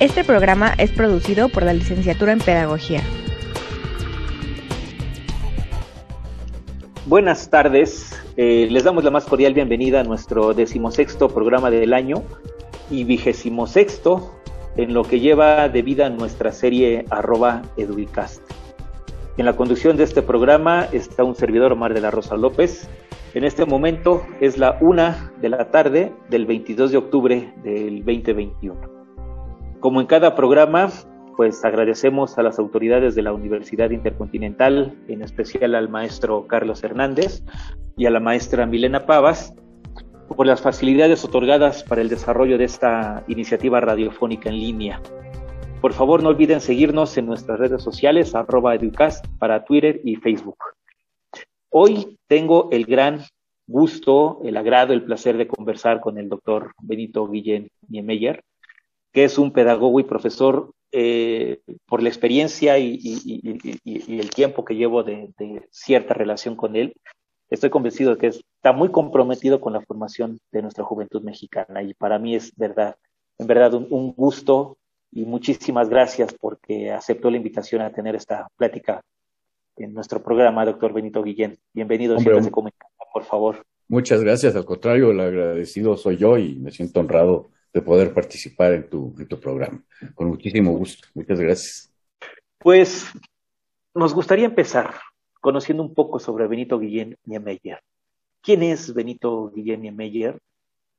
Este 0.00 0.22
programa 0.22 0.74
es 0.78 0.92
producido 0.92 1.48
por 1.48 1.64
la 1.64 1.72
Licenciatura 1.72 2.30
en 2.30 2.38
Pedagogía. 2.38 3.02
Buenas 7.06 7.50
tardes, 7.50 8.16
eh, 8.36 8.68
les 8.70 8.84
damos 8.84 9.02
la 9.02 9.10
más 9.10 9.24
cordial 9.24 9.54
bienvenida 9.54 9.98
a 9.98 10.04
nuestro 10.04 10.54
decimosexto 10.54 11.26
programa 11.26 11.68
del 11.72 11.92
año 11.94 12.22
y 12.92 13.02
vigésimo 13.02 13.66
sexto 13.66 14.40
en 14.76 14.94
lo 14.94 15.02
que 15.02 15.18
lleva 15.18 15.68
de 15.68 15.82
vida 15.82 16.08
nuestra 16.10 16.52
serie 16.52 17.04
arroba 17.10 17.62
educast. 17.76 18.40
En 19.36 19.46
la 19.46 19.56
conducción 19.56 19.96
de 19.96 20.04
este 20.04 20.22
programa 20.22 20.86
está 20.92 21.24
un 21.24 21.34
servidor 21.34 21.72
Omar 21.72 21.92
de 21.92 22.02
la 22.02 22.12
Rosa 22.12 22.36
López. 22.36 22.88
En 23.34 23.42
este 23.42 23.64
momento 23.66 24.22
es 24.40 24.58
la 24.58 24.78
una 24.80 25.32
de 25.40 25.48
la 25.48 25.72
tarde 25.72 26.12
del 26.30 26.46
22 26.46 26.92
de 26.92 26.98
octubre 26.98 27.52
del 27.64 28.04
2021. 28.04 28.97
Como 29.80 30.00
en 30.00 30.08
cada 30.08 30.34
programa, 30.34 30.88
pues 31.36 31.64
agradecemos 31.64 32.36
a 32.36 32.42
las 32.42 32.58
autoridades 32.58 33.14
de 33.14 33.22
la 33.22 33.32
Universidad 33.32 33.90
Intercontinental, 33.90 34.98
en 35.06 35.22
especial 35.22 35.76
al 35.76 35.88
maestro 35.88 36.48
Carlos 36.48 36.82
Hernández 36.82 37.44
y 37.96 38.06
a 38.06 38.10
la 38.10 38.18
maestra 38.18 38.66
Milena 38.66 39.06
Pavas, 39.06 39.54
por 40.34 40.48
las 40.48 40.60
facilidades 40.60 41.24
otorgadas 41.24 41.84
para 41.84 42.00
el 42.00 42.08
desarrollo 42.08 42.58
de 42.58 42.64
esta 42.64 43.22
iniciativa 43.28 43.80
radiofónica 43.80 44.48
en 44.48 44.58
línea. 44.58 45.00
Por 45.80 45.92
favor, 45.92 46.24
no 46.24 46.30
olviden 46.30 46.60
seguirnos 46.60 47.16
en 47.16 47.26
nuestras 47.26 47.60
redes 47.60 47.80
sociales, 47.80 48.34
arroba 48.34 48.74
educast 48.74 49.24
para 49.38 49.64
Twitter 49.64 50.00
y 50.02 50.16
Facebook. 50.16 50.58
Hoy 51.70 52.18
tengo 52.26 52.68
el 52.72 52.84
gran 52.84 53.20
gusto, 53.68 54.40
el 54.42 54.56
agrado, 54.56 54.92
el 54.92 55.04
placer 55.04 55.36
de 55.36 55.46
conversar 55.46 56.00
con 56.00 56.18
el 56.18 56.28
doctor 56.28 56.72
Benito 56.82 57.28
Guillén 57.28 57.68
Niemeyer, 57.88 58.42
que 59.18 59.24
es 59.24 59.36
un 59.36 59.50
pedagogo 59.50 59.98
y 59.98 60.04
profesor 60.04 60.70
eh, 60.92 61.58
por 61.86 62.04
la 62.04 62.08
experiencia 62.08 62.78
y, 62.78 63.00
el 63.84 64.30
tiempo 64.30 64.64
que 64.64 64.76
llevo 64.76 65.02
de, 65.02 65.32
cierta 65.72 66.14
relación 66.14 66.54
con 66.54 66.76
él, 66.76 66.94
estoy 67.50 67.68
convencido 67.68 68.14
de 68.14 68.20
que 68.20 68.26
está 68.28 68.70
muy 68.72 68.90
comprometido 68.92 69.60
con 69.60 69.72
la 69.72 69.80
formación 69.80 70.38
de 70.52 70.62
nuestra 70.62 70.84
juventud 70.84 71.20
mexicana 71.22 71.82
y 71.82 71.94
para 71.94 72.20
mí 72.20 72.36
es 72.36 72.54
verdad, 72.54 72.94
en 73.38 73.48
verdad 73.48 73.74
un, 73.74 74.12
gusto 74.12 74.78
y 75.10 75.24
muchísimas 75.24 75.88
gracias 75.88 76.32
porque 76.40 76.92
aceptó 76.92 77.28
la 77.28 77.38
invitación 77.38 77.82
a 77.82 77.90
tener 77.90 78.14
esta 78.14 78.46
plática 78.56 79.02
en 79.78 79.94
nuestro 79.94 80.22
programa, 80.22 80.64
doctor 80.64 80.92
Benito 80.92 81.24
Guillén. 81.24 81.58
Bienvenido, 81.72 82.16
Hombre, 82.16 82.40
se 82.40 82.52
por 82.52 83.24
favor. 83.24 83.66
Muchas 83.88 84.22
gracias, 84.22 84.54
al 84.54 84.64
contrario, 84.64 85.10
el 85.10 85.18
agradecido 85.18 85.96
soy 85.96 86.18
yo 86.18 86.38
y 86.38 86.54
me 86.54 86.70
siento 86.70 87.00
honrado 87.00 87.50
de 87.72 87.82
poder 87.82 88.12
participar 88.14 88.72
en 88.72 88.88
tu, 88.88 89.14
en 89.18 89.28
tu 89.28 89.38
programa. 89.38 89.82
Con 90.14 90.28
muchísimo 90.28 90.72
gusto. 90.72 91.08
Muchas 91.14 91.40
gracias. 91.40 91.92
Pues 92.58 93.06
nos 93.94 94.14
gustaría 94.14 94.46
empezar 94.46 94.94
conociendo 95.40 95.82
un 95.82 95.94
poco 95.94 96.18
sobre 96.18 96.46
Benito 96.46 96.78
Guillén 96.78 97.16
Niemeyer. 97.24 97.80
¿Quién 98.42 98.62
es 98.62 98.92
Benito 98.94 99.50
Guillén 99.54 99.82
Niemeyer? 99.82 100.38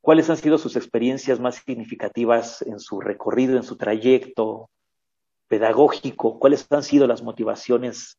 ¿Cuáles 0.01 0.29
han 0.29 0.37
sido 0.37 0.57
sus 0.57 0.75
experiencias 0.75 1.39
más 1.39 1.55
significativas 1.55 2.61
en 2.61 2.79
su 2.79 3.01
recorrido, 3.01 3.57
en 3.57 3.63
su 3.63 3.75
trayecto 3.75 4.69
pedagógico? 5.47 6.39
¿Cuáles 6.39 6.65
han 6.71 6.83
sido 6.83 7.07
las 7.07 7.21
motivaciones 7.21 8.17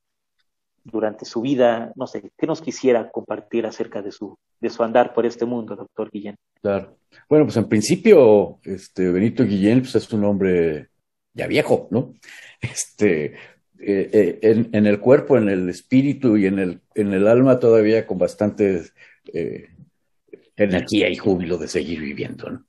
durante 0.84 1.24
su 1.24 1.40
vida? 1.40 1.92
No 1.96 2.06
sé, 2.06 2.30
¿qué 2.36 2.46
nos 2.46 2.60
quisiera 2.60 3.10
compartir 3.10 3.66
acerca 3.66 4.02
de 4.02 4.12
su, 4.12 4.36
de 4.60 4.70
su 4.70 4.82
andar 4.82 5.12
por 5.14 5.26
este 5.26 5.44
mundo, 5.44 5.76
doctor 5.76 6.10
Guillén? 6.10 6.36
Claro. 6.60 6.96
Bueno, 7.28 7.44
pues 7.44 7.56
en 7.56 7.68
principio, 7.68 8.58
este 8.64 9.10
Benito 9.10 9.44
Guillén 9.44 9.80
pues 9.80 9.94
es 9.94 10.12
un 10.12 10.24
hombre 10.24 10.88
ya 11.32 11.46
viejo, 11.46 11.88
¿no? 11.90 12.14
Este, 12.60 13.34
eh, 13.82 14.38
eh, 14.42 14.68
en, 14.72 14.86
el 14.86 15.00
cuerpo, 15.00 15.38
en 15.38 15.48
el 15.48 15.68
espíritu 15.70 16.36
y 16.36 16.44
en 16.44 16.58
el, 16.58 16.80
en 16.94 17.14
el 17.14 17.26
alma 17.26 17.58
todavía 17.58 18.06
con 18.06 18.18
bastante 18.18 18.82
eh, 19.32 19.70
energía 20.54 21.08
y 21.08 21.16
júbilo 21.16 21.56
de 21.56 21.66
seguir 21.66 22.00
viviendo, 22.00 22.50
¿no? 22.50 22.66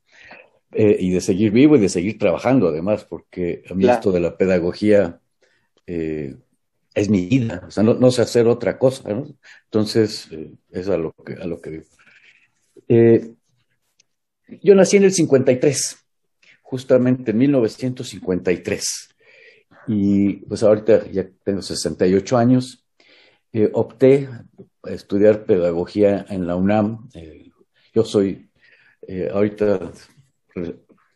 y 0.74 1.12
de 1.12 1.20
seguir 1.20 1.52
vivo 1.52 1.76
y 1.76 1.82
de 1.82 1.90
seguir 1.90 2.18
trabajando 2.18 2.70
además, 2.70 3.04
porque 3.04 3.62
a 3.70 3.74
mí 3.74 3.90
esto 3.90 4.10
de 4.14 4.22
la 4.22 4.38
pedagogía 4.38 5.20
es 6.94 7.09
mi 7.09 7.25
vida, 7.25 7.63
o 7.68 7.72
sea, 7.72 7.84
no, 7.84 7.94
no, 7.94 8.12
sé 8.12 8.22
hacer 8.22 8.47
otra 8.47 8.78
cosa, 8.78 9.09
¿no? 9.09 9.28
Entonces, 9.66 10.28
es 10.72 10.90
a 10.90 10.97
lo 10.97 11.13
que, 11.13 11.34
a 11.34 11.46
lo 11.46 11.62
que 11.62 11.69
digo. 11.69 13.38
Yo 14.62 14.75
nací 14.75 14.97
en 14.97 15.03
el 15.03 15.13
53, 15.13 15.97
justamente 16.62 17.31
en 17.31 17.38
1953. 17.38 19.09
Y 19.88 20.34
pues 20.46 20.63
ahorita 20.63 21.09
ya 21.09 21.28
tengo 21.44 21.62
68 21.62 22.38
años. 22.38 22.84
Eh, 23.53 23.69
opté 23.73 24.29
a 24.84 24.91
estudiar 24.91 25.46
pedagogía 25.46 26.25
en 26.29 26.47
la 26.47 26.56
UNAM. 26.56 27.09
Eh, 27.13 27.50
yo 27.94 28.03
soy 28.03 28.50
eh, 29.08 29.29
ahorita 29.34 29.91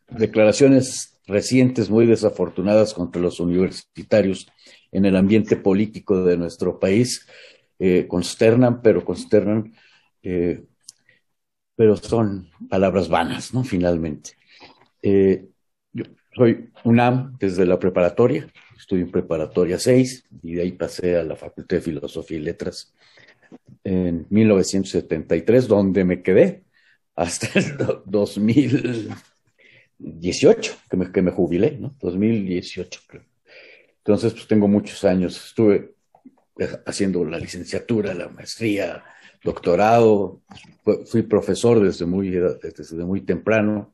declaraciones 0.10 1.20
recientes 1.28 1.90
muy 1.90 2.06
desafortunadas 2.06 2.94
contra 2.94 3.22
los 3.22 3.40
universitarios 3.40 4.48
en 4.96 5.06
el 5.06 5.16
ambiente 5.16 5.56
político 5.56 6.24
de 6.24 6.38
nuestro 6.38 6.80
país 6.80 7.28
consternan, 8.08 8.82
pero 8.82 9.04
consternan 9.04 9.74
pero 11.76 11.98
son 11.98 12.50
palabras 12.70 13.10
vanas, 13.10 13.54
¿no? 13.54 13.64
Finalmente. 13.64 14.32
Eh, 15.02 15.50
yo 15.92 16.06
soy 16.34 16.70
UNAM 16.84 17.36
desde 17.38 17.66
la 17.66 17.80
preparatoria, 17.80 18.48
estudié 18.78 19.04
en 19.04 19.12
preparatoria 19.12 19.80
6 19.80 20.26
y 20.42 20.54
de 20.56 20.62
ahí 20.64 20.72
pasé 20.72 21.18
a 21.18 21.24
la 21.24 21.36
Facultad 21.36 21.78
de 21.78 21.82
Filosofía 21.82 22.38
y 22.38 22.42
Letras 22.42 22.94
en 23.84 24.26
1973, 24.30 25.68
donde 25.68 26.04
me 26.04 26.24
quedé 26.24 26.64
hasta 27.16 27.48
el 27.60 27.78
2018, 28.06 30.76
que 30.90 30.98
me, 30.98 31.12
que 31.12 31.22
me 31.22 31.30
jubilé, 31.32 31.78
¿no? 31.78 31.96
2018, 32.00 33.02
creo. 33.08 33.24
Entonces, 34.06 34.34
pues 34.34 34.48
tengo 34.48 34.68
muchos 34.68 35.04
años. 35.04 35.48
Estuve 35.48 35.96
haciendo 36.86 37.26
la 37.26 37.40
licenciatura, 37.40 38.14
la 38.14 38.30
maestría, 38.30 39.04
doctorado, 39.44 40.42
fui 41.06 41.24
profesor 41.24 41.84
desde 41.84 42.06
muy, 42.06 42.30
desde 42.30 43.04
muy 43.04 43.22
temprano, 43.22 43.94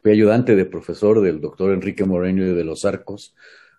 fui 0.00 0.12
ayudante 0.12 0.54
de 0.54 0.64
profesor 0.64 1.20
del 1.20 1.40
doctor 1.40 1.72
Enrique 1.72 2.04
Moreno 2.04 2.54
de 2.54 2.64
los 2.64 2.84
Arcos, 2.84 3.34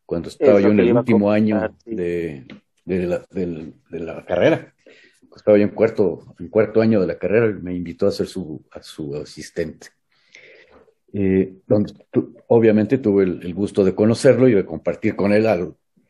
cuando 0.06 0.28
estaba 0.28 0.60
yo 0.60 0.70
en 0.70 0.80
el 0.81 0.94
último 0.98 1.31
año 1.31 1.74
de, 1.86 2.46
de, 2.84 3.08
la, 3.08 3.26
de, 3.31 4.00
la, 4.00 4.26
carrera. 4.26 4.74
Estaba 5.34 5.58
yo 5.58 5.64
en 5.64 5.70
cuarto, 5.70 6.36
en 6.40 6.50
cuarto 6.50 6.81
año 6.81 7.00
de 7.00 7.08
la 7.08 7.18
carrera 7.18 7.50
y 7.50 7.62
me 7.62 7.74
invitó 7.74 8.06
a 8.08 8.12
ser 8.12 8.28
su, 8.28 8.66
a 8.72 8.84
su 8.84 9.16
asistente. 9.16 9.88
Eh, 11.12 11.54
donde 11.66 11.94
obviamente 12.48 13.00
tuve 13.00 13.24
el, 13.24 13.54
gusto 13.54 13.84
de 13.84 13.96
conocerlo 13.96 14.48
y 14.48 14.54
de 14.54 14.66
compartir 14.66 15.16
con 15.16 15.34
él 15.34 15.48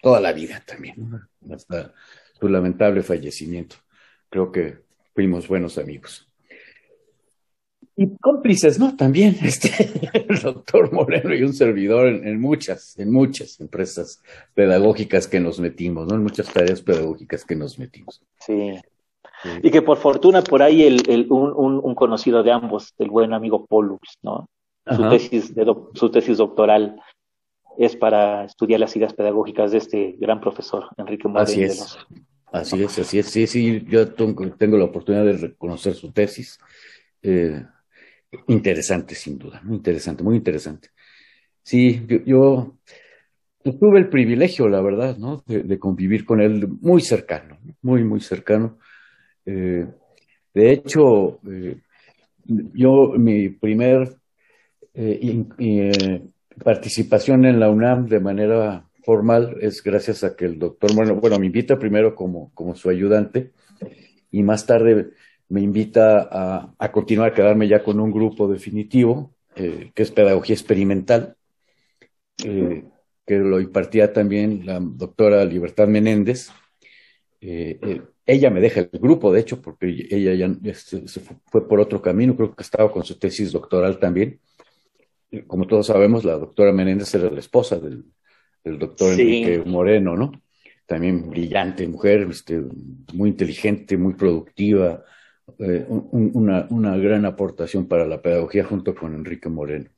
toda 0.02 0.20
la 0.20 0.34
vida 0.34 0.62
también, 0.66 1.22
hasta 1.52 1.94
su 2.40 2.50
lamentable 2.50 3.02
fallecimiento. 3.02 3.78
Creo 4.30 4.52
que 4.52 4.80
fuimos 5.14 5.48
buenos 5.48 5.78
amigos. 5.78 6.30
Y 8.02 8.16
cómplices, 8.18 8.80
¿no? 8.80 8.96
También, 8.96 9.38
este, 9.44 9.70
el 10.14 10.40
doctor 10.40 10.92
Moreno 10.94 11.36
y 11.36 11.44
un 11.44 11.54
servidor 11.54 12.08
en, 12.08 12.40
muchas, 12.40 12.98
en 12.98 13.12
muchas 13.12 13.60
empresas 13.60 14.22
pedagógicas 14.54 15.28
que 15.28 15.42
nos 15.42 15.60
metimos, 15.60 16.08
¿no? 16.08 16.16
En 16.16 16.24
muchas 16.24 16.52
tareas 16.52 16.82
pedagógicas 16.82 17.44
que 17.44 17.58
nos 17.58 17.78
metimos. 17.78 18.22
Sí. 18.40 18.76
Y 19.64 19.72
que 19.72 19.82
por 19.82 19.98
fortuna 19.98 20.42
por 20.42 20.62
ahí 20.62 20.84
el, 20.84 21.28
un, 21.30 21.96
conocido 21.96 22.44
de 22.44 22.52
ambos, 22.52 22.94
el 22.98 23.10
buen 23.10 23.34
amigo 23.34 23.66
Pollux, 23.66 24.18
¿no? 24.22 24.48
Su 24.86 25.10
tesis, 25.10 25.54
de 25.54 25.66
su 25.94 26.10
tesis 26.10 26.38
doctoral 26.38 27.02
es 27.78 27.96
para 27.96 28.46
estudiar 28.46 28.80
las 28.80 28.96
ideas 28.96 29.14
pedagógicas 29.14 29.72
de 29.72 29.78
este 29.78 30.16
gran 30.20 30.42
profesor, 30.42 30.88
Enrique 30.98 31.28
Moreno. 31.28 31.44
Así 31.44 31.64
es. 31.64 31.98
Así 32.52 32.84
es, 32.84 33.00
así 33.00 33.20
es. 33.20 33.28
Sí, 33.28 33.48
sí, 33.48 33.86
yo 33.88 34.14
tengo 34.14 34.78
la 34.78 34.86
oportunidad 34.86 35.26
de 35.26 35.34
reconocer 35.34 35.94
su 35.94 36.12
tesis. 36.12 36.60
Eh, 37.22 37.64
interesante, 38.48 39.16
sin 39.16 39.38
duda, 39.38 39.62
muy 39.64 39.78
interesante, 39.78 40.24
muy 40.24 40.38
interesante. 40.38 40.90
Sí, 41.64 42.06
yo, 42.26 42.78
tuve 43.64 44.00
el 44.00 44.10
privilegio, 44.10 44.68
la 44.68 44.82
verdad, 44.82 45.18
¿no? 45.18 45.44
De, 45.46 45.78
convivir 45.78 46.26
con 46.26 46.42
él 46.42 46.68
muy 46.82 47.02
cercano, 47.02 47.60
muy, 47.82 48.04
muy 48.04 48.22
cercano. 48.22 48.80
Eh, 49.46 49.86
de 50.54 50.72
hecho, 50.72 51.40
eh, 51.50 51.82
yo, 52.46 53.14
mi 53.18 53.50
primer 53.50 54.19
eh, 55.02 56.22
participación 56.62 57.46
en 57.46 57.62
la 57.62 57.70
UNAM 57.70 58.08
de 58.08 58.20
manera 58.20 58.86
formal 59.06 59.56
es 59.62 59.82
gracias 59.82 60.26
a 60.26 60.36
que 60.36 60.44
el 60.44 60.60
doctor 60.60 60.94
bueno, 60.94 61.16
bueno, 61.16 61.40
me 61.40 61.46
invita 61.46 61.80
primero 61.80 62.16
como, 62.16 62.52
como 62.54 62.76
su 62.76 62.90
ayudante 62.90 63.54
y 64.30 64.44
más 64.44 64.66
tarde 64.66 65.12
me 65.48 65.62
invita 65.62 66.76
a, 66.78 66.92
continuar, 66.92 67.32
a 67.32 67.34
quedarme 67.34 67.70
ya 67.70 67.82
con 67.82 68.00
un 68.00 68.12
grupo 68.12 68.48
definitivo, 68.48 69.34
que 69.56 69.92
es 69.96 70.12
pedagogía 70.12 70.54
experimental, 70.54 71.36
que 72.38 72.84
lo 73.40 73.60
impartía 73.60 74.14
también 74.14 74.66
la 74.66 74.80
doctora 74.80 75.44
Libertad 75.46 75.88
Menéndez. 75.88 76.50
ella 77.42 78.50
me 78.52 78.62
deja 78.62 78.82
el 78.82 79.00
grupo, 79.00 79.32
de 79.32 79.40
hecho, 79.40 79.60
porque 79.60 80.08
ella 80.12 80.34
ya 80.36 80.74
fue 81.46 81.68
por 81.68 81.80
otro 81.80 82.00
camino, 82.00 82.36
creo 82.36 82.54
que 82.54 82.62
estaba 82.62 82.92
con 82.92 83.04
su 83.04 83.18
tesis 83.18 83.52
doctoral 83.52 83.98
también 83.98 84.40
como 85.48 85.68
todos 85.68 85.88
sabemos, 85.88 86.24
la 86.24 86.38
doctora 86.38 86.72
Menéndez 86.72 87.14
era 87.16 87.30
la 87.30 87.40
esposa 87.40 87.80
del, 87.80 88.06
doctor 88.64 89.14
Enrique 89.14 89.64
Moreno, 89.66 90.16
¿no? 90.16 90.32
También 90.86 91.30
brillante 91.30 91.88
mujer, 91.88 92.28
este, 92.30 92.62
muy 93.14 93.30
inteligente, 93.30 93.98
muy 93.98 94.14
productiva, 94.14 95.04
eh, 95.60 95.86
una, 95.88 96.68
una, 96.70 96.98
gran 96.98 97.26
aportación 97.26 97.88
para 97.88 98.06
la 98.06 98.22
pedagogía 98.22 98.64
junto 98.64 98.94
con 98.96 99.14
Enrique 99.14 99.50
Moreno. 99.50 99.90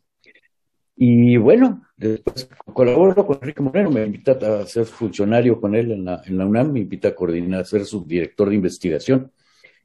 Y 0.95 1.37
bueno, 1.37 1.83
después 1.97 2.49
colaboro 2.73 3.25
con 3.25 3.37
Enrique 3.41 3.61
Moreno, 3.61 3.89
me 3.89 4.05
invita 4.05 4.33
a 4.33 4.65
ser 4.65 4.85
funcionario 4.85 5.59
con 5.59 5.75
él 5.75 5.91
en 5.91 6.05
la, 6.05 6.21
en 6.25 6.37
la 6.37 6.45
UNAM, 6.45 6.73
me 6.73 6.81
invita 6.81 7.09
a 7.09 7.15
coordinar, 7.15 7.61
a 7.61 7.65
ser 7.65 7.85
subdirector 7.85 8.49
de 8.49 8.55
investigación 8.55 9.31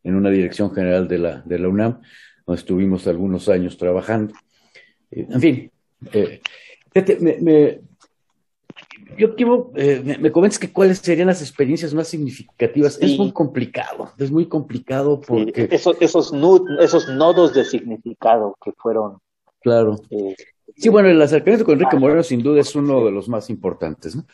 en 0.02 0.14
una 0.14 0.30
dirección 0.30 0.72
general 0.72 1.08
de 1.08 1.18
la, 1.18 1.40
de 1.42 1.58
la 1.58 1.68
UNAM, 1.68 2.00
donde 2.44 2.60
estuvimos 2.60 3.06
algunos 3.06 3.48
años 3.48 3.76
trabajando. 3.76 4.34
Eh, 5.10 5.26
en 5.30 5.40
fin, 5.40 5.70
eh, 6.12 6.40
me, 7.40 7.80
yo 9.16 9.34
quiero, 9.34 9.72
eh, 9.76 10.18
me, 10.20 10.30
comentes 10.32 10.58
que 10.58 10.72
cuáles 10.72 10.98
serían 10.98 11.28
las 11.28 11.40
experiencias 11.40 11.94
más 11.94 12.08
significativas. 12.08 12.98
Es 13.00 13.18
muy 13.18 13.32
complicado, 13.32 14.10
es 14.18 14.30
muy 14.30 14.46
complicado 14.46 15.20
porque... 15.20 15.68
esos, 15.70 15.96
esos, 16.00 16.32
esos 16.80 17.08
nodos 17.08 17.54
de 17.54 17.64
significado 17.64 18.56
que 18.62 18.72
fueron... 18.72 19.18
Claro. 19.60 19.96
sí, 20.76 20.88
bueno, 20.88 21.08
el 21.08 21.20
acercamiento 21.20 21.64
con 21.64 21.74
Enrique 21.74 21.96
Moreno 21.96 22.22
sin 22.22 22.42
duda 22.42 22.60
es 22.60 22.74
uno 22.76 23.04
de 23.04 23.10
los 23.10 23.28
más 23.28 23.50
importantes, 23.50 24.14
¿no? 24.14 24.24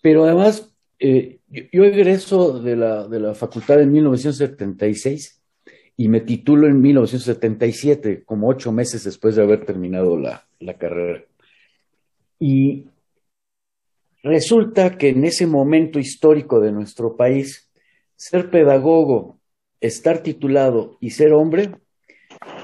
Pero 0.00 0.24
además, 0.24 0.72
yo, 0.98 1.84
egreso 1.84 2.58
de 2.60 2.76
la, 2.76 3.06
de 3.06 3.20
la 3.20 3.34
facultad 3.34 3.80
en 3.80 3.92
1976 3.92 5.37
y 6.00 6.08
me 6.08 6.20
titulo 6.20 6.68
en 6.68 6.80
1977, 6.80 8.22
como 8.24 8.48
ocho 8.48 8.70
meses 8.70 9.02
después 9.02 9.34
de 9.34 9.42
haber 9.42 9.66
terminado 9.66 10.16
la, 10.16 10.46
carrera. 10.78 11.24
Y 12.38 12.86
resulta 14.22 14.96
que 14.96 15.08
en 15.08 15.24
ese 15.24 15.48
momento 15.48 15.98
histórico 15.98 16.60
de 16.60 16.70
nuestro 16.70 17.16
país, 17.16 17.68
ser 18.14 18.48
pedagogo, 18.48 19.40
estar 19.80 20.22
titulado 20.22 20.98
y 21.00 21.10
ser 21.10 21.32
hombre 21.32 21.72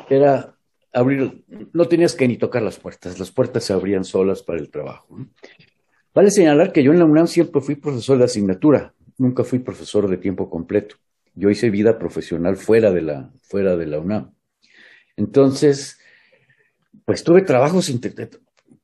era 0.09 0.57
abrir, 0.93 1.45
no 1.73 1.89
tenías 1.89 2.15
que 2.15 2.29
ni 2.29 2.37
tocar 2.37 2.63
las 2.63 2.79
puertas, 2.79 3.19
las 3.19 3.33
puertas 3.33 3.65
se 3.65 3.73
abrían 3.73 4.05
solas 4.05 4.45
para 4.45 4.61
el 4.61 4.71
trabajo. 4.71 5.09
Vale 6.15 6.31
señalar 6.31 6.73
que 6.73 6.85
yo 6.85 6.93
en 6.93 7.01
la 7.01 7.05
UNAM 7.05 7.27
siempre 7.27 7.61
fui 7.61 7.75
profesor 7.75 8.17
de 8.17 8.27
asignatura, 8.27 8.95
nunca 9.19 9.43
fui 9.43 9.59
profesor 9.59 10.07
de 10.09 10.19
tiempo 10.19 10.49
completo. 10.49 10.95
Yo 11.35 11.51
hice 11.51 11.71
vida 11.71 11.99
profesional 11.99 12.57
fuera 12.57 12.93
de 12.93 13.03
la, 13.03 13.31
fuera 13.43 13.77
de 13.77 13.87
la 13.87 13.99
UNAM. 13.99 14.33
Entonces, 15.17 15.99
pues 17.05 17.25
tuve 17.25 17.43
trabajos, 17.43 17.93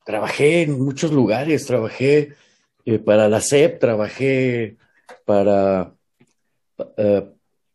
trabajé 0.05 0.63
en 0.63 0.81
muchos 0.81 1.13
lugares, 1.13 1.67
trabajé 1.67 2.35
eh, 2.85 2.99
para 2.99 3.29
la 3.29 3.41
SEP, 3.41 3.79
trabajé 3.79 4.77
para, 5.25 5.95
eh, 6.97 7.29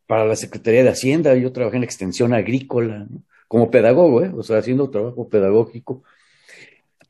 para 0.07 0.25
la 0.25 0.35
Secretaría 0.35 0.83
de 0.83 0.89
Hacienda, 0.89 1.35
yo 1.35 1.51
trabajé 1.51 1.77
en 1.77 1.83
extensión 1.83 2.33
agrícola, 2.33 3.07
como 3.47 3.71
pedagogo, 3.71 4.23
¿eh? 4.23 4.31
o 4.35 4.43
sea, 4.43 4.57
haciendo 4.57 4.89
trabajo 4.89 5.29
pedagógico. 5.29 6.03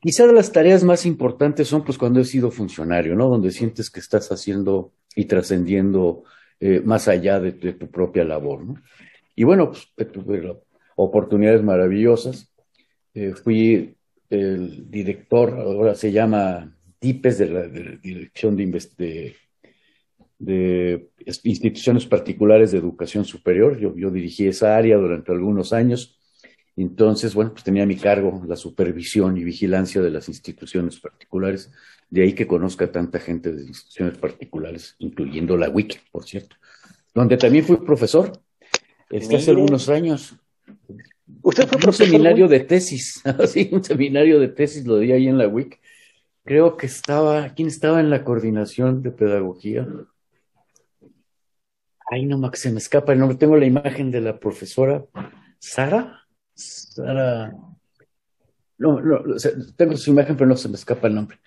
Quizá 0.00 0.26
de 0.26 0.32
las 0.32 0.52
tareas 0.52 0.84
más 0.84 1.06
importantes 1.06 1.68
son 1.68 1.84
pues 1.84 1.98
cuando 1.98 2.20
he 2.20 2.24
sido 2.24 2.50
funcionario, 2.50 3.16
¿no? 3.16 3.28
Donde 3.28 3.50
sientes 3.50 3.90
que 3.90 4.00
estás 4.00 4.30
haciendo 4.30 4.92
y 5.16 5.24
trascendiendo 5.24 6.24
eh, 6.60 6.80
más 6.84 7.08
allá 7.08 7.40
de, 7.40 7.52
tu 7.52 7.90
propia 7.90 8.24
labor. 8.24 8.64
¿no? 8.64 8.82
Y 9.34 9.44
bueno, 9.44 9.70
pues, 9.70 10.12
tuve 10.12 10.56
oportunidades 10.96 11.62
maravillosas. 11.62 12.52
Eh, 13.14 13.32
fui 13.32 13.94
el 14.30 14.90
director, 14.90 15.50
ahora 15.50 15.94
se 15.94 16.12
llama 16.12 16.76
DIPES, 17.00 17.38
de 17.38 17.48
la, 17.48 17.66
Dirección 17.68 18.56
de, 18.56 19.36
de, 20.38 21.08
Instituciones 21.44 22.06
Particulares 22.06 22.72
de 22.72 22.78
Educación 22.78 23.24
Superior. 23.24 23.78
Yo 23.78 24.10
dirigí 24.10 24.46
esa 24.46 24.76
área 24.76 24.96
durante 24.96 25.32
algunos 25.32 25.72
años. 25.72 26.15
Entonces, 26.76 27.34
bueno, 27.34 27.52
pues 27.52 27.64
tenía 27.64 27.84
a 27.84 27.86
mi 27.86 27.96
cargo 27.96 28.42
la 28.46 28.56
supervisión 28.56 29.36
y 29.38 29.44
vigilancia 29.44 30.02
de 30.02 30.10
las 30.10 30.28
instituciones 30.28 31.00
particulares 31.00 31.70
de 32.10 32.22
ahí 32.22 32.34
que 32.34 32.46
conozca 32.46 32.90
tanta 32.92 33.18
gente 33.18 33.52
de 33.52 33.64
instituciones 33.64 34.18
particulares, 34.18 34.94
incluyendo 34.98 35.56
la 35.56 35.68
Wiki, 35.68 35.98
por 36.12 36.24
cierto, 36.24 36.56
donde 37.14 37.36
también 37.36 37.64
fui 37.64 37.78
profesor 37.78 38.40
este, 39.10 39.36
hace 39.36 39.50
algunos 39.50 39.88
años. 39.88 40.36
Usted 41.42 41.66
fue 41.66 41.78
un 41.84 41.92
seminario 41.92 42.46
de 42.48 42.60
tesis, 42.60 43.22
sí, 43.48 43.68
un 43.72 43.82
seminario 43.82 44.38
de 44.38 44.48
tesis 44.48 44.86
lo 44.86 44.98
di 44.98 45.12
ahí 45.12 45.28
en 45.28 45.38
la 45.38 45.48
WIC. 45.48 45.80
Creo 46.44 46.76
que 46.76 46.86
estaba, 46.86 47.54
¿quién 47.54 47.68
estaba 47.68 47.98
en 47.98 48.10
la 48.10 48.22
coordinación 48.22 49.02
de 49.02 49.10
pedagogía? 49.10 49.88
Ay, 52.08 52.24
no, 52.24 52.38
Max, 52.38 52.60
se 52.60 52.70
me 52.70 52.78
escapa 52.78 53.12
el 53.12 53.18
nombre. 53.18 53.36
Tengo 53.36 53.56
la 53.56 53.66
imagen 53.66 54.12
de 54.12 54.20
la 54.20 54.38
profesora 54.38 55.04
Sara. 55.58 56.25
Sara. 56.56 57.54
No, 58.78 59.00
no, 59.00 59.22
tengo 59.76 59.96
su 59.96 60.10
imagen, 60.10 60.36
pero 60.36 60.48
no 60.48 60.56
se 60.56 60.68
me 60.68 60.74
escapa 60.74 61.08
el 61.08 61.14
nombre. 61.14 61.38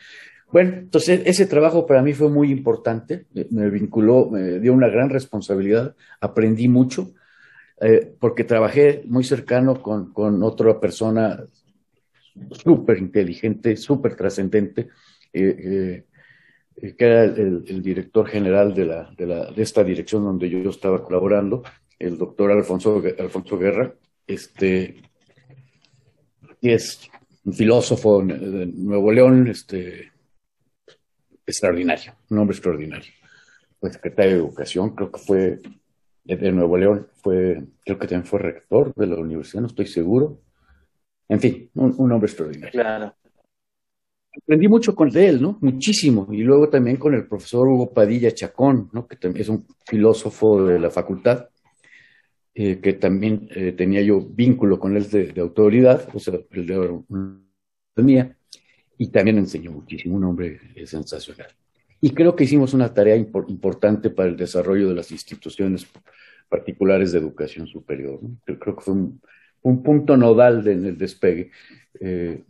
Bueno, 0.51 0.77
entonces 0.77 1.21
ese 1.25 1.45
trabajo 1.45 1.85
para 1.85 2.01
mí 2.01 2.13
fue 2.13 2.29
muy 2.29 2.51
importante, 2.51 3.27
me 3.51 3.69
vinculó, 3.69 4.29
me 4.31 4.59
dio 4.59 4.73
una 4.73 4.87
gran 4.87 5.09
responsabilidad, 5.09 5.95
aprendí 6.21 6.67
mucho, 6.67 7.13
eh, 7.81 8.15
porque 8.19 8.43
trabajé 8.43 9.03
muy 9.05 9.23
cercano 9.23 9.81
con, 9.81 10.11
con 10.11 10.41
otra 10.41 10.79
persona 10.79 11.43
súper 12.51 12.97
inteligente, 12.97 13.77
súper 13.77 14.15
trascendente, 14.15 14.89
eh, 15.33 16.03
eh, 16.81 16.95
que 16.95 17.05
era 17.05 17.23
el, 17.25 17.81
director 17.83 18.27
general 18.27 18.73
de, 18.73 18.85
la, 18.85 19.13
de, 19.15 19.25
la, 19.27 19.51
de, 19.51 19.61
esta 19.61 19.83
dirección 19.83 20.23
donde 20.23 20.49
yo, 20.49 20.67
estaba 20.69 21.03
colaborando, 21.03 21.63
el 21.99 22.17
doctor 22.17 22.51
Alfonso, 22.51 23.03
Alfonso 23.19 23.57
Guerra, 23.57 23.93
este, 24.29 25.01
es 26.61 27.09
un 27.43 27.53
filósofo 27.53 28.21
de 28.21 28.67
Nuevo 28.67 29.11
León, 29.11 29.47
este, 29.47 30.11
extraordinario, 31.45 32.13
un 32.29 32.37
hombre 32.37 32.55
extraordinario. 32.55 33.11
Fue 33.79 33.91
secretario 33.91 34.33
de 34.33 34.37
Educación, 34.37 34.91
creo 34.91 35.11
que 35.11 35.19
fue 35.19 35.59
de 36.23 36.51
Nuevo 36.51 36.77
León, 36.77 37.07
fue, 37.23 37.63
creo 37.83 37.97
que 37.97 38.07
también 38.07 38.25
fue 38.25 38.39
rector 38.39 38.93
de 38.93 39.07
la 39.07 39.15
universidad, 39.15 39.61
no 39.61 39.67
estoy 39.67 39.87
seguro. 39.87 40.41
En 41.27 41.39
fin, 41.39 41.69
un, 41.73 42.11
hombre 42.11 42.27
extraordinario. 42.27 42.71
Claro. 42.71 43.15
Aprendí 44.43 44.67
mucho 44.67 44.93
con 44.93 45.15
él, 45.15 45.41
¿no? 45.41 45.57
Muchísimo. 45.61 46.27
Y 46.31 46.43
luego 46.43 46.69
también 46.69 46.97
con 46.97 47.15
el 47.15 47.27
profesor 47.27 47.67
Hugo 47.67 47.91
Padilla 47.91 48.31
Chacón, 48.31 48.89
¿no? 48.93 49.07
Que 49.07 49.15
también 49.15 49.41
es 49.41 49.49
un 49.49 49.65
filósofo 49.85 50.65
de 50.65 50.79
la 50.79 50.91
facultad, 50.91 51.49
eh, 52.55 52.79
que 52.79 52.93
también 52.93 53.47
eh, 53.51 53.71
tenía 53.73 54.01
yo 54.01 54.21
vínculo 54.21 54.79
con 54.79 54.97
él 54.97 55.09
de, 55.09 55.33
autoridad, 55.39 56.07
o 56.13 56.19
sea, 56.19 56.39
el 56.51 56.65
de 56.65 58.03
mía 58.03 58.35
y 58.97 59.07
también 59.07 59.37
enseñó 59.37 59.71
muchísimo, 59.71 60.17
un 60.17 60.25
hombre 60.25 60.59
sensacional. 60.85 61.47
Y 62.01 62.11
creo 62.11 62.35
que 62.35 62.45
hicimos 62.45 62.73
una 62.73 62.93
tarea 62.93 63.15
importante 63.15 64.09
para 64.09 64.29
el 64.29 64.37
desarrollo 64.37 64.89
de 64.89 64.95
las 64.95 65.11
instituciones 65.11 65.87
particulares 66.47 67.11
de 67.11 67.19
educación 67.19 67.67
superior. 67.67 68.19
Creo, 68.45 68.75
que 68.75 68.81
fue 68.81 68.93
un, 68.93 69.83
punto 69.83 70.17
nodal 70.17 70.65
en 70.67 70.85
el 70.85 70.97
despegue. 70.97 71.51
Eh, 71.99 72.43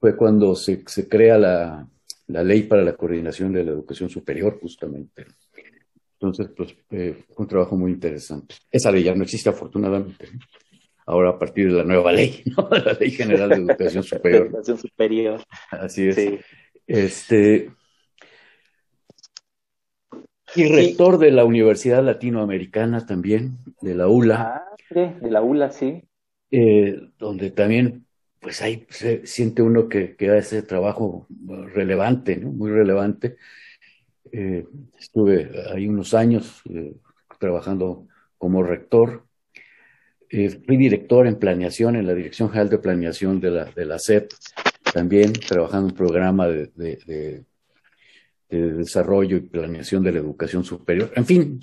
fue 0.00 0.16
cuando 0.16 0.54
se, 0.56 0.82
crea 1.08 1.38
la, 1.38 1.88
ley 2.26 2.64
para 2.64 2.82
la 2.82 2.96
coordinación 2.96 3.52
de 3.52 3.64
la 3.64 3.72
educación 3.72 4.08
superior, 4.08 4.58
justamente. 4.60 5.26
Entonces, 6.22 6.48
pues, 6.56 6.76
eh, 6.92 7.24
fue 7.34 7.42
un 7.44 7.48
trabajo 7.48 7.76
muy 7.76 7.90
interesante. 7.90 8.54
Esa 8.70 8.92
ley 8.92 9.02
ya 9.02 9.14
no 9.14 9.24
existe, 9.24 9.50
afortunadamente. 9.50 10.28
ahora 11.04 11.30
a 11.30 11.38
partir 11.38 11.68
de 11.72 11.78
la 11.78 11.84
nueva 11.84 12.12
ley, 12.12 12.42
¿no? 12.56 12.68
La 12.70 12.92
Ley 12.92 13.10
General 13.10 13.48
de 13.48 13.56
Educación 13.56 14.04
Superior. 14.04 14.46
Educación 14.46 14.78
superior. 14.78 15.42
Así 15.70 16.08
es. 16.08 16.14
Sí. 16.14 16.38
Este, 16.86 17.70
y 20.54 20.68
rector 20.68 21.18
de 21.18 21.30
la 21.32 21.44
Universidad 21.44 22.04
Latinoamericana 22.04 23.04
también, 23.06 23.58
de 23.80 23.94
la 23.94 24.06
ULA, 24.08 24.54
Ah, 24.56 24.62
de, 24.90 25.14
de 25.20 25.30
la 25.30 25.42
ULA, 25.42 25.70
sí. 25.70 26.02
eh, 26.50 27.00
donde 27.18 27.50
también, 27.50 28.06
pues 28.38 28.60
ahí 28.62 28.86
se 28.90 29.26
siente 29.26 29.62
uno 29.62 29.88
que, 29.88 30.14
que 30.14 30.30
hace 30.30 30.62
trabajo 30.62 31.26
relevante, 31.74 32.36
¿no? 32.36 32.52
Muy 32.52 32.70
relevante. 32.70 33.36
Eh, 34.30 34.64
estuve 34.98 35.50
ahí 35.74 35.88
unos 35.88 36.14
años 36.14 36.62
eh, 36.70 36.94
trabajando 37.38 38.06
como 38.38 38.62
rector. 38.62 39.24
Eh, 40.30 40.48
fui 40.66 40.76
director 40.76 41.26
en 41.26 41.36
planeación, 41.38 41.96
en 41.96 42.06
la 42.06 42.14
Dirección 42.14 42.48
General 42.48 42.70
de 42.70 42.78
Planeación 42.78 43.40
de 43.40 43.50
la, 43.50 43.64
de 43.66 43.84
la 43.84 43.98
SEP, 43.98 44.30
también 44.94 45.32
trabajando 45.32 45.88
en 45.88 45.92
un 45.92 45.96
programa 45.96 46.46
de, 46.48 46.70
de- 46.74 46.98
de- 47.06 47.44
de 48.48 48.72
desarrollo 48.74 49.36
y 49.38 49.40
planeación 49.40 50.02
de 50.02 50.12
la 50.12 50.18
educación 50.18 50.62
superior. 50.62 51.10
En 51.16 51.24
fin, 51.24 51.58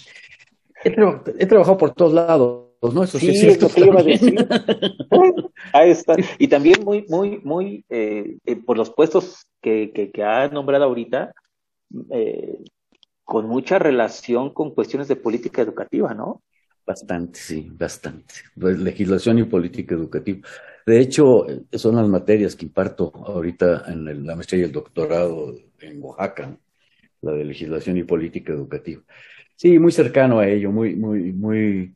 he, 0.83 0.91
tra- 0.95 1.21
he 1.37 1.45
trabajado 1.45 1.77
por 1.77 1.93
todos 1.93 2.13
lados, 2.13 2.65
¿no? 2.81 3.03
Eso 3.03 3.19
sí, 3.19 3.27
Sí, 3.27 3.31
es 3.31 3.39
cierto. 3.59 3.67
eso 3.67 3.85
iba 3.85 3.99
a 3.99 4.03
decir. 4.03 4.35
Ahí 5.73 5.91
está. 5.91 6.15
Y 6.39 6.47
también 6.47 6.83
muy, 6.83 7.05
muy, 7.07 7.39
muy, 7.43 7.85
por 8.65 8.75
los 8.77 8.89
puestos 8.89 9.45
que, 9.61 9.91
que, 9.93 10.09
que 10.11 10.23
ha 10.23 10.47
nombrado 10.47 10.85
ahorita, 10.85 11.31
eh, 12.11 12.59
con 13.23 13.47
mucha 13.47 13.79
relación 13.79 14.53
con 14.53 14.73
cuestiones 14.73 15.07
de 15.07 15.15
política 15.17 15.61
educativa, 15.61 16.13
¿no? 16.13 16.41
Bastante, 16.85 17.39
sí, 17.39 17.69
bastante. 17.71 18.33
Pues, 18.59 18.79
legislación 18.79 19.39
y 19.39 19.43
política 19.43 19.93
educativa. 19.95 20.47
De 20.85 20.99
hecho, 20.99 21.45
son 21.73 21.95
las 21.97 22.07
materias 22.07 22.55
que 22.55 22.65
imparto 22.65 23.11
ahorita 23.15 23.83
en 23.91 24.07
el- 24.07 24.25
la 24.25 24.35
maestría 24.35 24.61
y 24.61 24.63
el 24.65 24.71
doctorado 24.71 25.53
en 25.79 26.01
Oaxaca, 26.01 26.57
la 27.21 27.33
de 27.33 27.45
legislación 27.45 27.97
y 27.97 28.03
política 28.03 28.53
educativa. 28.53 29.01
Sí, 29.55 29.77
muy 29.77 29.91
cercano 29.91 30.39
a 30.39 30.47
ello, 30.47 30.71
muy, 30.71 30.95
muy, 30.95 31.33
muy, 31.33 31.95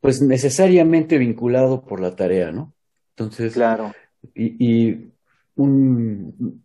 pues 0.00 0.20
necesariamente 0.20 1.16
vinculado 1.18 1.84
por 1.84 2.00
la 2.00 2.14
tarea, 2.14 2.52
¿no? 2.52 2.74
Entonces, 3.16 3.54
Claro. 3.54 3.92
y, 4.34 4.56
y 4.90 5.12
un, 5.56 6.62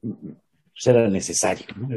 pues 0.79 0.95
era 0.95 1.09
necesario, 1.09 1.65
¿no? 1.75 1.89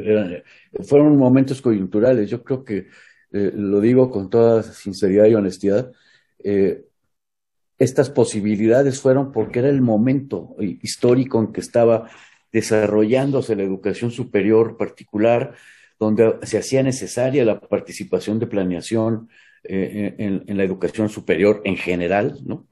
Fueron 0.83 1.17
momentos 1.17 1.61
coyunturales. 1.61 2.29
Yo 2.29 2.43
creo 2.43 2.65
que 2.65 2.87
eh, 3.31 3.51
lo 3.55 3.79
digo 3.79 4.11
con 4.11 4.29
toda 4.29 4.61
sinceridad 4.63 5.25
y 5.25 5.35
honestidad. 5.35 5.91
eh, 6.43 6.83
estas 7.79 8.09
posibilidades 8.09 9.01
fueron 9.01 9.31
porque 9.31 9.59
era 9.59 9.67
el 9.67 9.81
momento 9.81 10.55
histórico 10.59 11.39
en 11.39 11.51
que 11.51 11.59
estaba 11.59 12.09
desarrollándose 12.51 13.55
la 13.55 13.63
educación 13.63 14.11
superior 14.11 14.77
particular, 14.77 15.55
donde 15.99 16.35
se 16.43 16.59
hacía 16.59 16.83
necesaria 16.83 17.43
la 17.43 17.59
participación 17.59 18.39
de 18.39 18.47
planeación 18.47 19.27
eh, 19.63 20.15
en, 20.17 20.57
la 20.57 20.63
educación 20.63 21.09
superior 21.09 21.61
en 21.65 21.75
general, 21.75 22.39
¿no? 22.45 22.67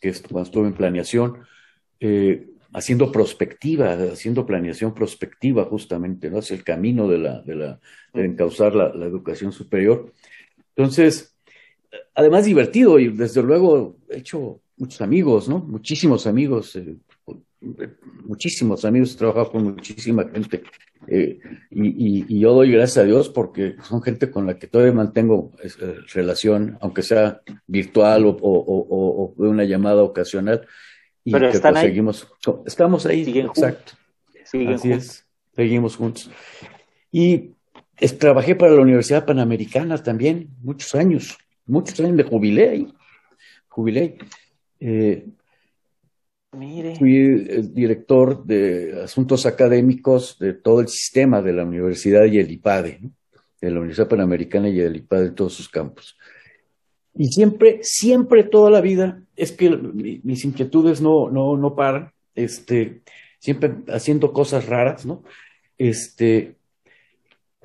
Que 0.00 0.08
es 0.08 0.22
cuando 0.22 0.42
estuve 0.42 0.68
en 0.68 0.74
planeación, 0.74 1.42
haciendo 2.78 3.10
prospectiva, 3.10 3.92
haciendo 4.12 4.44
planeación 4.44 4.92
prospectiva 4.92 5.64
justamente, 5.64 6.28
¿no? 6.30 6.38
Hacia 6.40 6.56
el 6.56 6.62
camino 6.62 7.08
de 7.08 7.18
la, 7.18 7.40
de 7.40 7.54
la, 7.54 7.80
de 8.12 8.24
encauzar 8.26 8.74
la, 8.74 8.92
la 8.94 9.06
educación 9.06 9.50
superior. 9.50 10.12
Entonces, 10.76 11.34
además 12.14 12.44
divertido 12.44 12.98
y 12.98 13.08
desde 13.08 13.42
luego 13.42 13.96
he 14.10 14.18
hecho 14.18 14.60
muchos 14.76 15.00
amigos, 15.00 15.48
¿no? 15.48 15.58
Muchísimos 15.60 16.26
amigos, 16.26 16.76
eh, 16.76 16.96
muchísimos 18.24 18.84
amigos, 18.84 19.14
he 19.14 19.18
trabajado 19.18 19.50
con 19.52 19.64
muchísima 19.64 20.28
gente 20.28 20.62
eh, 21.08 21.38
y, 21.70 21.86
y- 21.88 22.24
y 22.28 22.40
yo 22.40 22.52
doy 22.52 22.70
gracias 22.72 22.98
a 22.98 23.06
Dios 23.06 23.30
porque 23.30 23.76
son 23.82 24.02
gente 24.02 24.30
con 24.30 24.46
la 24.46 24.58
que 24.58 24.66
todavía 24.66 24.92
mantengo 24.92 25.52
eh, 25.62 25.68
relación, 26.12 26.76
aunque 26.82 27.02
sea 27.02 27.40
virtual 27.66 28.26
o, 28.26 28.30
o- 28.30 28.86
o- 28.96 29.34
o 29.38 29.42
de 29.42 29.48
una 29.48 29.64
llamada 29.64 30.02
ocasional. 30.02 30.66
Y 31.26 31.32
Pero 31.32 31.50
que 31.50 31.56
están 31.56 31.72
pues 31.74 31.82
ahí. 31.82 31.88
seguimos, 31.90 32.28
estamos 32.66 33.04
ahí, 33.06 33.24
Siguen 33.24 33.46
juntos. 33.48 33.64
exacto. 33.64 33.92
Siguen 34.44 34.68
Así 34.74 34.88
juntos. 34.90 35.06
es, 35.08 35.26
seguimos 35.56 35.96
juntos. 35.96 36.30
Y 37.10 37.50
es- 37.98 38.16
trabajé 38.16 38.54
para 38.54 38.72
la 38.72 38.80
Universidad 38.80 39.26
Panamericana 39.26 40.00
también, 40.00 40.50
muchos 40.62 40.94
años, 40.94 41.36
muchos 41.66 41.98
años, 41.98 42.12
me 42.12 42.22
jubilé 42.22 42.68
ahí, 42.70 42.94
jubilé. 43.68 44.18
Eh, 44.78 45.26
Mire. 46.52 46.94
fui 46.96 47.16
el 47.16 47.74
director 47.74 48.44
de 48.44 49.02
asuntos 49.02 49.46
académicos 49.46 50.38
de 50.38 50.52
todo 50.54 50.80
el 50.80 50.86
sistema 50.88 51.42
de 51.42 51.52
la 51.54 51.64
universidad 51.64 52.24
y 52.26 52.38
el 52.38 52.50
IPADE, 52.52 52.98
¿no? 53.02 53.10
de 53.60 53.70
la 53.70 53.80
Universidad 53.80 54.08
Panamericana 54.08 54.68
y 54.68 54.78
el 54.78 54.94
IPADE 54.94 55.26
en 55.26 55.34
todos 55.34 55.54
sus 55.54 55.68
campos. 55.68 56.16
Y 57.14 57.26
siempre, 57.32 57.80
siempre, 57.82 58.44
toda 58.44 58.70
la 58.70 58.80
vida, 58.80 59.22
es 59.36 59.52
que 59.52 59.70
mi- 59.70 60.20
mis 60.24 60.44
inquietudes 60.44 61.00
no, 61.00 61.30
no, 61.30 61.56
no 61.56 61.74
paran, 61.74 62.12
este, 62.34 63.02
siempre 63.38 63.72
haciendo 63.88 64.32
cosas 64.32 64.66
raras, 64.66 65.06
¿no? 65.06 65.22
Este, 65.78 66.56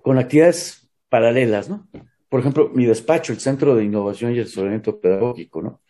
con 0.01 0.17
actividades 0.17 0.89
paralelas, 1.09 1.69
¿no? 1.69 1.87
Por 2.29 2.39
ejemplo, 2.39 2.69
mi 2.73 2.85
despacho, 2.85 3.33
el 3.33 3.39
Centro 3.39 3.75
de 3.75 3.83
Innovación 3.83 4.33
y 4.35 4.39
Asesoramiento 4.39 4.99
Pedagógico, 4.99 5.61
¿no? 5.61 5.81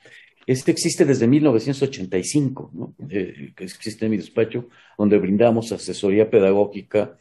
Este 0.47 0.71
existe 0.71 1.05
desde 1.05 1.27
1985, 1.27 2.71
¿no? 2.73 2.95
Eh, 3.09 3.53
existe 3.57 4.09
mi 4.09 4.17
despacho, 4.17 4.67
donde 4.97 5.17
brindamos 5.19 5.71
asesoría 5.71 6.29
pedagógica, 6.29 7.15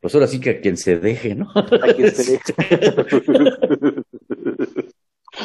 pues 0.00 0.14
ahora 0.14 0.26
sí 0.28 0.40
que 0.40 0.50
a 0.50 0.60
quien 0.60 0.76
se 0.76 0.98
deje, 0.98 1.34
¿no? 1.34 1.48
A 1.54 1.92
quien 1.94 2.10
se 2.12 2.32
deje. 2.32 2.54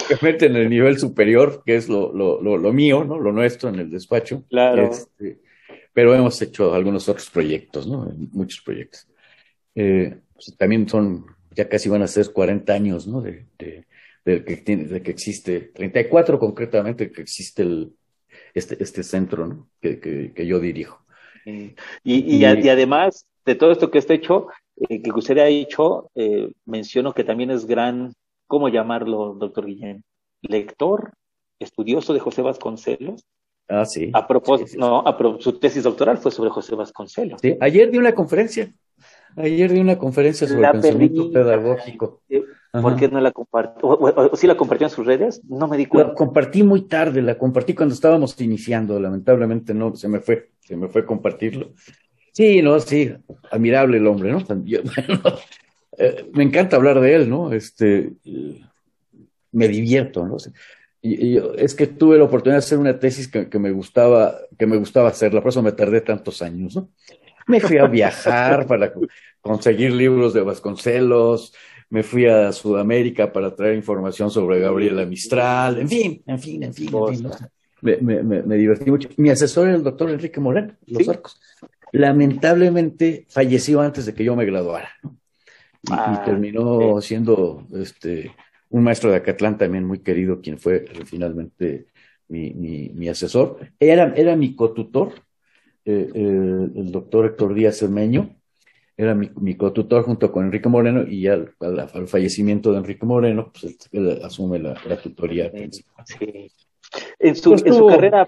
En 0.10 0.56
el 0.56 0.70
nivel 0.70 0.98
superior, 1.00 1.64
que 1.66 1.76
es 1.76 1.90
lo, 1.90 2.14
lo, 2.14 2.42
lo, 2.42 2.58
lo 2.58 2.74
mío, 2.74 3.04
¿no? 3.04 3.20
Lo 3.20 3.32
nuestro 3.32 3.70
en 3.70 3.80
el 3.80 3.90
despacho. 3.90 4.44
Claro. 4.50 4.90
Este, 4.92 5.40
pero 5.94 6.14
hemos 6.14 6.42
hecho 6.42 6.74
algunos 6.74 7.10
otros 7.10 7.30
proyectos, 7.30 7.88
¿no? 7.88 8.12
Muchos 8.32 8.62
proyectos. 8.62 9.08
Eh, 9.76 10.16
pues 10.34 10.56
también 10.58 10.88
son, 10.88 11.26
ya 11.56 11.68
casi 11.68 11.90
van 11.90 12.04
a 12.04 12.08
ser 12.08 12.32
40 12.32 12.74
años, 12.74 13.08
¿no? 13.08 13.22
De, 13.22 13.46
de, 13.58 13.86
de 14.24 14.44
que, 14.44 14.58
tiene, 14.58 14.86
de 14.86 15.02
que 15.02 15.12
existe, 15.12 15.72
34 15.74 16.40
concretamente, 16.40 17.12
que 17.12 17.22
existe 17.22 17.64
el, 17.64 17.94
este, 18.54 18.82
este 18.82 19.04
centro, 19.04 19.48
¿no? 19.48 19.70
Que, 19.82 20.00
que, 20.00 20.34
que 20.34 20.46
yo 20.46 20.60
dirijo. 20.60 21.04
Y, 21.46 21.76
y, 22.04 22.36
y, 22.36 22.46
y, 22.46 22.46
además 22.46 23.26
de 23.46 23.56
todo 23.56 23.72
esto 23.72 23.90
que 23.90 24.00
está 24.00 24.14
hecho, 24.14 24.48
eh, 24.90 25.02
que 25.02 25.12
usted 25.12 25.38
ha 25.38 25.48
hecho, 25.48 26.12
eh, 26.16 26.52
menciono 26.66 27.14
que 27.14 27.24
también 27.24 27.52
es 27.52 27.66
gran, 27.66 28.14
¿cómo 28.48 28.70
llamarlo, 28.70 29.36
doctor 29.36 29.66
Guillén? 29.66 30.04
Lector, 30.42 31.12
estudioso 31.60 32.14
de 32.14 32.20
José 32.20 32.42
Vasconcelos. 32.42 33.26
Ah, 33.68 33.86
sí. 33.86 34.10
A 34.14 34.26
propósito, 34.26 34.68
sí, 34.68 34.74
sí, 34.74 34.80
no, 34.80 35.00
a 35.00 35.18
pro, 35.18 35.42
su 35.42 35.60
tesis 35.60 35.84
doctoral 35.84 36.18
fue 36.18 36.32
sobre 36.32 36.50
José 36.50 36.76
Vasconcelos. 36.76 37.42
Sí, 37.42 37.58
ayer 37.60 37.92
di 37.92 37.98
una 37.98 38.14
conferencia. 38.14 38.74
Ayer 39.36 39.72
di 39.72 39.80
una 39.80 39.98
conferencia 39.98 40.48
sobre 40.48 40.62
la 40.62 40.72
pensamiento 40.72 41.32
pedagógico. 41.32 42.22
¿Por 42.72 42.96
qué 42.96 43.08
no 43.08 43.20
la 43.20 43.32
compartió? 43.32 43.88
¿O, 43.88 43.94
o, 43.94 44.32
o, 44.32 44.36
sí 44.36 44.48
la 44.48 44.56
compartió 44.56 44.88
en 44.88 44.92
sus 44.92 45.06
redes? 45.06 45.42
No 45.48 45.68
me 45.68 45.78
di 45.78 45.86
cuenta. 45.86 46.10
La 46.10 46.16
compartí 46.16 46.64
muy 46.64 46.84
tarde, 46.84 47.22
la 47.22 47.38
compartí 47.38 47.74
cuando 47.74 47.94
estábamos 47.94 48.40
iniciando. 48.42 49.00
Lamentablemente 49.00 49.74
no, 49.74 49.96
se 49.96 50.08
me 50.08 50.20
fue, 50.20 50.52
se 50.60 50.76
me 50.76 50.88
fue 50.88 51.06
compartirlo. 51.06 51.74
Sí, 52.32 52.62
no, 52.62 52.80
sí, 52.80 53.12
admirable 53.52 53.98
el 53.98 54.08
hombre, 54.08 54.32
¿no? 54.32 54.40
Yo, 54.64 54.82
bueno, 54.84 55.22
eh, 55.98 56.26
me 56.34 56.44
encanta 56.44 56.76
hablar 56.76 57.00
de 57.02 57.16
él, 57.16 57.30
¿no? 57.30 57.52
Este, 57.52 58.14
me 59.52 59.68
divierto, 59.68 60.26
¿no? 60.26 60.38
Y, 61.02 61.38
y, 61.38 61.44
es 61.58 61.74
que 61.76 61.88
tuve 61.88 62.18
la 62.18 62.26
oportunidad 62.26 62.58
de 62.58 62.66
hacer 62.66 62.78
una 62.78 63.00
tesis 63.00 63.28
que, 63.28 63.50
que, 63.50 63.60
me 63.60 63.72
gustaba, 63.72 64.36
que 64.58 64.68
me 64.68 64.78
gustaba 64.78 65.10
hacerla, 65.10 65.42
por 65.42 65.50
eso 65.50 65.62
me 65.62 65.72
tardé 65.72 66.02
tantos 66.02 66.42
años, 66.42 66.76
¿no? 66.76 66.90
Me 67.48 67.60
fui 67.60 67.78
a 67.78 67.88
viajar 67.88 68.68
para 68.68 68.94
conseguir 69.42 69.94
libros 69.94 70.34
de 70.34 70.42
Vasconcelos, 70.42 71.54
me 71.90 72.04
fui 72.04 72.26
a 72.26 72.52
Sudamérica 72.52 73.32
para 73.32 73.56
traer 73.56 73.76
información 73.76 74.30
sobre 74.30 74.60
Gabriela 74.60 75.06
Mistral, 75.06 75.80
en 75.80 75.88
fin, 75.88 76.24
en 76.26 76.40
fin, 76.40 76.64
en 76.64 76.74
fin, 76.74 76.94
en 76.94 77.16
fin 77.16 77.24
¿no? 77.24 77.32
me, 77.82 77.98
me, 77.98 78.44
me, 78.44 78.56
divertí 78.56 78.92
mucho. 78.92 79.10
Mi 79.18 79.30
asesor 79.30 79.68
era 79.68 79.78
el 79.78 79.84
doctor 79.84 80.10
Enrique 80.10 80.40
Moreno, 80.40 80.74
Los 80.86 81.04
¿Sí? 81.04 81.10
Arcos. 81.10 81.40
Lamentablemente 81.94 83.26
falleció 83.30 83.82
antes 83.82 84.06
de 84.06 84.14
que 84.14 84.24
yo 84.24 84.36
me 84.36 84.46
graduara, 84.46 84.90
¿no? 85.02 85.16
Y, 85.84 85.92
ah, 85.92 86.20
y 86.22 86.26
terminó 86.26 87.00
sí. 87.02 87.10
siendo 87.10 87.66
este, 87.74 88.32
un 88.70 88.84
maestro 88.84 89.12
de 89.12 89.18
Acatlán 89.18 89.58
también 89.58 89.86
muy 89.86 90.00
querido, 90.00 90.42
quien 90.42 90.58
fue 90.58 90.86
finalmente 91.06 91.88
mi, 92.28 92.54
mi, 92.54 92.90
mi 92.90 93.10
asesor. 93.10 93.60
Era, 93.80 94.14
era 94.16 94.36
mi 94.36 94.56
cotutor, 94.56 95.14
eh, 95.86 96.10
eh, 96.14 96.70
el 96.76 96.92
doctor 96.92 97.26
Héctor 97.26 97.54
Díaz 97.54 97.78
Cermeño, 97.78 98.36
era 98.98 99.14
mi, 99.14 99.30
mi, 99.40 99.56
cotutor 99.56 100.04
junto 100.04 100.32
con 100.32 100.46
Enrique 100.46 100.68
Moreno, 100.68 101.04
y 101.08 101.22
ya 101.22 101.34
al, 101.34 101.54
al, 101.60 101.80
al 101.80 102.08
fallecimiento 102.08 102.72
de 102.72 102.80
Enrique 102.80 103.06
Moreno, 103.06 103.52
pues 103.52 103.78
él, 103.92 104.08
él 104.08 104.22
asume 104.24 104.60
la, 104.60 104.76
la 104.86 104.98
tutoría. 104.98 105.52
Sí, 106.06 106.52
En 107.20 107.36
su, 107.36 107.54
en 107.54 107.74
su 107.74 107.88
carrera, 107.88 108.28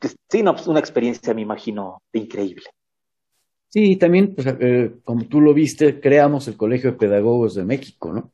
pues, 0.00 0.16
sí, 0.30 0.42
no, 0.42 0.54
pues 0.54 0.66
una 0.66 0.80
experiencia, 0.80 1.34
me 1.34 1.42
imagino, 1.42 2.02
increíble. 2.12 2.64
Sí, 3.70 3.96
también, 3.96 4.34
pues, 4.34 4.48
eh, 4.60 4.90
como 5.04 5.24
tú 5.26 5.40
lo 5.40 5.54
viste, 5.54 6.00
creamos 6.00 6.48
el 6.48 6.56
Colegio 6.56 6.90
de 6.90 6.98
Pedagogos 6.98 7.54
de 7.54 7.64
México, 7.64 8.12
¿no? 8.12 8.32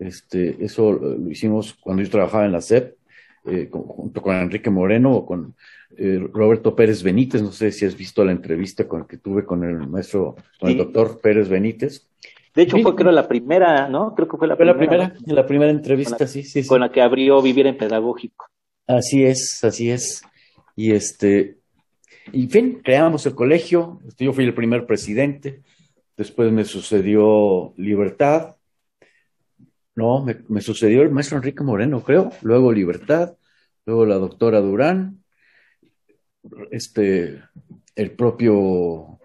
Este, 0.00 0.56
eso 0.64 0.92
lo 0.92 1.30
hicimos 1.30 1.74
cuando 1.74 2.02
yo 2.02 2.10
trabajaba 2.10 2.44
en 2.44 2.52
la 2.52 2.60
SEP, 2.60 2.96
eh, 3.46 3.68
junto 3.70 4.20
con 4.20 4.34
Enrique 4.34 4.70
Moreno 4.70 5.12
o 5.12 5.26
con 5.26 5.54
eh, 5.96 6.18
Roberto 6.32 6.74
Pérez 6.74 7.04
Benítez. 7.04 7.40
No 7.40 7.52
sé 7.52 7.70
si 7.70 7.86
has 7.86 7.96
visto 7.96 8.24
la 8.24 8.32
entrevista 8.32 8.88
con, 8.88 9.06
que 9.06 9.18
tuve 9.18 9.44
con 9.44 9.62
el 9.62 9.86
maestro, 9.86 10.34
con 10.58 10.70
el 10.70 10.76
doctor 10.76 11.20
Pérez 11.20 11.48
Benítez. 11.48 12.08
De 12.52 12.62
hecho, 12.62 12.76
fue 12.78 12.96
creo 12.96 13.12
la 13.12 13.28
primera, 13.28 13.88
¿no? 13.88 14.14
Creo 14.14 14.28
que 14.28 14.36
fue 14.36 14.48
la 14.48 14.56
fue 14.56 14.64
primera. 14.74 15.04
La 15.04 15.08
primera, 15.14 15.34
la 15.34 15.46
primera 15.46 15.70
entrevista, 15.70 16.26
sí, 16.26 16.42
sí, 16.42 16.62
sí. 16.62 16.68
Con 16.68 16.80
la 16.80 16.90
que 16.90 17.00
abrió 17.00 17.40
Vivir 17.40 17.68
en 17.68 17.76
Pedagógico. 17.76 18.46
Así 18.86 19.24
es, 19.24 19.62
así 19.62 19.90
es. 19.90 20.22
Y 20.76 20.92
este, 20.92 21.58
en 22.32 22.50
fin, 22.50 22.80
creamos 22.82 23.26
el 23.26 23.34
colegio. 23.34 24.00
Yo 24.18 24.32
fui 24.32 24.44
el 24.44 24.54
primer 24.54 24.86
presidente. 24.86 25.62
Después 26.16 26.52
me 26.52 26.64
sucedió 26.64 27.74
Libertad. 27.76 28.56
No, 29.96 30.24
me, 30.48 30.60
sucedió 30.60 31.02
el 31.02 31.10
maestro 31.10 31.36
Enrique 31.36 31.62
Moreno, 31.62 32.02
creo. 32.02 32.30
Luego 32.42 32.72
Libertad. 32.72 33.36
Luego 33.86 34.06
la 34.06 34.16
doctora 34.16 34.60
Durán. 34.60 35.22
Este, 36.70 37.42
el 37.94 38.10
propio 38.12 39.18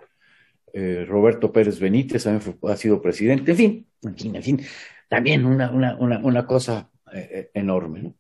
eh, 0.73 1.05
Roberto 1.07 1.51
Pérez 1.51 1.79
Benítez 1.79 2.23
también 2.23 2.57
ha 2.63 2.75
sido 2.75 3.01
presidente. 3.01 3.51
En 3.51 3.57
fin, 3.57 3.87
en 4.03 4.15
fin, 4.15 4.35
en 4.35 4.43
fin. 4.43 4.61
También 5.07 5.45
una, 5.45 5.71
una, 5.71 6.19
una, 6.19 6.45
cosa 6.45 6.89
eh, 7.13 7.49
enorme. 7.53 8.03
¿no? 8.03 8.13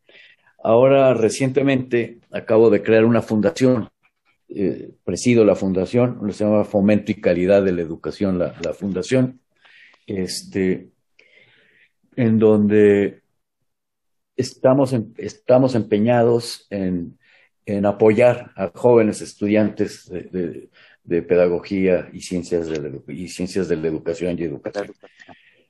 Ahora, 0.63 1.13
recientemente, 1.13 2.19
acabo 2.31 2.69
de 2.69 2.81
crear 2.81 3.05
una 3.05 3.21
fundación 3.21 3.89
eh, 4.49 4.91
presido 5.03 5.45
la 5.45 5.55
fundación, 5.55 6.19
se 6.33 6.43
llama 6.43 6.63
Fomento 6.63 7.11
y 7.11 7.21
Calidad 7.21 7.63
de 7.63 7.71
la 7.71 7.81
Educación, 7.81 8.39
la, 8.39 8.55
la 8.63 8.73
fundación, 8.73 9.39
este, 10.07 10.89
en 12.15 12.39
donde 12.39 13.21
estamos, 14.35 14.93
en, 14.93 15.13
estamos 15.17 15.75
empeñados 15.75 16.65
en, 16.71 17.19
en, 17.65 17.85
apoyar 17.85 18.51
a 18.55 18.71
jóvenes 18.73 19.21
estudiantes 19.21 20.09
de, 20.09 20.23
de, 20.23 20.69
de 21.03 21.21
pedagogía 21.21 22.09
y 22.11 22.21
ciencias 22.21 22.67
de, 22.67 22.79
la, 22.79 22.89
y 23.07 23.27
ciencias 23.27 23.67
de 23.67 23.75
la 23.75 23.87
educación 23.87 24.37
y 24.39 24.43
educación. 24.43 24.93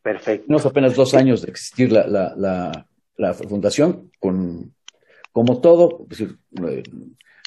Perfecto. 0.01 0.45
Tenemos 0.45 0.65
apenas 0.65 0.95
dos 0.95 1.13
años 1.13 1.41
de 1.41 1.51
existir 1.51 1.91
la, 1.91 2.07
la, 2.07 2.87
la, 3.17 3.33
fundación, 3.33 4.09
con, 4.19 4.73
como 5.33 5.59
todo, 5.59 6.07
es 6.09 6.17
decir, 6.17 6.37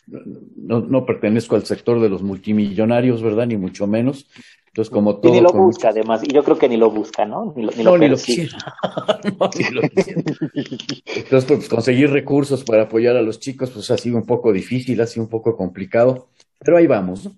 no, 0.07 0.81
no, 0.81 1.07
pertenezco 1.07 1.57
al 1.57 1.65
sector 1.65 2.01
de 2.01 2.09
los 2.09 2.23
multimillonarios, 2.23 3.23
¿verdad? 3.23 3.47
Ni 3.47 3.57
mucho 3.57 3.87
menos. 3.87 4.27
Entonces, 4.67 4.91
como 4.91 5.19
todo. 5.19 5.33
Y 5.33 5.37
ni 5.37 5.43
lo 5.43 5.53
busca, 5.53 5.91
además, 5.91 6.23
y 6.25 6.33
yo 6.33 6.43
creo 6.43 6.59
que 6.59 6.69
ni 6.69 6.79
lo 6.79 6.91
busca, 6.91 7.27
¿no? 7.27 7.53
Ni 7.55 7.63
lo, 7.63 7.73
ni 7.73 7.85
no, 7.85 7.91
lo 7.93 7.99
ni 7.99 8.09
lo 8.09 8.17
quisiera. 8.17 8.57
no, 9.39 9.51
ni 9.55 9.71
lo 9.71 9.83
quisiera. 9.83 10.23
Entonces, 11.15 11.45
pues, 11.45 11.69
conseguir 11.69 12.11
recursos 12.11 12.65
para 12.65 12.85
apoyar 12.85 13.17
a 13.17 13.23
los 13.23 13.39
chicos, 13.39 13.71
pues 13.71 13.91
ha 13.91 13.99
sido 13.99 14.17
un 14.17 14.25
poco 14.25 14.53
difícil, 14.53 15.01
ha 15.03 15.07
sido 15.07 15.25
un 15.25 15.31
poco 15.31 15.57
complicado, 15.57 16.29
pero 16.59 16.79
ahí 16.79 16.87
vamos, 16.87 17.27
¿no? 17.27 17.37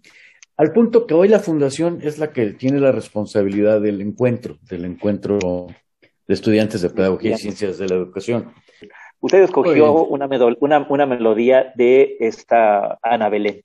Al 0.56 0.72
punto 0.72 1.06
que 1.08 1.14
hoy 1.14 1.26
la 1.26 1.40
fundación 1.40 1.98
es 2.02 2.18
la 2.18 2.32
que 2.32 2.52
tiene 2.52 2.78
la 2.78 2.92
responsabilidad 2.92 3.80
del 3.80 4.00
encuentro, 4.00 4.58
del 4.62 4.84
encuentro 4.84 5.66
de 6.28 6.34
estudiantes 6.34 6.82
de 6.82 6.90
pedagogía 6.90 7.34
y 7.34 7.38
ciencias 7.38 7.78
de 7.78 7.88
la 7.88 7.96
educación. 7.96 8.52
Usted 9.24 9.42
escogió 9.42 10.04
una, 10.04 10.26
una, 10.60 10.86
una, 10.86 11.06
melodía 11.06 11.72
de 11.76 12.18
esta 12.20 12.98
Ana 13.00 13.30
Belén. 13.30 13.62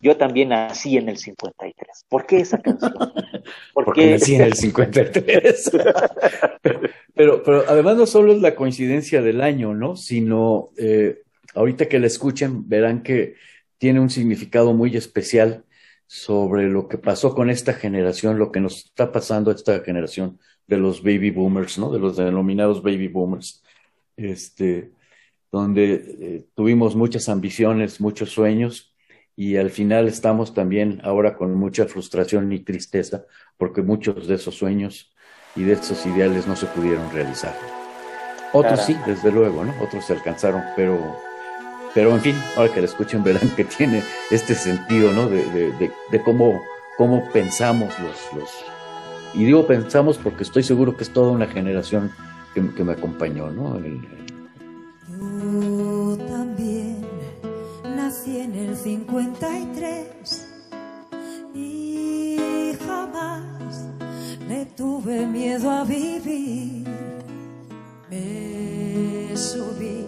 Yo 0.00 0.16
también 0.16 0.48
nací 0.48 0.96
en 0.96 1.10
el 1.10 1.18
53. 1.18 2.06
¿Por 2.08 2.24
qué 2.24 2.38
esa 2.38 2.56
canción? 2.62 2.94
¿Por 3.74 3.84
Porque 3.84 4.00
qué? 4.00 4.10
nací 4.12 4.36
en 4.36 4.40
el 4.40 4.54
53. 4.54 5.70
pero, 7.14 7.42
pero 7.42 7.64
además 7.68 7.98
no 7.98 8.06
solo 8.06 8.32
es 8.32 8.40
la 8.40 8.54
coincidencia 8.54 9.20
del 9.20 9.42
año, 9.42 9.74
¿no? 9.74 9.96
Sino 9.96 10.70
eh, 10.78 11.18
ahorita 11.54 11.90
que 11.90 11.98
la 12.00 12.06
escuchen 12.06 12.66
verán 12.66 13.02
que 13.02 13.34
tiene 13.76 14.00
un 14.00 14.08
significado 14.08 14.72
muy 14.72 14.96
especial 14.96 15.66
sobre 16.06 16.70
lo 16.70 16.88
que 16.88 16.96
pasó 16.96 17.34
con 17.34 17.50
esta 17.50 17.74
generación, 17.74 18.38
lo 18.38 18.50
que 18.50 18.60
nos 18.60 18.86
está 18.86 19.12
pasando 19.12 19.50
a 19.50 19.54
esta 19.54 19.78
generación 19.80 20.38
de 20.66 20.78
los 20.78 21.02
baby 21.02 21.32
boomers, 21.32 21.76
¿no? 21.76 21.92
De 21.92 21.98
los 21.98 22.16
denominados 22.16 22.82
baby 22.82 23.08
boomers 23.08 23.62
este, 24.16 24.92
donde 25.52 25.94
eh, 25.94 26.46
tuvimos 26.54 26.96
muchas 26.96 27.28
ambiciones, 27.28 28.00
muchos 28.00 28.30
sueños 28.30 28.94
y 29.34 29.56
al 29.56 29.70
final 29.70 30.08
estamos 30.08 30.54
también 30.54 31.00
ahora 31.04 31.36
con 31.36 31.54
mucha 31.54 31.86
frustración 31.86 32.52
y 32.52 32.60
tristeza 32.60 33.26
porque 33.56 33.82
muchos 33.82 34.26
de 34.26 34.36
esos 34.36 34.54
sueños 34.54 35.14
y 35.54 35.62
de 35.62 35.74
esos 35.74 36.04
ideales 36.06 36.46
no 36.46 36.56
se 36.56 36.66
pudieron 36.66 37.10
realizar. 37.12 37.54
Otros 38.52 38.84
sí, 38.86 38.96
desde 39.06 39.30
luego, 39.32 39.64
¿no? 39.64 39.74
Otros 39.82 40.04
se 40.04 40.14
alcanzaron, 40.14 40.62
pero, 40.76 40.98
pero 41.94 42.14
en 42.14 42.20
fin, 42.20 42.36
ahora 42.56 42.72
que 42.72 42.80
la 42.80 42.86
escuchen 42.86 43.22
verán 43.22 43.48
que 43.56 43.64
tiene 43.64 44.02
este 44.30 44.54
sentido, 44.54 45.12
¿no? 45.12 45.28
De, 45.28 45.44
de, 45.50 45.72
de, 45.72 45.90
de 46.10 46.22
cómo, 46.22 46.62
cómo 46.96 47.28
pensamos 47.32 47.94
los, 47.98 48.32
los... 48.34 48.50
Y 49.34 49.44
digo 49.44 49.66
pensamos 49.66 50.16
porque 50.16 50.44
estoy 50.44 50.62
seguro 50.62 50.96
que 50.96 51.04
es 51.04 51.12
toda 51.12 51.32
una 51.32 51.46
generación 51.46 52.10
que, 52.56 52.74
que 52.74 52.84
me 52.84 52.92
acompañó, 52.92 53.50
¿no? 53.50 53.76
El, 53.76 54.00
Yo 55.10 56.16
también 56.26 57.02
nací 57.94 58.40
en 58.40 58.54
el 58.54 58.74
53 58.74 60.48
y 61.54 62.72
jamás 62.86 63.84
le 64.48 64.64
tuve 64.74 65.26
miedo 65.26 65.70
a 65.70 65.84
vivir. 65.84 66.86
Me 68.10 69.36
subí 69.36 70.06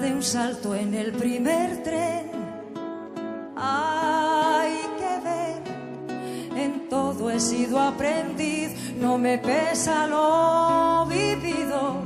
de 0.00 0.14
un 0.14 0.22
salto 0.22 0.74
en 0.74 0.94
el 0.94 1.12
primer 1.12 1.82
tren. 1.82 2.24
Ver, 3.56 4.93
en 6.64 6.88
todo 6.88 7.30
he 7.30 7.38
sido 7.38 7.78
aprendiz, 7.78 8.70
no 9.00 9.18
me 9.18 9.38
pesa 9.38 10.06
lo 10.06 11.06
vivido, 11.06 11.96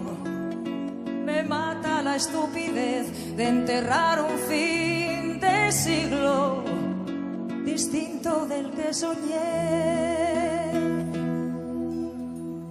me 1.25 1.43
mata 1.43 2.03
la 2.03 2.17
estupidez 2.17 3.37
de 3.37 3.49
enterrar 3.49 4.21
un 4.21 4.37
fin 4.51 5.39
de 5.41 5.71
siglo 5.71 6.65
distinto 7.65 8.47
del 8.47 8.71
que 8.71 8.93
soñé. 8.93 10.73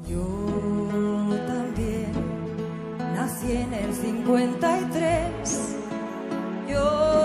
Yo 0.10 0.28
también 1.47 2.12
nací 3.15 3.52
en 3.52 3.73
el 3.73 3.93
53, 3.93 5.76
yo 6.69 7.16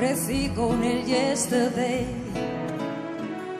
crecí 0.00 0.48
con 0.56 0.82
el 0.82 1.04
yesterday. 1.04 2.06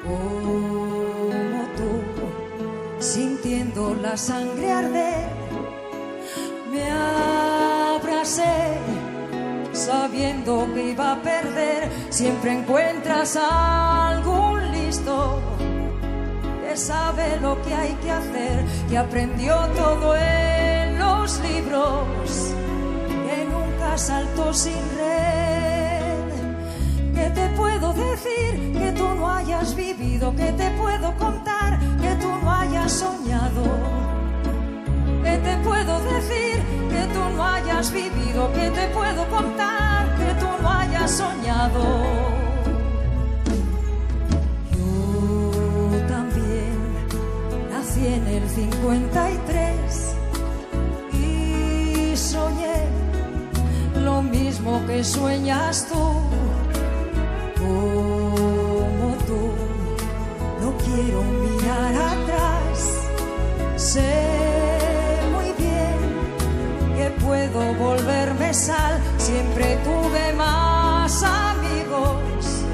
Como 0.03 1.62
tú, 1.76 1.92
sintiendo 2.98 3.94
la 4.00 4.16
sangre 4.16 4.72
arder, 4.72 5.29
me 6.72 6.90
abracé 6.90 8.79
sabiendo 9.72 10.66
que 10.72 10.92
iba 10.92 11.12
a 11.12 11.22
perder. 11.22 11.90
Siempre 12.09 12.53
encuentras 12.53 13.37
a 13.37 14.09
algún 14.09 14.72
listo 14.72 15.40
que 16.62 16.74
sabe 16.74 17.38
lo 17.42 17.61
que 17.62 17.74
hay 17.74 17.92
que 18.03 18.11
hacer, 18.11 18.64
que 18.88 18.96
aprendió 18.96 19.57
todo 19.76 20.16
en 20.16 20.98
los 20.98 21.38
libros, 21.40 22.55
que 23.26 23.44
nunca 23.44 23.98
saltó 23.98 24.55
sin 24.55 24.81
red. 24.96 25.50
¿Qué 28.22 28.26
te 28.26 28.33
puedo 28.33 28.52
decir 28.52 28.72
que 28.72 28.92
tú 28.92 29.14
no 29.14 29.30
hayas 29.30 29.74
vivido? 29.74 30.35
¿Qué 30.37 30.52
te 30.52 30.70
puedo 30.72 31.16
contar 31.16 31.78
que 32.00 32.14
tú 32.16 32.28
no 32.42 32.52
hayas 32.52 32.92
soñado? 32.92 33.62
¿Qué 35.24 35.38
te 35.38 35.56
puedo 35.64 36.00
decir 36.00 36.62
que 36.90 37.06
tú 37.14 37.20
no 37.37 37.44
hayas 37.46 37.92
vivido? 37.92 38.52
¿Qué 38.52 38.70
te 38.70 38.88
puedo 38.88 39.26
contar 39.28 40.06
que 40.18 40.35
tú 40.40 40.46
no 40.62 40.70
hayas 40.70 41.11
soñado? 41.11 41.83
Yo 44.76 46.06
también 46.09 46.76
nací 47.70 48.06
en 48.06 48.26
el 48.26 48.48
53 48.48 50.14
y 51.14 52.16
soñé 52.16 52.85
lo 54.02 54.22
mismo 54.22 54.85
que 54.87 55.02
sueñas 55.04 55.87
tú. 55.90 56.39
Quiero 61.11 61.23
mirar 61.23 61.94
atrás. 61.94 63.09
Sé 63.77 64.14
muy 65.33 65.53
bien 65.59 65.90
puedo 67.25 67.75
volverme 67.75 68.55
sal, 68.55 69.01
siempre 69.18 69.77
tuve 69.85 70.33
más 70.35 71.23
amigos 71.23 72.64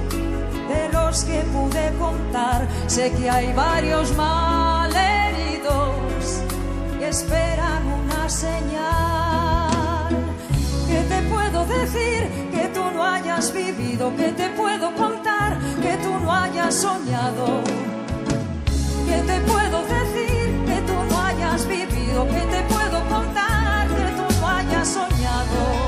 de 0.68 0.88
los 0.92 1.24
que 1.24 1.40
pude 1.52 1.92
contar. 1.98 2.68
Sé 2.86 3.12
que 3.12 3.30
hay 3.30 3.52
varios 3.54 4.14
malheridos 4.16 5.94
que 6.98 7.08
esperan 7.08 7.86
una 7.86 8.28
señal. 8.28 10.08
¿Qué 10.88 11.02
te 11.08 11.22
puedo 11.30 11.64
decir 11.66 12.28
que 12.52 12.68
tú 12.74 12.82
no 12.94 13.02
hayas 13.04 13.52
vivido? 13.52 14.12
¿Qué 14.16 14.32
te 14.32 14.50
puedo 14.50 14.94
contar 14.94 15.58
que 15.80 15.96
tú 15.98 16.18
no 16.18 16.34
hayas 16.34 16.74
soñado? 16.74 17.95
¿Qué 19.16 19.22
te 19.22 19.40
puedo 19.40 19.82
decir 19.86 20.64
que 20.66 20.82
tú 20.82 20.92
no 21.08 21.22
hayas 21.22 21.66
vivido? 21.66 22.28
¿Qué 22.28 22.40
te 22.54 22.62
puedo 22.74 23.00
contar 23.08 23.88
que 23.88 24.12
tú 24.14 24.40
no 24.40 24.46
hayas 24.46 24.88
soñado? 24.88 25.85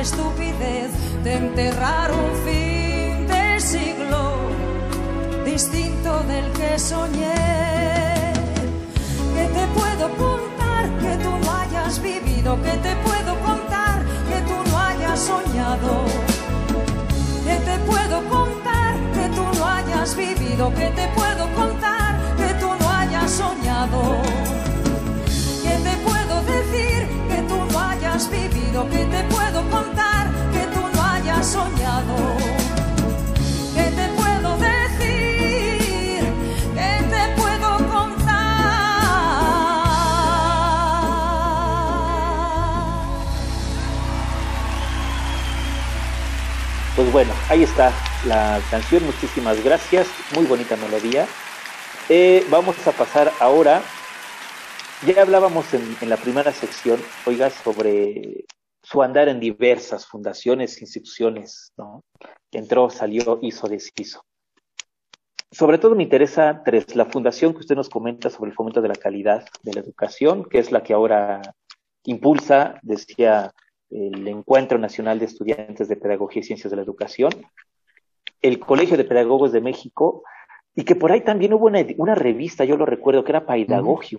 Estupidez 0.00 0.90
de 1.24 1.34
enterrar 1.34 2.12
un 2.12 2.30
fin 2.44 3.26
de 3.26 3.60
siglo 3.60 4.34
distinto 5.44 6.20
del 6.24 6.52
que 6.52 6.78
soñé. 6.78 7.34
¿Qué 9.34 9.46
te 9.56 9.66
puedo 9.78 10.08
contar 10.16 10.84
que 11.02 11.24
tú 11.24 11.30
no 11.44 11.52
hayas 11.52 12.00
vivido? 12.00 12.58
¿Qué 12.62 12.76
te 12.86 12.94
puedo 12.96 13.34
contar 13.40 14.04
que 14.28 14.40
tú 14.48 14.70
no 14.70 14.78
hayas 14.78 15.18
soñado? 15.18 16.04
¿Qué 17.44 17.56
te 17.68 17.78
puedo 17.90 18.16
contar 18.28 18.94
que 19.14 19.28
tú 19.34 19.58
no 19.58 19.66
hayas 19.66 20.16
vivido? 20.16 20.72
¿Qué 20.74 20.90
te 20.94 21.08
puedo 21.08 21.52
contar 21.54 22.16
que 22.36 22.54
tú 22.60 22.68
no 22.80 22.90
hayas 22.90 23.30
soñado? 23.30 24.27
Contar? 31.52 32.04
Pues 46.96 47.12
bueno, 47.12 47.32
ahí 47.48 47.62
está 47.62 47.92
la 48.26 48.60
canción, 48.70 49.06
muchísimas 49.06 49.62
gracias, 49.64 50.06
muy 50.34 50.44
bonita 50.44 50.76
melodía. 50.76 51.26
Eh, 52.10 52.46
vamos 52.50 52.76
a 52.86 52.92
pasar 52.92 53.32
ahora, 53.40 53.82
ya 55.06 55.22
hablábamos 55.22 55.66
en 55.72 56.08
la 56.08 56.16
primera 56.16 56.52
sección, 56.52 57.00
oiga, 57.24 57.50
sobre 57.50 58.44
su 58.90 59.02
andar 59.02 59.28
en 59.28 59.38
diversas 59.38 60.06
fundaciones, 60.06 60.80
instituciones, 60.80 61.74
¿no? 61.76 62.04
Entró, 62.50 62.88
salió, 62.88 63.38
hizo, 63.42 63.68
deshizo. 63.68 64.24
Sobre 65.50 65.76
todo 65.76 65.94
me 65.94 66.04
interesa 66.04 66.62
tres, 66.64 66.96
la 66.96 67.04
fundación 67.04 67.52
que 67.52 67.58
usted 67.58 67.76
nos 67.76 67.90
comenta 67.90 68.30
sobre 68.30 68.50
el 68.50 68.56
fomento 68.56 68.80
de 68.80 68.88
la 68.88 68.94
calidad 68.94 69.44
de 69.62 69.74
la 69.74 69.80
educación, 69.80 70.46
que 70.46 70.58
es 70.58 70.72
la 70.72 70.82
que 70.82 70.94
ahora 70.94 71.42
impulsa, 72.04 72.80
decía, 72.80 73.52
el 73.90 74.26
Encuentro 74.26 74.78
Nacional 74.78 75.18
de 75.18 75.26
Estudiantes 75.26 75.88
de 75.88 75.96
Pedagogía 75.96 76.40
y 76.40 76.44
Ciencias 76.44 76.70
de 76.70 76.76
la 76.76 76.82
Educación, 76.82 77.32
el 78.40 78.58
Colegio 78.58 78.96
de 78.96 79.04
Pedagogos 79.04 79.52
de 79.52 79.60
México, 79.60 80.22
y 80.74 80.84
que 80.84 80.96
por 80.96 81.12
ahí 81.12 81.20
también 81.20 81.52
hubo 81.52 81.66
una, 81.66 81.84
una 81.98 82.14
revista, 82.14 82.64
yo 82.64 82.78
lo 82.78 82.86
recuerdo, 82.86 83.22
que 83.22 83.32
era 83.32 83.44
Pedagogio. 83.44 84.18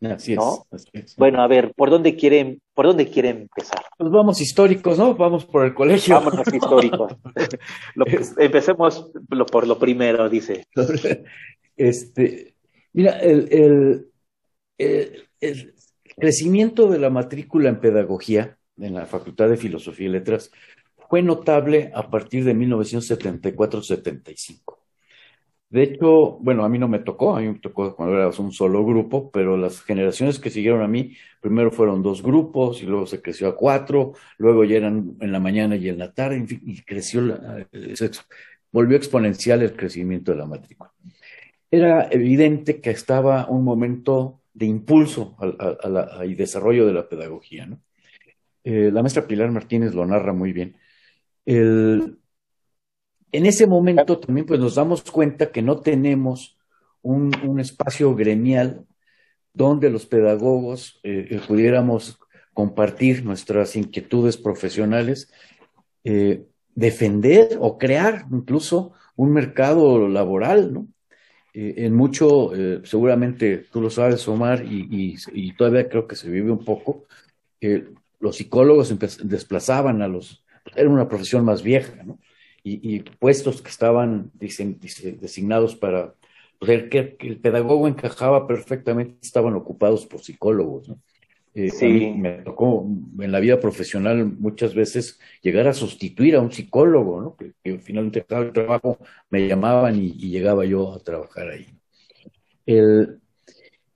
Así 0.00 0.32
es, 0.32 0.38
¿No? 0.38 0.64
así 0.70 0.88
es. 0.92 1.16
Bueno, 1.16 1.42
a 1.42 1.48
ver, 1.48 1.72
¿por 1.74 1.90
dónde 1.90 2.14
quieren, 2.14 2.60
por 2.74 2.86
dónde 2.86 3.08
quieren 3.08 3.38
empezar? 3.42 3.82
Pues 3.96 4.10
vamos 4.10 4.40
históricos, 4.40 4.96
¿no? 4.96 5.14
Vamos 5.16 5.44
por 5.44 5.64
el 5.64 5.74
colegio. 5.74 6.14
Vámonos 6.14 6.46
históricos. 6.52 7.16
Lo- 7.96 8.04
empecemos 8.38 9.10
lo- 9.28 9.46
por 9.46 9.66
lo 9.66 9.76
primero, 9.78 10.28
dice. 10.28 10.66
Este, 11.76 12.54
mira, 12.92 13.18
el, 13.20 13.48
el- 13.52 14.06
el- 14.78 15.28
el 15.40 15.74
crecimiento 16.16 16.88
de 16.88 16.98
la 16.98 17.08
matrícula 17.10 17.68
en 17.68 17.78
pedagogía 17.80 18.58
en 18.76 18.94
la 18.94 19.06
Facultad 19.06 19.48
de 19.48 19.56
Filosofía 19.56 20.08
y 20.08 20.10
Letras 20.10 20.50
fue 21.08 21.22
notable 21.22 21.92
a 21.94 22.10
partir 22.10 22.44
de 22.44 22.54
1974-75. 22.56 24.77
De 25.70 25.82
hecho, 25.82 26.38
bueno, 26.40 26.64
a 26.64 26.68
mí 26.70 26.78
no 26.78 26.88
me 26.88 26.98
tocó, 27.00 27.36
a 27.36 27.40
mí 27.40 27.48
me 27.48 27.58
tocó 27.58 27.94
cuando 27.94 28.14
era 28.16 28.28
un 28.38 28.52
solo 28.52 28.84
grupo, 28.86 29.30
pero 29.30 29.56
las 29.58 29.82
generaciones 29.82 30.38
que 30.38 30.48
siguieron 30.48 30.80
a 30.80 30.88
mí, 30.88 31.14
primero 31.42 31.70
fueron 31.70 32.02
dos 32.02 32.22
grupos 32.22 32.82
y 32.82 32.86
luego 32.86 33.06
se 33.06 33.20
creció 33.20 33.48
a 33.48 33.56
cuatro, 33.56 34.14
luego 34.38 34.64
ya 34.64 34.78
eran 34.78 35.16
en 35.20 35.30
la 35.30 35.40
mañana 35.40 35.76
y 35.76 35.88
en 35.90 35.98
la 35.98 36.14
tarde, 36.14 36.36
en 36.36 36.48
fin, 36.48 36.62
y 36.64 36.80
creció, 36.82 37.20
la- 37.20 37.66
se 37.94 38.10
volvió 38.72 38.96
exponencial 38.96 39.60
el 39.62 39.76
crecimiento 39.76 40.32
de 40.32 40.38
la 40.38 40.46
matrícula 40.46 40.90
era 41.70 42.08
evidente 42.10 42.80
que 42.80 42.90
estaba 42.90 43.46
un 43.48 43.64
momento 43.64 44.40
de 44.54 44.66
impulso 44.66 45.36
y 46.24 46.34
desarrollo 46.34 46.86
de 46.86 46.92
la 46.92 47.08
pedagogía, 47.08 47.66
¿no? 47.66 47.80
Eh, 48.64 48.90
la 48.92 49.02
maestra 49.02 49.26
Pilar 49.26 49.50
Martínez 49.50 49.94
lo 49.94 50.06
narra 50.06 50.32
muy 50.32 50.52
bien. 50.52 50.76
El- 51.46 52.18
en 53.32 53.46
ese 53.46 53.66
momento 53.66 54.18
también 54.18 54.46
pues, 54.46 54.60
nos 54.60 54.74
damos 54.76 55.02
cuenta 55.02 55.50
que 55.50 55.62
no 55.62 55.80
tenemos 55.80 56.56
un, 57.02 57.32
un 57.44 57.60
espacio 57.60 58.14
gremial 58.14 58.84
donde 59.52 59.90
los 59.90 60.06
pedagogos 60.06 61.00
eh, 61.02 61.28
eh, 61.30 61.40
pudiéramos 61.46 62.18
compartir 62.54 63.24
nuestras 63.24 63.76
inquietudes 63.76 64.36
profesionales, 64.36 65.30
eh, 66.04 66.44
defender 66.74 67.58
o 67.60 67.78
crear 67.78 68.26
incluso 68.30 68.92
un 69.16 69.32
mercado 69.32 70.08
laboral, 70.08 70.72
¿no? 70.72 70.88
Eh, 71.54 71.74
en 71.86 71.94
mucho, 71.94 72.54
eh, 72.54 72.80
seguramente 72.84 73.66
tú 73.72 73.80
lo 73.80 73.90
sabes, 73.90 74.26
Omar, 74.28 74.64
y, 74.64 74.88
y- 74.90 75.16
y 75.32 75.52
todavía 75.56 75.88
creo 75.88 76.06
que 76.06 76.16
se 76.16 76.30
vive 76.30 76.50
un 76.52 76.64
poco, 76.64 77.06
los 78.20 78.36
psicólogos 78.36 78.94
desplazaban 79.24 80.02
a 80.02 80.08
los, 80.08 80.44
era 80.74 80.88
una 80.88 81.08
profesión 81.08 81.44
más 81.44 81.62
vieja, 81.62 82.02
¿no? 82.04 82.18
Y, 82.64 82.96
y 82.96 83.00
puestos 83.00 83.62
que 83.62 83.70
estaban 83.70 84.30
dicen- 84.38 84.78
designados 85.20 85.76
para 85.76 86.14
poder 86.58 86.88
que, 86.88 87.16
que 87.16 87.28
el 87.28 87.38
pedagogo 87.38 87.86
encajaba 87.88 88.46
perfectamente, 88.46 89.16
estaban 89.22 89.54
ocupados 89.54 90.06
por 90.06 90.20
psicólogos, 90.20 90.88
¿no? 90.88 90.98
Eh, 91.54 91.70
Sí. 91.70 91.86
a 91.86 91.88
mí 91.88 92.14
me 92.18 92.32
tocó 92.42 92.86
en 93.20 93.32
la 93.32 93.40
vida 93.40 93.58
profesional 93.58 94.24
muchas 94.38 94.74
veces 94.74 95.18
llegar 95.42 95.66
a 95.66 95.72
sustituir 95.72 96.36
a 96.36 96.40
un 96.40 96.52
psicólogo, 96.52 97.20
¿no? 97.20 97.36
Que, 97.36 97.52
que 97.64 97.78
finalmente 97.78 98.20
dejaba 98.20 98.46
el 98.46 98.52
trabajo, 98.52 98.98
me 99.30 99.48
llamaban 99.48 99.96
y, 99.96 100.06
y 100.18 100.30
llegaba 100.30 100.64
yo 100.66 100.92
a 100.94 100.98
trabajar 101.00 101.48
ahí. 101.50 101.66
El- 102.66 103.20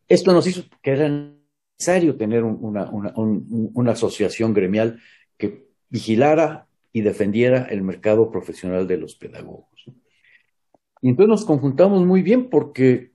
esto 0.08 0.32
nos 0.32 0.46
hizo 0.46 0.62
que 0.82 0.90
era 0.92 1.08
necesario 1.78 2.16
tener 2.16 2.42
un- 2.44 2.58
una, 2.60 2.90
una- 2.90 3.12
un- 3.16 3.70
una 3.74 3.92
asociación 3.92 4.52
gremial 4.54 4.98
que 5.36 5.66
vigilara 5.88 6.66
y 6.92 7.00
defendiera 7.00 7.66
el 7.70 7.82
mercado 7.82 8.30
profesional 8.30 8.86
de 8.86 8.98
los 8.98 9.14
pedagogos. 9.14 9.84
Y 11.00 11.08
entonces 11.08 11.28
nos 11.28 11.44
conjuntamos 11.44 12.04
muy 12.04 12.22
bien 12.22 12.48
porque, 12.48 13.12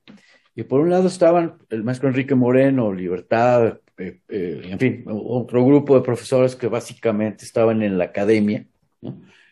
eh, 0.56 0.64
por 0.64 0.82
un 0.82 0.90
lado 0.90 1.08
estaban 1.08 1.58
el 1.70 1.84
maestro 1.84 2.10
Enrique 2.10 2.36
Moreno, 2.36 2.94
Libertad, 2.94 3.80
eh, 3.98 4.20
eh, 4.28 4.62
en 4.66 4.80
fin, 4.80 5.06
otro 5.08 5.66
grupo 5.66 5.96
de 5.96 6.02
profesores 6.02 6.56
que 6.56 6.68
básicamente 6.68 7.46
estaban 7.46 7.82
en 7.82 7.98
la 7.98 8.06
academia, 8.06 8.66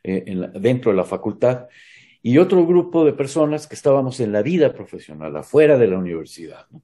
dentro 0.03 0.91
de 0.91 0.97
la 0.97 1.03
facultad, 1.03 1.67
y 2.21 2.37
otro 2.37 2.65
grupo 2.67 3.05
de 3.05 3.13
personas 3.13 3.65
que 3.65 3.73
estábamos 3.73 4.19
en 4.19 4.31
la 4.31 4.43
vida 4.43 4.71
profesional, 4.73 5.35
afuera 5.35 5.77
de 5.77 5.87
la 5.87 5.97
universidad. 5.97 6.67
¿no? 6.69 6.83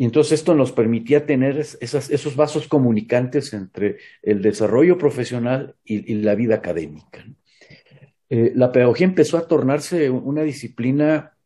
Y 0.00 0.04
entonces 0.04 0.32
esto 0.40 0.54
nos 0.54 0.72
permitía 0.72 1.26
tener 1.26 1.58
esas- 1.58 2.08
esos 2.08 2.34
vasos 2.34 2.66
comunicantes 2.66 3.52
entre 3.52 3.98
el 4.22 4.40
desarrollo 4.40 4.96
profesional 4.96 5.74
y, 5.84 6.10
y 6.10 6.22
la 6.22 6.34
vida 6.34 6.54
académica. 6.54 7.22
Eh, 8.30 8.52
la 8.54 8.72
pedagogía 8.72 9.06
empezó 9.06 9.36
a 9.36 9.46
tornarse 9.46 10.08
una 10.08 10.42
disciplina 10.42 11.36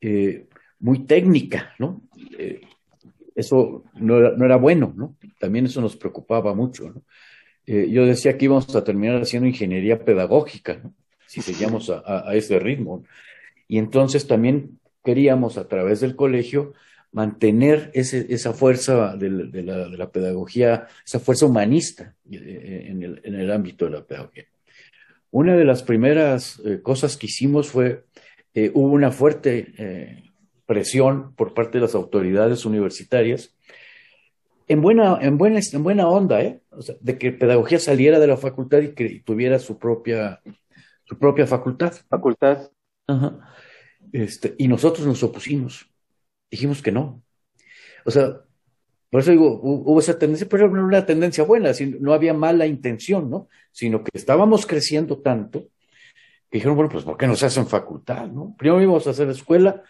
eh, 0.00 0.46
muy 0.80 1.00
técnica, 1.00 1.74
¿no? 1.78 2.00
Eh, 2.38 2.62
eso 3.34 3.84
no 3.96 4.20
era, 4.20 4.30
no 4.38 4.46
era, 4.46 4.56
bueno, 4.56 4.94
¿no? 4.96 5.14
También 5.38 5.66
eso 5.66 5.82
nos 5.82 5.94
preocupaba 5.94 6.54
mucho, 6.54 6.88
¿no? 6.88 7.02
Yo 7.66 8.06
decía 8.06 8.38
que 8.38 8.46
íbamos 8.46 8.74
a 8.74 8.84
terminar 8.84 9.20
haciendo 9.20 9.46
ingeniería 9.46 10.02
pedagógica, 10.02 10.80
¿no? 10.82 10.94
Si 11.26 11.42
seguíamos 11.42 11.90
a, 11.90 12.02
a, 12.30 12.34
ese 12.36 12.58
ritmo. 12.58 13.04
Y 13.68 13.76
entonces 13.76 14.26
también 14.26 14.78
queríamos, 15.04 15.58
a 15.58 15.68
través 15.68 16.00
del 16.00 16.16
colegio, 16.16 16.72
mantener 17.12 17.90
ese, 17.94 18.26
esa 18.30 18.52
fuerza 18.54 19.16
de, 19.16 19.28
de, 19.46 19.62
la, 19.62 19.88
de, 19.88 19.96
la, 19.96 20.10
pedagogía, 20.10 20.88
esa 21.04 21.20
fuerza 21.20 21.46
humanista 21.46 22.14
eh, 22.30 22.86
en 22.88 23.02
el, 23.02 23.20
en 23.22 23.34
el, 23.34 23.52
ámbito 23.52 23.84
de 23.84 23.90
la 23.92 24.04
pedagogía. 24.04 24.44
Una 25.30 25.54
de 25.54 25.64
las 25.64 25.82
primeras 25.82 26.60
eh, 26.64 26.80
cosas 26.82 27.16
que 27.16 27.26
hicimos 27.26 27.68
fue, 27.68 28.06
eh, 28.54 28.70
hubo 28.74 28.92
una 28.92 29.10
fuerte 29.10 29.74
eh, 29.76 30.24
presión 30.66 31.34
por 31.34 31.54
parte 31.54 31.78
de 31.78 31.82
las 31.82 31.94
autoridades 31.94 32.64
universitarias, 32.64 33.54
en 34.68 34.80
buena, 34.80 35.18
en 35.20 35.36
buena, 35.36 35.60
en 35.70 35.82
buena 35.82 36.08
onda, 36.08 36.40
¿eh? 36.40 36.62
O 36.70 36.80
sea, 36.80 36.94
de 37.00 37.18
que 37.18 37.32
pedagogía 37.32 37.78
saliera 37.78 38.18
de 38.18 38.26
la 38.26 38.38
facultad 38.38 38.80
y 38.80 38.94
que 38.94 39.20
tuviera 39.24 39.58
su 39.58 39.78
propia, 39.78 40.40
su 41.04 41.18
propia 41.18 41.46
facultad. 41.46 41.92
Facultad. 42.08 42.70
Ajá. 43.06 43.54
Este, 44.12 44.54
y 44.56 44.68
nosotros 44.68 45.06
nos 45.06 45.22
opusimos 45.22 45.91
dijimos 46.52 46.82
que 46.82 46.92
no. 46.92 47.22
O 48.04 48.10
sea, 48.12 48.42
por 49.10 49.20
eso 49.20 49.32
digo, 49.32 49.60
hubo 49.62 49.98
esa 49.98 50.18
tendencia, 50.18 50.46
pero 50.48 50.68
no 50.68 50.76
era 50.76 50.84
una 50.84 51.06
tendencia 51.06 51.44
buena, 51.44 51.72
no 51.98 52.12
había 52.12 52.32
mala 52.32 52.66
intención, 52.66 53.28
¿no? 53.28 53.48
Sino 53.72 54.04
que 54.04 54.10
estábamos 54.14 54.64
creciendo 54.66 55.18
tanto 55.18 55.68
que 56.52 56.58
dijeron, 56.58 56.76
bueno, 56.76 56.90
pues 56.90 57.04
¿por 57.04 57.16
qué 57.16 57.26
no 57.26 57.34
se 57.34 57.46
hacen 57.46 57.66
facultad, 57.66 58.28
no? 58.28 58.54
Primero 58.58 58.82
íbamos 58.82 59.06
a 59.06 59.10
hacer 59.10 59.28
escuela, 59.30 59.82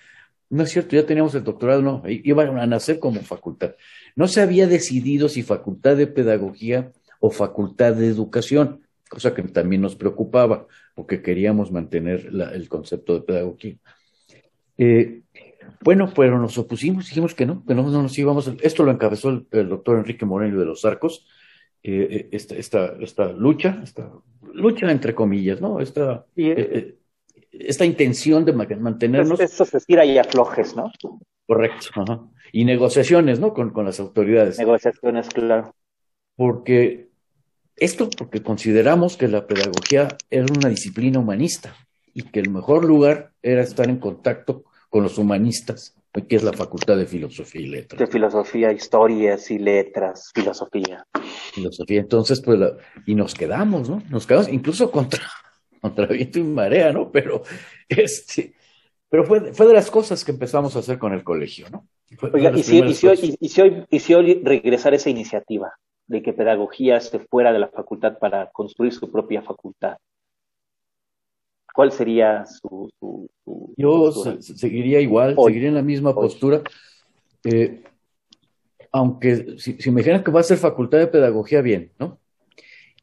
no 0.49 0.63
es 0.63 0.71
cierto, 0.71 0.95
ya 0.95 1.05
teníamos 1.05 1.35
el 1.35 1.43
doctorado, 1.43 1.83
no, 1.83 2.03
iban 2.07 2.57
a 2.57 2.67
nacer 2.67 3.01
como 3.01 3.21
facultad. 3.21 3.75
No 4.15 4.29
se 4.29 4.43
había 4.43 4.69
decidido 4.69 5.29
si 5.29 5.43
facultad 5.43 5.97
de 5.97 6.07
pedagogía 6.07 6.93
o 7.19 7.31
facultad 7.31 7.95
de 7.95 8.07
educación, 8.07 8.87
cosa 9.09 9.35
que 9.35 9.43
también 9.43 9.83
nos 9.83 9.97
preocupaba, 9.97 10.69
porque 10.95 11.21
queríamos 11.21 11.73
mantener 11.73 12.31
el 12.55 12.69
concepto 12.69 13.15
de 13.15 13.23
pedagogía. 13.23 13.77
Eh, 14.79 15.23
bueno, 15.81 16.13
pero 16.15 16.39
nos 16.39 16.57
opusimos, 16.59 17.09
dijimos 17.09 17.35
que 17.35 17.47
no, 17.47 17.65
que 17.65 17.75
no, 17.75 17.83
no 17.83 18.03
nos 18.03 18.19
íbamos. 18.19 18.51
Esto 18.63 18.85
lo 18.85 18.93
encabezó 18.93 19.31
el, 19.31 19.47
el 19.51 19.69
doctor 19.69 19.99
Enrique 19.99 20.25
Moreno 20.25 20.59
de 20.59 20.67
los 20.67 20.85
Arcos, 20.85 21.27
eh, 21.83 22.29
esta, 22.31 22.55
esta, 22.55 22.95
esta, 23.01 23.33
lucha, 23.33 23.81
esta 23.83 24.11
lucha 24.55 24.91
entre 24.91 25.15
comillas, 25.15 25.61
¿no? 25.61 25.81
Esta, 25.81 26.27
eh, 26.37 26.55
eh, 26.57 26.95
esta 27.51 27.85
intención 27.85 28.45
de 28.45 28.53
mantenernos. 28.53 29.41
Eso 29.41 29.65
se 29.65 29.81
tira 29.81 30.05
y 30.05 30.19
aflojes, 30.19 30.77
¿no? 30.77 30.93
Correcto. 31.47 31.87
Ajá. 31.95 32.21
Y 32.53 32.65
negociaciones, 32.65 33.41
¿no? 33.41 33.53
Con, 33.53 33.71
con 33.71 33.85
las 33.85 33.99
autoridades. 33.99 34.59
Negociaciones, 34.59 35.29
claro. 35.31 35.75
Porque 36.37 37.09
esto, 37.77 38.09
porque 38.17 38.43
consideramos 38.43 39.17
que 39.17 39.29
la 39.29 39.47
pedagogía 39.47 40.09
era 40.31 40.47
una 40.57 40.69
disciplina 40.69 41.19
humanista 41.19 41.75
y 42.15 42.23
que 42.23 42.41
el 42.41 42.51
mejor 42.51 42.85
lugar 42.85 43.33
era 43.43 43.63
estar 43.63 43.89
en 43.89 43.99
contacto 43.99 44.65
con 44.93 45.03
los 45.03 45.17
humanistas, 45.17 45.97
que 46.29 46.37
es 46.37 46.43
la 46.43 46.53
Facultad 46.53 46.99
de 46.99 47.07
Filosofía 47.07 47.63
y 47.63 47.67
Letras. 47.67 47.99
De 47.99 48.07
Filosofía, 48.07 48.71
Historias 48.73 49.51
y 49.51 49.59
Letras, 49.59 50.31
Filosofía. 50.35 51.07
Filosofía, 51.55 51.99
entonces, 51.99 52.43
pues, 52.43 52.59
la, 52.59 52.77
y 53.07 53.15
nos 53.15 53.33
quedamos, 53.33 53.89
¿no? 53.89 54.03
Nos 54.11 54.27
quedamos 54.27 54.51
incluso 54.51 54.91
contra, 54.91 55.23
contra 55.81 56.05
viento 56.09 56.41
y 56.41 56.43
marea, 56.43 56.93
¿no? 56.93 57.11
Pero, 57.11 57.43
este, 57.89 58.53
pero 59.09 59.25
fue, 59.25 59.55
fue 59.55 59.67
de 59.67 59.73
las 59.73 59.91
cosas 59.91 60.23
que 60.27 60.33
empezamos 60.33 60.77
a 60.77 60.81
hacer 60.81 60.99
con 60.99 61.15
el 61.15 61.25
colegio, 61.25 61.71
¿no? 61.71 61.89
Oiga, 62.31 62.53
y 62.55 62.63
si, 62.63 62.79
y, 62.81 62.93
si 62.93 63.07
hoy, 63.07 63.37
y, 63.41 63.49
si 63.49 63.63
hoy, 63.63 63.87
y 63.89 63.99
si 63.99 64.13
hoy 64.13 64.43
regresar 64.45 64.93
esa 64.93 65.09
iniciativa 65.09 65.73
de 66.07 66.21
que 66.21 66.35
pedagogía 66.35 66.99
esté 66.99 67.19
fuera 67.19 67.51
de 67.55 67.61
la 67.61 67.69
facultad 67.69 68.19
para 68.19 68.51
construir 68.51 68.93
su 68.93 69.11
propia 69.11 69.41
facultad, 69.41 69.97
¿Cuál 71.75 71.93
sería 71.93 72.45
su... 72.47 72.91
su, 72.99 73.31
su 73.45 73.75
Yo 73.77 74.13
se, 74.13 74.43
seguiría 74.43 75.01
igual, 75.01 75.35
hoy, 75.37 75.53
seguiría 75.53 75.69
en 75.69 75.75
la 75.75 75.83
misma 75.83 76.11
hoy. 76.11 76.17
postura. 76.17 76.63
Eh, 77.45 77.83
aunque 78.93 79.59
si, 79.59 79.75
si, 79.75 79.91
me 79.91 80.01
dijeran 80.01 80.23
que 80.23 80.31
va 80.31 80.41
a 80.41 80.45
ser 80.45 80.59
facultad 80.59 80.99
de 80.99 81.07
pedagogía, 81.07 81.63
bien, 81.63 81.93
¿no? 81.99 82.19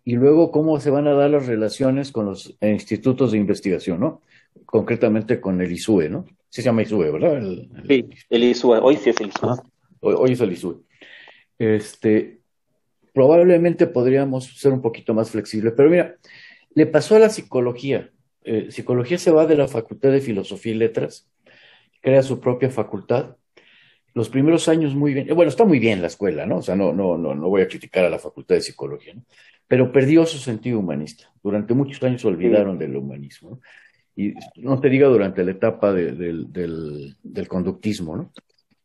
Y 0.06 0.16
luego 0.16 0.52
cómo 0.52 0.80
se 0.80 0.92
van 0.92 1.08
a 1.08 1.14
dar 1.14 1.30
las 1.30 1.48
relaciones 1.48 2.12
con 2.12 2.26
los 2.26 2.58
institutos 2.62 3.32
de 3.32 3.38
investigación, 3.38 4.00
¿no? 4.00 4.22
Concretamente 4.66 5.42
con 5.42 5.62
el 5.62 5.72
ISUE, 5.72 6.10
¿no? 6.10 6.26
Sí 6.50 6.62
se 6.62 6.64
llama 6.64 6.84
ISUE, 6.84 7.12
¿verdad? 7.12 7.38
El, 7.38 7.70
el... 7.76 7.88
Sí, 7.88 8.10
el 8.30 8.44
ISUE, 8.44 8.80
hoy 8.80 8.98
sí 8.98 9.10
es 9.10 9.20
el 9.20 9.28
ISUE. 9.30 9.50
Hoy, 10.02 10.16
hoy, 10.18 10.32
es 10.32 10.42
el 10.42 10.52
ISUE. 10.52 10.76
Este, 11.58 12.40
probablemente 13.14 13.88
podríamos 13.88 14.46
ser 14.60 14.72
un 14.72 14.82
poquito 14.82 15.14
más 15.14 15.32
flexibles, 15.32 15.74
pero 15.76 15.90
mira, 15.90 16.16
le 16.74 16.86
pasó 16.86 17.16
a 17.16 17.20
la 17.20 17.30
psicología 17.30 18.12
eh, 18.50 18.72
psicología 18.72 19.20
se 19.20 19.30
va 19.30 19.46
de 19.46 19.56
la 19.56 19.68
Facultad 19.68 20.12
de 20.12 20.22
Filosofía 20.22 20.74
y 20.74 20.76
Letras, 20.76 21.30
crea 22.02 22.24
su 22.24 22.40
propia 22.40 22.72
facultad. 22.72 23.36
Los 24.16 24.30
primeros 24.30 24.68
años 24.68 24.96
muy 24.96 25.14
bien, 25.14 25.28
bueno, 25.36 25.50
está 25.50 25.66
muy 25.66 25.78
bien 25.78 26.02
la 26.02 26.08
escuela, 26.08 26.48
¿no? 26.48 26.58
O 26.58 26.62
sea, 26.64 26.76
no, 26.76 26.92
no, 26.92 27.16
no, 27.16 27.36
no 27.36 27.48
voy 27.48 27.62
a 27.62 27.68
criticar 27.68 28.06
a 28.06 28.10
la 28.10 28.18
Facultad 28.18 28.56
de 28.56 28.62
Psicología, 28.62 29.14
¿no? 29.14 29.24
Pero 29.68 29.92
perdió 29.92 30.26
su 30.26 30.40
sentido 30.40 30.80
humanista. 30.80 31.32
Durante 31.44 31.76
muchos 31.76 32.02
años 32.02 32.22
se 32.22 32.28
olvidaron 32.28 32.80
del 32.80 32.96
humanismo, 32.96 33.52
¿no? 33.52 33.60
Y 34.16 34.34
no 34.56 34.80
te 34.82 34.90
diga 34.90 35.08
durante 35.08 35.44
la 35.44 35.52
etapa 35.52 35.94
de, 35.94 36.14
de, 36.14 36.46
del, 36.50 37.16
del, 37.22 37.48
conductismo, 37.48 38.18
¿no? 38.18 38.32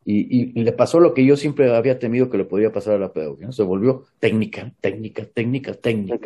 Y, 0.05 0.21
y, 0.21 0.53
y, 0.55 0.63
le 0.63 0.73
pasó 0.73 1.01
lo 1.01 1.15
que 1.15 1.25
yo 1.25 1.39
siempre 1.39 1.75
había 1.75 1.99
temido 1.99 2.29
que 2.29 2.37
le 2.37 2.45
podía 2.45 2.71
pasar 2.71 2.97
a 2.97 2.99
la 2.99 3.15
pedagogía, 3.15 3.47
¿no? 3.47 3.53
Se 3.53 3.63
volvió 3.63 4.05
técnica, 4.21 4.75
técnica, 4.83 5.25
técnica, 5.25 5.73
técnica. 5.73 6.21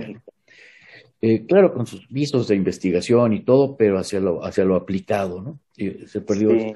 Eh, 1.20 1.46
claro, 1.46 1.72
con 1.72 1.86
sus 1.86 2.08
visos 2.08 2.48
de 2.48 2.54
investigación 2.54 3.32
y 3.32 3.40
todo, 3.40 3.76
pero 3.76 3.98
hacia 3.98 4.20
lo, 4.20 4.44
hacia 4.44 4.64
lo 4.64 4.76
aplicado, 4.76 5.42
¿no? 5.42 5.58
Y 5.76 6.06
se 6.06 6.20
perdió. 6.20 6.50
Sí. 6.50 6.72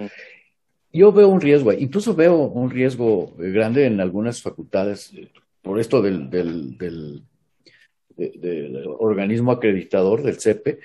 Yo 0.93 1.13
veo 1.13 1.29
un 1.29 1.41
riesgo, 1.41 1.73
incluso 1.73 2.15
veo 2.15 2.37
un 2.37 2.71
riesgo 2.71 3.33
grande 3.39 3.87
en 3.87 4.01
algunas 4.01 4.43
facultades 4.43 5.13
eh, 5.15 5.31
por 5.63 5.81
esto 5.81 6.03
del, 6.03 6.29
del, 6.29 6.77
del, 6.77 7.23
de, 8.17 8.31
del 8.39 8.87
organismo 8.99 9.53
acreditador, 9.53 10.23
del 10.23 10.41
CEPE. 10.41 10.81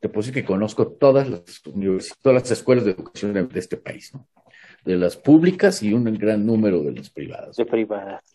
Te 0.00 0.08
puedo 0.08 0.22
decir 0.22 0.34
que 0.34 0.44
conozco 0.44 0.88
todas 0.88 1.28
las 1.28 1.64
universidades, 1.66 2.20
todas 2.22 2.42
las 2.42 2.50
escuelas 2.50 2.84
de 2.84 2.92
educación 2.92 3.32
de, 3.32 3.44
de 3.44 3.58
este 3.58 3.76
país, 3.76 4.12
¿no? 4.14 4.28
De 4.84 4.96
las 4.96 5.16
públicas 5.16 5.82
y 5.82 5.92
un 5.92 6.04
gran 6.18 6.44
número 6.44 6.82
de 6.82 6.92
las 6.92 7.08
privadas. 7.08 7.56
De 7.56 7.64
privadas. 7.64 8.31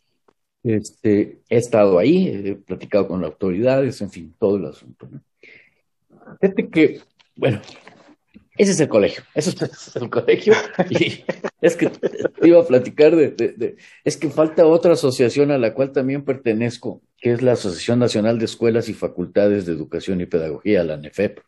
Este, 0.64 1.42
he 1.50 1.58
estado 1.58 2.00
ahí, 2.00 2.28
he 2.28 2.56
platicado 2.56 3.08
con 3.08 3.22
las 3.22 3.32
autoridades, 3.32 4.02
en 4.02 4.10
fin, 4.10 4.36
todo 4.38 4.58
el 4.58 4.66
asunto. 4.66 5.08
¿no? 5.10 5.22
Fíjate 6.42 6.70
que, 6.70 7.02
bueno, 7.36 7.62
ese 8.58 8.72
es 8.72 8.80
el 8.80 8.90
colegio, 8.90 9.24
eso 9.34 9.52
es 9.52 9.96
el 9.96 10.10
colegio. 10.10 10.54
Y 10.90 11.24
es 11.62 11.76
que 11.76 11.92
iba 12.42 12.62
a 12.62 12.66
platicar 12.66 13.16
de, 13.16 13.32
de, 13.32 13.54
de, 13.54 13.78
es 14.04 14.18
que 14.18 14.30
falta 14.30 14.66
otra 14.66 14.94
asociación 14.94 15.52
a 15.52 15.58
la 15.58 15.74
cual 15.74 15.92
también 15.92 16.26
pertenezco, 16.26 17.02
que 17.18 17.32
es 17.32 17.42
la 17.42 17.54
Asociación 17.54 18.00
Nacional 18.00 18.40
de 18.40 18.46
Escuelas 18.46 18.90
y 18.90 18.94
Facultades 18.94 19.66
de 19.66 19.74
Educación 19.74 20.22
y 20.22 20.26
Pedagogía, 20.26 20.84
la 20.84 20.98
NEFEP, 20.98 21.40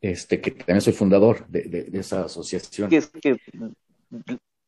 este, 0.00 0.40
que 0.40 0.52
también 0.52 0.80
soy 0.80 0.92
fundador 0.92 1.46
de, 1.48 1.62
de 1.62 1.98
esa 1.98 2.24
asociación. 2.24 2.92
Es 2.92 3.08
que, 3.08 3.36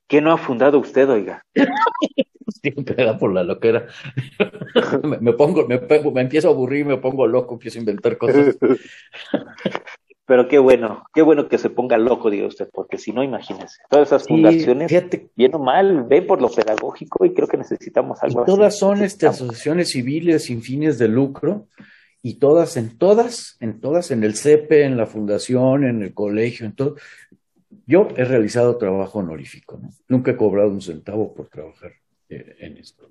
¿Qué 0.08 0.20
no 0.20 0.32
ha 0.32 0.38
fundado 0.38 0.78
usted, 0.78 1.08
oiga? 1.08 1.44
Siempre 2.62 2.94
era 2.98 3.18
por 3.18 3.32
la 3.32 3.42
loquera. 3.42 3.86
me, 5.02 5.18
me, 5.18 5.32
pongo, 5.32 5.66
me, 5.66 5.78
me 5.78 6.20
empiezo 6.20 6.48
a 6.48 6.52
aburrir, 6.52 6.84
me 6.86 6.98
pongo 6.98 7.26
loco, 7.26 7.54
empiezo 7.54 7.78
a 7.78 7.80
inventar 7.80 8.18
cosas. 8.18 8.58
Pero 10.30 10.46
qué 10.46 10.60
bueno, 10.60 11.02
qué 11.12 11.22
bueno 11.22 11.48
que 11.48 11.58
se 11.58 11.70
ponga 11.70 11.98
loco, 11.98 12.30
diga 12.30 12.46
usted, 12.46 12.68
porque 12.72 12.98
si 12.98 13.10
no, 13.10 13.24
imagínese, 13.24 13.78
todas 13.90 14.06
esas 14.06 14.28
fundaciones, 14.28 14.88
sí, 14.88 14.94
fíjate, 14.94 15.30
bien 15.34 15.52
o 15.56 15.58
mal, 15.58 16.04
ven 16.04 16.24
por 16.24 16.40
lo 16.40 16.48
pedagógico 16.48 17.24
y 17.24 17.34
creo 17.34 17.48
que 17.48 17.56
necesitamos 17.56 18.22
algo 18.22 18.38
y 18.38 18.42
así. 18.44 18.52
Todas 18.52 18.78
son 18.78 19.02
este, 19.02 19.26
asociaciones 19.26 19.90
civiles 19.90 20.44
sin 20.44 20.62
fines 20.62 20.98
de 20.98 21.08
lucro 21.08 21.66
y 22.22 22.34
todas, 22.34 22.76
en 22.76 22.96
todas, 22.96 23.56
en 23.58 23.80
todas, 23.80 24.12
en 24.12 24.22
el 24.22 24.36
CEPE, 24.36 24.84
en 24.84 24.96
la 24.96 25.06
fundación, 25.06 25.82
en 25.82 26.00
el 26.00 26.14
colegio, 26.14 26.64
en 26.64 26.76
todo, 26.76 26.94
yo 27.86 28.06
he 28.16 28.24
realizado 28.24 28.76
trabajo 28.76 29.18
honorífico, 29.18 29.80
¿no? 29.82 29.90
Nunca 30.06 30.30
he 30.30 30.36
cobrado 30.36 30.70
un 30.70 30.80
centavo 30.80 31.34
por 31.34 31.48
trabajar 31.48 31.90
eh, 32.30 32.56
en 32.60 32.78
esto. 32.78 33.08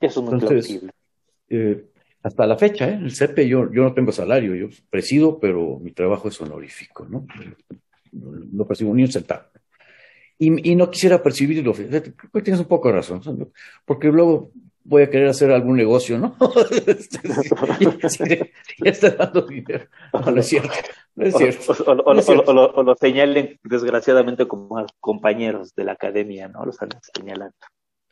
Eso 0.00 0.20
es 0.20 0.24
muy 0.24 0.34
Entonces, 0.34 0.84
eh, 1.48 1.84
hasta 2.22 2.46
la 2.46 2.56
fecha, 2.56 2.88
¿eh? 2.88 3.00
el 3.02 3.14
CEPE 3.14 3.48
yo, 3.48 3.72
yo 3.72 3.82
no 3.82 3.94
tengo 3.94 4.12
salario, 4.12 4.54
yo 4.54 4.68
presido, 4.90 5.40
pero 5.40 5.78
mi 5.80 5.90
trabajo 5.90 6.28
es 6.28 6.40
honorífico, 6.40 7.04
¿no? 7.04 7.26
No, 8.12 8.66
percibo 8.66 8.94
ni 8.94 9.02
un 9.02 9.10
centavo. 9.10 9.44
Y, 10.38 10.70
y, 10.70 10.76
no 10.76 10.90
quisiera 10.90 11.22
percibirlo. 11.22 11.72
Creo 11.72 12.02
que 12.02 12.42
tienes 12.42 12.60
un 12.60 12.66
poco 12.66 12.88
de 12.88 12.94
razón, 12.94 13.50
porque 13.84 14.08
luego 14.08 14.52
voy 14.84 15.02
a 15.02 15.10
querer 15.10 15.28
hacer 15.28 15.50
algún 15.50 15.76
negocio, 15.76 16.18
¿no? 16.18 16.36
ya 18.84 18.90
está 18.90 19.10
dando 19.10 19.42
dinero. 19.42 19.86
No, 20.12 20.30
no 20.30 20.40
es 20.40 20.48
cierto. 20.48 20.74
No 21.14 21.26
es 21.26 21.36
cierto. 21.36 21.72
O, 21.86 21.92
o, 21.92 22.14
no 22.14 22.20
es 22.20 22.26
cierto. 22.26 22.50
o, 22.50 22.82
lo 22.82 22.94
señalen 22.96 23.58
desgraciadamente 23.62 24.46
como 24.46 24.84
compañeros 25.00 25.74
de 25.74 25.84
la 25.84 25.92
academia, 25.92 26.48
¿no? 26.48 26.64
Los 26.64 26.80
están 26.80 27.00
señalando. 27.14 27.54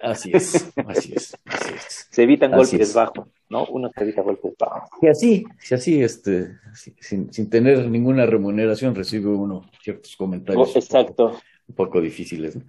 Así 0.01 0.31
es, 0.33 0.73
así 0.87 1.13
es, 1.15 1.37
así 1.45 1.75
es. 1.75 2.09
Se 2.11 2.23
evitan 2.23 2.53
golpes 2.53 2.95
bajos, 2.95 3.29
¿no? 3.51 3.67
Uno 3.67 3.91
se 3.95 4.03
evita 4.03 4.23
golpes 4.23 4.55
bajos. 4.59 4.89
Y 5.03 5.09
así, 5.09 5.45
si 5.59 5.75
así, 5.75 6.03
este, 6.03 6.59
sin, 7.01 7.31
sin, 7.31 7.51
tener 7.51 7.87
ninguna 7.87 8.25
remuneración, 8.25 8.95
recibe 8.95 9.29
uno 9.29 9.71
ciertos 9.83 10.17
comentarios. 10.17 10.75
Oh, 10.75 10.79
exacto. 10.79 11.39
Un 11.69 11.75
poco, 11.75 12.01
difíciles. 12.01 12.57
¿no? 12.57 12.63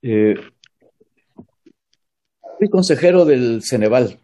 Eh, 0.00 0.36
fui 2.58 2.70
consejero 2.70 3.26
del 3.26 3.62
Ceneval, 3.62 4.18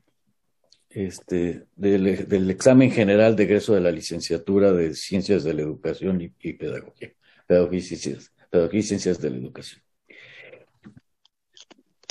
este, 0.88 1.66
del, 1.76 2.26
del, 2.28 2.50
examen 2.50 2.90
general 2.90 3.36
de 3.36 3.44
egreso 3.44 3.74
de 3.74 3.82
la 3.82 3.90
licenciatura 3.90 4.72
de 4.72 4.94
Ciencias 4.94 5.44
de 5.44 5.52
la 5.52 5.62
Educación 5.62 6.20
y, 6.22 6.32
y 6.40 6.54
Pedagogía, 6.54 7.12
Pedagogía 7.46 7.78
y, 7.78 7.82
Ciencias, 7.82 8.32
Pedagogía 8.48 8.80
y 8.80 8.84
Ciencias 8.84 9.20
de 9.20 9.30
la 9.30 9.36
Educación. 9.36 9.82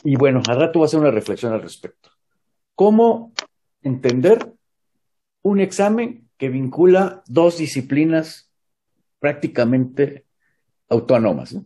Y 0.04 0.16
bueno, 0.16 0.42
al 0.48 0.58
rato 0.58 0.80
voy 0.80 0.86
a 0.86 0.88
hacer 0.88 1.00
una 1.00 1.12
reflexión 1.12 1.54
al 1.54 1.62
respecto. 1.62 2.10
¿Cómo 2.76 3.34
entender 3.82 4.52
un 5.44 5.60
examen 5.60 6.30
que 6.38 6.50
vincula 6.50 7.24
dos 7.28 7.58
disciplinas 7.58 8.52
prácticamente 9.20 10.26
autónomas? 10.90 11.54
¿no? 11.54 11.66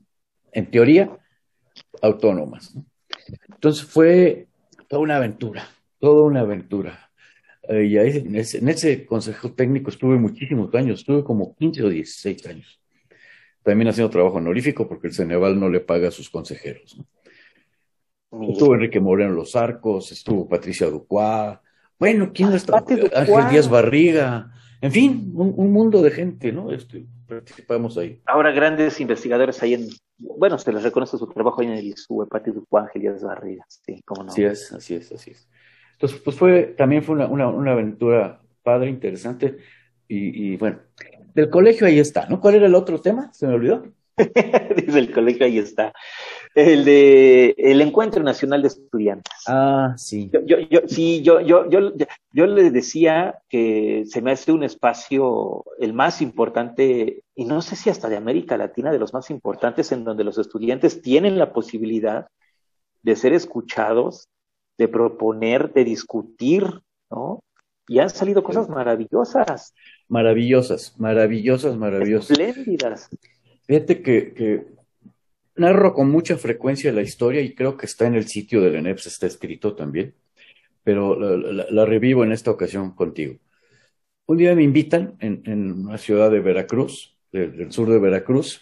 En 0.51 0.69
teoría, 0.69 1.17
autónomas. 2.01 2.75
¿no? 2.75 2.85
Entonces 3.49 3.85
fue 3.85 4.47
toda 4.87 5.01
una 5.01 5.17
aventura, 5.17 5.67
toda 5.99 6.23
una 6.23 6.41
aventura. 6.41 7.09
Eh, 7.67 7.85
y 7.85 7.97
ahí, 7.97 8.17
en, 8.17 8.35
ese, 8.35 9.05
consejo 9.05 9.53
técnico 9.53 9.89
estuve 9.89 10.17
muchísimos 10.17 10.73
años, 10.75 10.99
estuve 10.99 11.23
como 11.23 11.55
15 11.55 11.83
o 11.83 11.89
16 11.89 12.45
años. 12.47 12.79
También 13.63 13.87
haciendo 13.87 14.11
trabajo 14.11 14.37
honorífico 14.37 14.87
porque 14.87 15.07
el 15.07 15.13
Ceneval 15.13 15.59
no 15.59 15.69
le 15.69 15.79
paga 15.79 16.09
a 16.09 16.11
sus 16.11 16.29
consejeros. 16.29 16.99
Estuvo 18.31 18.73
Enrique 18.73 18.99
Moreno 18.99 19.31
Los 19.31 19.55
Arcos, 19.55 20.11
estuvo 20.11 20.47
Patricia 20.47 20.87
Ducuá, 20.87 21.61
bueno, 21.97 22.31
¿quién 22.33 22.49
ah, 22.49 22.55
está? 22.55 22.77
Ángel 22.77 23.49
Díaz 23.49 23.69
Barriga, 23.69 24.51
en 24.81 24.91
fin, 24.91 25.31
un, 25.33 25.53
un, 25.55 25.71
mundo 25.71 26.01
de 26.01 26.11
gente, 26.11 26.51
¿no? 26.51 26.71
Este, 26.71 27.05
participamos 27.27 27.97
ahí. 27.97 28.21
Ahora 28.25 28.51
grandes 28.51 28.99
investigadores 28.99 29.63
ahí 29.63 29.75
en, 29.75 29.87
bueno, 30.17 30.57
se 30.57 30.73
les 30.73 30.83
reconoce 30.83 31.17
su 31.17 31.27
trabajo 31.27 31.61
ahí 31.61 31.67
en 31.67 31.73
el 31.73 31.87
ISU, 31.87 32.27
Patricia 32.29 32.59
Ducuá, 32.59 32.81
Ángel 32.81 33.03
Díaz 33.03 33.23
Barriga, 33.23 33.65
sí, 33.67 34.01
cómo 34.05 34.23
no. 34.23 34.31
Así 34.31 34.43
es, 34.43 34.73
así 34.73 34.95
es, 34.95 35.11
así 35.11 35.31
es. 35.31 35.47
Entonces, 35.93 36.19
pues 36.19 36.35
fue, 36.35 36.75
también 36.77 37.03
fue 37.03 37.15
una, 37.15 37.27
una, 37.27 37.47
una 37.47 37.71
aventura 37.71 38.41
padre, 38.61 38.89
interesante, 38.89 39.57
y, 40.07 40.51
y 40.53 40.57
bueno, 40.57 40.79
del 41.33 41.49
colegio 41.49 41.87
ahí 41.87 41.99
está, 41.99 42.27
¿no? 42.27 42.41
¿Cuál 42.41 42.55
era 42.55 42.65
el 42.65 42.75
otro 42.75 42.99
tema? 42.99 43.31
Se 43.33 43.47
me 43.47 43.53
olvidó. 43.53 43.85
Dice 44.75 44.99
el 44.99 45.11
colegio, 45.11 45.45
ahí 45.45 45.57
está. 45.57 45.93
El 46.55 46.85
de 46.85 47.53
el 47.57 47.81
Encuentro 47.81 48.23
Nacional 48.23 48.61
de 48.61 48.69
Estudiantes. 48.69 49.33
Ah, 49.45 49.93
sí. 49.97 50.29
Yo, 50.31 50.39
yo, 50.45 50.57
yo, 50.69 50.79
sí, 50.87 51.21
yo, 51.21 51.41
yo, 51.41 51.69
yo, 51.69 51.91
yo 52.31 52.47
le 52.47 52.71
decía 52.71 53.39
que 53.49 54.05
se 54.07 54.21
me 54.21 54.31
hace 54.31 54.53
un 54.53 54.63
espacio 54.63 55.65
el 55.79 55.91
más 55.91 56.21
importante, 56.21 57.23
y 57.35 57.43
no 57.43 57.61
sé 57.61 57.75
si 57.75 57.89
hasta 57.89 58.07
de 58.07 58.15
América 58.15 58.55
Latina, 58.55 58.93
de 58.93 58.99
los 58.99 59.13
más 59.13 59.29
importantes, 59.31 59.91
en 59.91 60.05
donde 60.05 60.23
los 60.23 60.37
estudiantes 60.37 61.01
tienen 61.01 61.37
la 61.37 61.51
posibilidad 61.51 62.27
de 63.03 63.15
ser 63.17 63.33
escuchados, 63.33 64.29
de 64.77 64.87
proponer, 64.87 65.73
de 65.73 65.83
discutir, 65.83 66.63
¿no? 67.11 67.43
Y 67.87 67.99
han 67.99 68.09
salido 68.09 68.43
cosas 68.43 68.69
maravillosas. 68.69 69.73
Maravillosas, 70.07 70.97
maravillosas, 70.97 71.75
maravillosas. 71.75 72.31
Espléndidas. 72.31 73.09
Fíjate 73.67 74.01
que, 74.01 74.33
que, 74.33 74.74
narro 75.55 75.93
con 75.93 76.09
mucha 76.09 76.37
frecuencia 76.37 76.91
la 76.91 77.01
historia 77.01 77.41
y 77.41 77.55
creo 77.55 77.77
que 77.77 77.85
está 77.85 78.07
en 78.07 78.15
el 78.15 78.27
sitio 78.27 78.61
del 78.61 78.75
ENEPS, 78.75 79.07
está 79.07 79.27
escrito 79.27 79.75
también, 79.75 80.13
pero 80.83 81.15
la, 81.17 81.85
revivo 81.85 82.23
en 82.23 82.31
esta 82.31 82.51
ocasión 82.51 82.91
contigo. 82.95 83.37
Un 84.27 84.37
día 84.37 84.55
me 84.55 84.63
invitan 84.63 85.15
en, 85.19 85.71
una 85.71 85.97
ciudad 85.97 86.31
de 86.31 86.39
Veracruz, 86.39 87.17
de, 87.31 87.47
del 87.49 87.71
sur 87.71 87.89
de 87.89 87.99
Veracruz, 87.99 88.59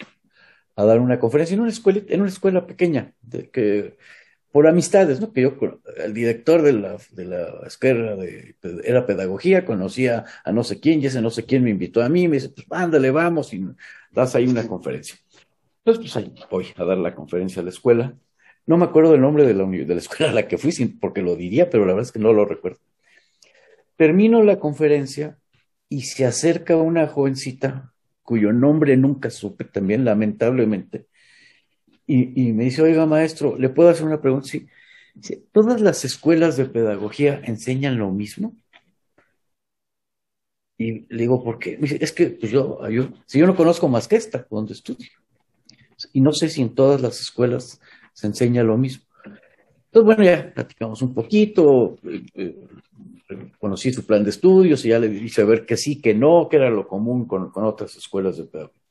a 0.75 0.85
dar 0.85 0.99
una 0.99 1.19
conferencia 1.19 1.53
en 1.55 1.61
una 1.61 1.69
escuela, 1.69 2.01
en 2.07 2.21
una 2.21 2.29
escuela 2.29 2.65
pequeña, 2.65 3.13
que 3.51 3.97
por 4.53 4.67
amistades, 4.67 5.19
¿no? 5.19 5.33
Que 5.33 5.41
yo, 5.41 5.57
el 5.97 6.13
director 6.13 6.61
de 6.61 6.73
la, 6.73 6.97
de 7.11 7.25
la 7.25 7.63
escuela 7.65 8.15
de, 8.15 8.55
era 8.83 9.07
pedagogía, 9.07 9.65
conocía 9.65 10.25
a 10.43 10.51
no 10.51 10.63
sé 10.63 10.79
quién, 10.79 11.01
y 11.01 11.07
ese 11.07 11.21
no 11.23 11.31
sé 11.31 11.45
quién 11.45 11.63
me 11.63 11.71
invitó 11.71 12.03
a 12.03 12.09
mí, 12.09 12.27
me 12.27 12.35
dice, 12.35 12.49
pues 12.49 12.67
ándale, 12.69 13.09
vamos, 13.09 13.51
y 13.51 13.65
das 14.11 14.35
ahí 14.35 14.45
una 14.45 14.67
conferencia. 14.67 15.15
Entonces, 15.85 16.13
pues 16.13 16.15
ahí 16.17 16.33
voy 16.49 16.67
a 16.77 16.85
dar 16.85 16.97
la 16.97 17.13
conferencia 17.13 17.61
a 17.61 17.63
la 17.65 17.69
escuela. 17.69 18.17
No 18.65 18.77
me 18.77 18.85
acuerdo 18.85 19.11
del 19.11 19.21
nombre 19.21 19.45
de 19.45 19.53
la, 19.53 19.95
escuela 19.95 20.31
a 20.31 20.33
la 20.33 20.47
que 20.47 20.57
fui, 20.57 20.71
porque 21.01 21.21
lo 21.21 21.35
diría, 21.35 21.69
pero 21.69 21.85
la 21.85 21.93
verdad 21.93 22.07
es 22.07 22.11
que 22.13 22.19
no 22.19 22.31
lo 22.33 22.45
recuerdo. 22.45 22.79
Termino 23.97 24.43
la 24.43 24.59
conferencia 24.59 25.37
y 25.89 26.03
se 26.03 26.25
acerca 26.25 26.77
una 26.77 27.07
jovencita 27.07 27.93
cuyo 28.23 28.53
nombre 28.53 28.95
nunca 28.97 29.29
supe 29.29 29.65
también, 29.65 30.05
lamentablemente, 30.05 31.07
y, 32.07 32.51
me 32.53 32.65
dice, 32.65 32.81
oiga, 32.81 33.05
maestro, 33.05 33.57
¿le 33.57 33.69
puedo 33.69 33.89
hacer 33.89 34.05
una 34.05 34.21
pregunta? 34.21 34.47
Sí. 34.47 34.67
¿todas 35.51 35.81
las 35.81 36.03
escuelas 36.05 36.57
de 36.57 36.65
pedagogía 36.65 37.41
enseñan 37.45 37.97
lo 37.97 38.11
mismo? 38.11 38.55
Y 40.77 41.05
le 41.13 41.21
digo, 41.23 41.43
¿por 41.43 41.59
qué? 41.59 41.77
Me 41.77 41.83
dice, 41.83 41.97
es 42.01 42.11
que 42.11 42.27
pues 42.31 42.51
yo, 42.51 42.79
si 43.25 43.39
yo 43.39 43.47
no 43.47 43.55
conozco 43.55 43.87
más 43.87 44.07
que 44.07 44.15
esta, 44.15 44.47
donde 44.49 44.73
estudio. 44.73 45.22
Y 46.11 46.21
no 46.21 46.33
sé 46.33 46.49
si 46.49 46.61
en 46.61 46.75
todas 46.75 47.01
las 47.01 47.21
escuelas 47.21 47.79
se 48.13 48.27
enseña 48.27 48.63
lo 48.63 48.77
mismo. 48.77 49.05
Entonces, 49.85 50.05
bueno, 50.05 50.23
ya 50.23 50.53
platicamos 50.53 51.01
un 51.01 51.13
poquito, 51.13 51.97
eh, 52.03 52.23
eh, 52.33 52.55
conocí 53.59 53.93
su 53.93 54.05
plan 54.05 54.23
de 54.23 54.31
estudios 54.31 54.83
y 54.85 54.89
ya 54.89 54.99
le 54.99 55.07
hice 55.07 55.43
ver 55.43 55.65
que 55.65 55.77
sí, 55.77 56.01
que 56.01 56.13
no, 56.13 56.47
que 56.49 56.57
era 56.57 56.69
lo 56.69 56.87
común 56.87 57.25
con, 57.25 57.51
con 57.51 57.63
otras 57.63 57.95
escuelas 57.95 58.37
de 58.37 58.45
pedagogía 58.45 58.83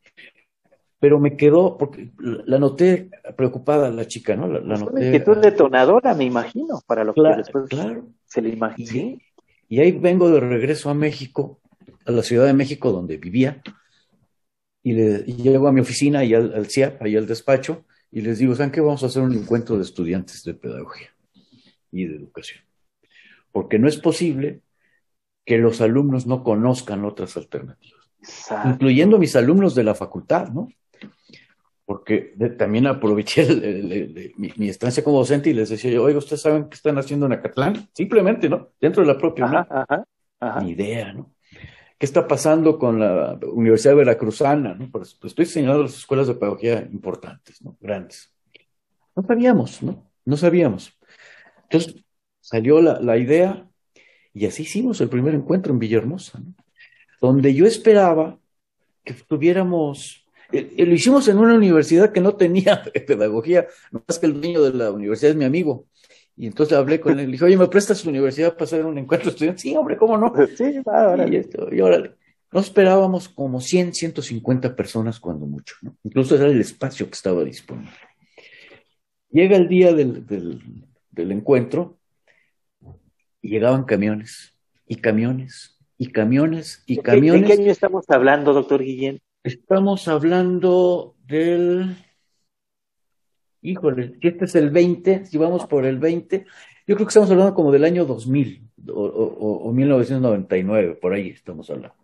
pero 1.02 1.18
me 1.18 1.36
quedó, 1.36 1.76
porque 1.76 2.12
la 2.20 2.60
noté 2.60 3.10
preocupada 3.36 3.90
la 3.90 4.06
chica, 4.06 4.36
¿no? 4.36 4.46
La, 4.46 4.60
la 4.60 4.76
noté. 4.76 4.92
Una 4.92 5.06
inquietud 5.06 5.36
detonadora, 5.38 6.14
me 6.14 6.22
imagino, 6.22 6.80
para 6.86 7.02
lo 7.02 7.12
claro, 7.12 7.34
que 7.34 7.38
después 7.38 7.68
claro. 7.68 8.04
se 8.24 8.40
le 8.40 8.50
imagina. 8.50 8.92
Y, 8.92 9.18
y, 9.68 9.80
ahí 9.80 9.90
vengo 9.90 10.30
de 10.30 10.38
regreso 10.38 10.90
a 10.90 10.94
México, 10.94 11.58
a 12.06 12.12
la 12.12 12.22
Ciudad 12.22 12.46
de 12.46 12.52
México, 12.52 12.92
donde 12.92 13.16
vivía, 13.16 13.60
y, 14.82 14.92
le, 14.92 15.24
y 15.26 15.34
llego 15.34 15.68
a 15.68 15.72
mi 15.72 15.80
oficina 15.80 16.24
y 16.24 16.34
al, 16.34 16.54
al 16.54 16.66
CIAP, 16.66 17.02
ahí 17.02 17.16
al 17.16 17.26
despacho, 17.26 17.84
y 18.10 18.20
les 18.20 18.38
digo, 18.38 18.54
¿saben 18.54 18.72
qué? 18.72 18.80
Vamos 18.80 19.02
a 19.02 19.06
hacer 19.06 19.22
un 19.22 19.34
encuentro 19.34 19.76
de 19.76 19.82
estudiantes 19.82 20.44
de 20.44 20.54
pedagogía 20.54 21.08
y 21.90 22.06
de 22.06 22.16
educación. 22.16 22.60
Porque 23.50 23.78
no 23.78 23.88
es 23.88 23.98
posible 23.98 24.62
que 25.44 25.58
los 25.58 25.80
alumnos 25.80 26.26
no 26.26 26.42
conozcan 26.42 27.04
otras 27.04 27.36
alternativas. 27.36 28.00
Exacto. 28.20 28.68
Incluyendo 28.68 29.18
mis 29.18 29.34
alumnos 29.34 29.74
de 29.74 29.84
la 29.84 29.94
facultad, 29.94 30.48
¿no? 30.48 30.68
porque 31.84 32.32
de, 32.36 32.50
también 32.50 32.86
aproveché 32.86 33.42
el, 33.42 33.64
el, 33.64 33.92
el, 33.92 34.32
mi, 34.36 34.50
mi, 34.56 34.68
estancia 34.68 35.02
como 35.02 35.18
docente 35.18 35.50
y 35.50 35.52
les 35.52 35.68
decía 35.68 35.90
yo, 35.90 36.02
oiga, 36.02 36.18
¿ustedes 36.18 36.40
saben 36.40 36.68
qué 36.70 36.76
están 36.76 36.96
haciendo 36.96 37.26
en 37.26 37.32
Acatlán? 37.32 37.88
Simplemente, 37.92 38.48
¿no? 38.48 38.70
Dentro 38.80 39.02
de 39.02 39.12
la 39.12 39.18
propia 39.18 39.44
ajá, 39.44 39.66
ajá, 39.68 40.04
ajá. 40.40 40.60
Ni 40.62 40.70
idea, 40.70 41.12
¿no? 41.12 41.34
¿Qué 42.02 42.06
está 42.06 42.26
pasando 42.26 42.80
con 42.80 42.98
la 42.98 43.38
Universidad 43.52 43.94
Veracruzana? 43.94 44.74
¿no? 44.74 44.90
Pues, 44.90 45.14
pues 45.14 45.30
estoy 45.30 45.46
señalando 45.46 45.84
las 45.84 45.96
escuelas 45.96 46.26
de 46.26 46.34
pedagogía 46.34 46.80
importantes, 46.90 47.62
¿no? 47.62 47.76
Grandes. 47.80 48.28
No 49.14 49.22
sabíamos, 49.22 49.80
¿no? 49.84 50.10
No 50.24 50.36
sabíamos. 50.36 50.98
Entonces 51.62 52.04
salió 52.40 52.82
la, 52.82 53.00
la 53.00 53.16
idea 53.18 53.70
y 54.34 54.46
así 54.46 54.64
hicimos 54.64 55.00
el 55.00 55.10
primer 55.10 55.32
encuentro 55.32 55.72
en 55.72 55.78
Villahermosa, 55.78 56.40
¿no? 56.40 56.54
Donde 57.20 57.54
yo 57.54 57.66
esperaba 57.66 58.36
que 59.04 59.14
tuviéramos 59.14 60.26
lo 60.50 60.94
hicimos 60.94 61.28
en 61.28 61.38
una 61.38 61.54
universidad 61.54 62.10
que 62.10 62.20
no 62.20 62.34
tenía 62.34 62.82
pedagogía, 63.06 63.68
más 63.92 64.18
que 64.18 64.26
el 64.26 64.40
dueño 64.40 64.60
de 64.62 64.72
la 64.72 64.90
universidad 64.90 65.30
es 65.30 65.36
mi 65.36 65.44
amigo. 65.44 65.86
Y 66.36 66.46
entonces 66.46 66.76
hablé 66.76 67.00
con 67.00 67.18
él, 67.18 67.26
le 67.26 67.32
dije, 67.32 67.44
oye, 67.44 67.56
¿me 67.56 67.68
prestas 67.68 68.02
tu 68.02 68.08
universidad 68.08 68.54
para 68.54 68.64
hacer 68.64 68.84
un 68.84 68.98
encuentro 68.98 69.26
de 69.26 69.32
estudiantes? 69.32 69.62
Sí, 69.62 69.76
hombre, 69.76 69.96
¿cómo 69.96 70.16
no? 70.16 70.32
Sí, 70.56 70.80
ahora. 70.86 71.28
Y, 71.28 71.36
esto, 71.36 71.68
y 71.72 71.80
órale. 71.80 72.12
No 72.52 72.60
esperábamos 72.60 73.28
como 73.28 73.60
100, 73.60 73.94
150 73.94 74.76
personas 74.76 75.18
cuando 75.20 75.46
mucho, 75.46 75.76
¿no? 75.82 75.96
Incluso 76.04 76.36
era 76.36 76.46
el 76.46 76.60
espacio 76.60 77.06
que 77.06 77.14
estaba 77.14 77.44
disponible. 77.44 77.92
Llega 79.30 79.56
el 79.56 79.68
día 79.68 79.94
del, 79.94 80.26
del, 80.26 80.60
del 81.10 81.32
encuentro 81.32 81.98
y 83.40 83.48
llegaban 83.48 83.84
camiones, 83.84 84.54
y 84.86 84.96
camiones, 84.96 85.78
y 85.98 86.08
camiones, 86.08 86.82
y 86.86 86.98
camiones. 86.98 87.48
¿De 87.48 87.56
qué 87.56 87.62
año 87.62 87.72
estamos 87.72 88.04
hablando, 88.08 88.52
doctor 88.52 88.82
Guillén? 88.82 89.20
Estamos 89.44 90.08
hablando 90.08 91.16
del. 91.26 91.96
Híjole, 93.62 94.14
si 94.20 94.28
este 94.28 94.44
es 94.44 94.54
el 94.56 94.70
20, 94.70 95.26
si 95.26 95.38
vamos 95.38 95.66
por 95.66 95.86
el 95.86 95.98
20, 95.98 96.44
yo 96.86 96.94
creo 96.96 97.06
que 97.06 97.10
estamos 97.10 97.30
hablando 97.30 97.54
como 97.54 97.72
del 97.72 97.84
año 97.84 98.04
2000 98.04 98.62
o, 98.88 98.92
o, 98.92 99.68
o 99.68 99.72
1999, 99.72 100.98
por 101.00 101.12
ahí 101.12 101.28
estamos 101.28 101.70
hablando. 101.70 101.94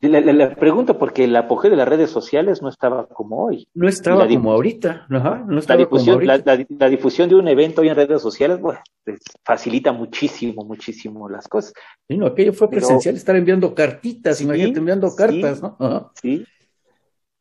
Le, 0.00 0.46
pregunto 0.54 0.96
porque 0.96 1.24
el 1.24 1.34
apogeo 1.34 1.72
de 1.72 1.76
las 1.76 1.88
redes 1.88 2.08
sociales 2.10 2.62
no 2.62 2.68
estaba 2.68 3.08
como 3.08 3.44
hoy. 3.44 3.66
No 3.74 3.88
estaba 3.88 4.28
como 4.28 4.52
ahorita. 4.52 5.06
no 5.08 5.60
la, 5.66 5.76
difusión, 5.76 6.24
La, 6.24 6.88
difusión 6.88 7.28
de 7.28 7.34
un 7.34 7.48
evento 7.48 7.80
hoy 7.80 7.88
en 7.88 7.96
redes 7.96 8.22
sociales 8.22 8.60
bueno, 8.60 8.78
facilita 9.44 9.90
muchísimo, 9.90 10.64
muchísimo 10.64 11.28
las 11.28 11.48
cosas. 11.48 11.72
Sí, 12.06 12.16
no, 12.16 12.26
aquello 12.26 12.52
fue 12.52 12.70
presencial, 12.70 13.16
estar 13.16 13.34
enviando 13.34 13.74
cartitas, 13.74 14.40
imagínate 14.40 14.78
enviando 14.78 15.16
cartas, 15.16 15.60
¿no? 15.60 16.12
Sí. 16.22 16.44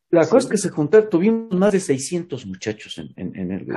La 0.10 0.22
cosa 0.22 0.38
es 0.38 0.45
que 0.47 0.58
se 0.58 0.70
juntaron, 0.70 1.10
tuvimos 1.10 1.51
más 1.51 1.74
de 1.74 1.82
600 1.82 2.45
muchachos 2.45 2.97
en, 2.97 3.12
en, 3.18 3.51
el 3.51 3.68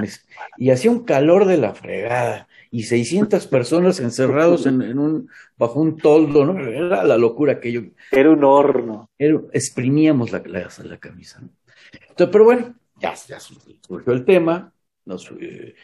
mes, 0.00 0.26
y 0.58 0.70
hacía 0.70 0.90
un 0.90 1.04
calor 1.04 1.44
de 1.44 1.58
la 1.58 1.74
fregada 1.74 2.48
y 2.72 2.82
600 2.82 3.46
personas 3.48 4.00
encerrados 4.00 4.66
en, 4.66 4.98
un 4.98 5.28
bajo 5.56 5.80
un 5.80 5.96
toldo, 5.96 6.44
¿no? 6.44 6.58
Era 6.58 7.04
la 7.04 7.16
locura 7.16 7.60
que 7.60 7.70
yo. 7.70 7.82
Era 8.10 8.30
un 8.30 8.42
horno. 8.42 9.10
exprimíamos 9.18 10.32
la, 10.32 10.42
la, 10.44 10.68
la 10.84 10.96
camisa. 10.98 11.40
¿no? 11.40 11.50
Entonces, 11.92 12.32
pero 12.32 12.44
bueno, 12.44 12.74
ya, 12.98 13.14
ya, 13.14 13.38
surgió 13.38 14.12
el 14.12 14.24
tema, 14.24 14.72
nos 15.04 15.30
eh, 15.40 15.74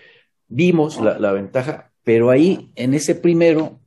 vimos 0.49 1.01
la, 1.01 1.19
la 1.21 1.33
ventaja, 1.33 1.93
pero 2.03 2.31
ahí 2.31 2.73
en 2.75 2.95
ese 2.95 3.15
primero 3.15 3.79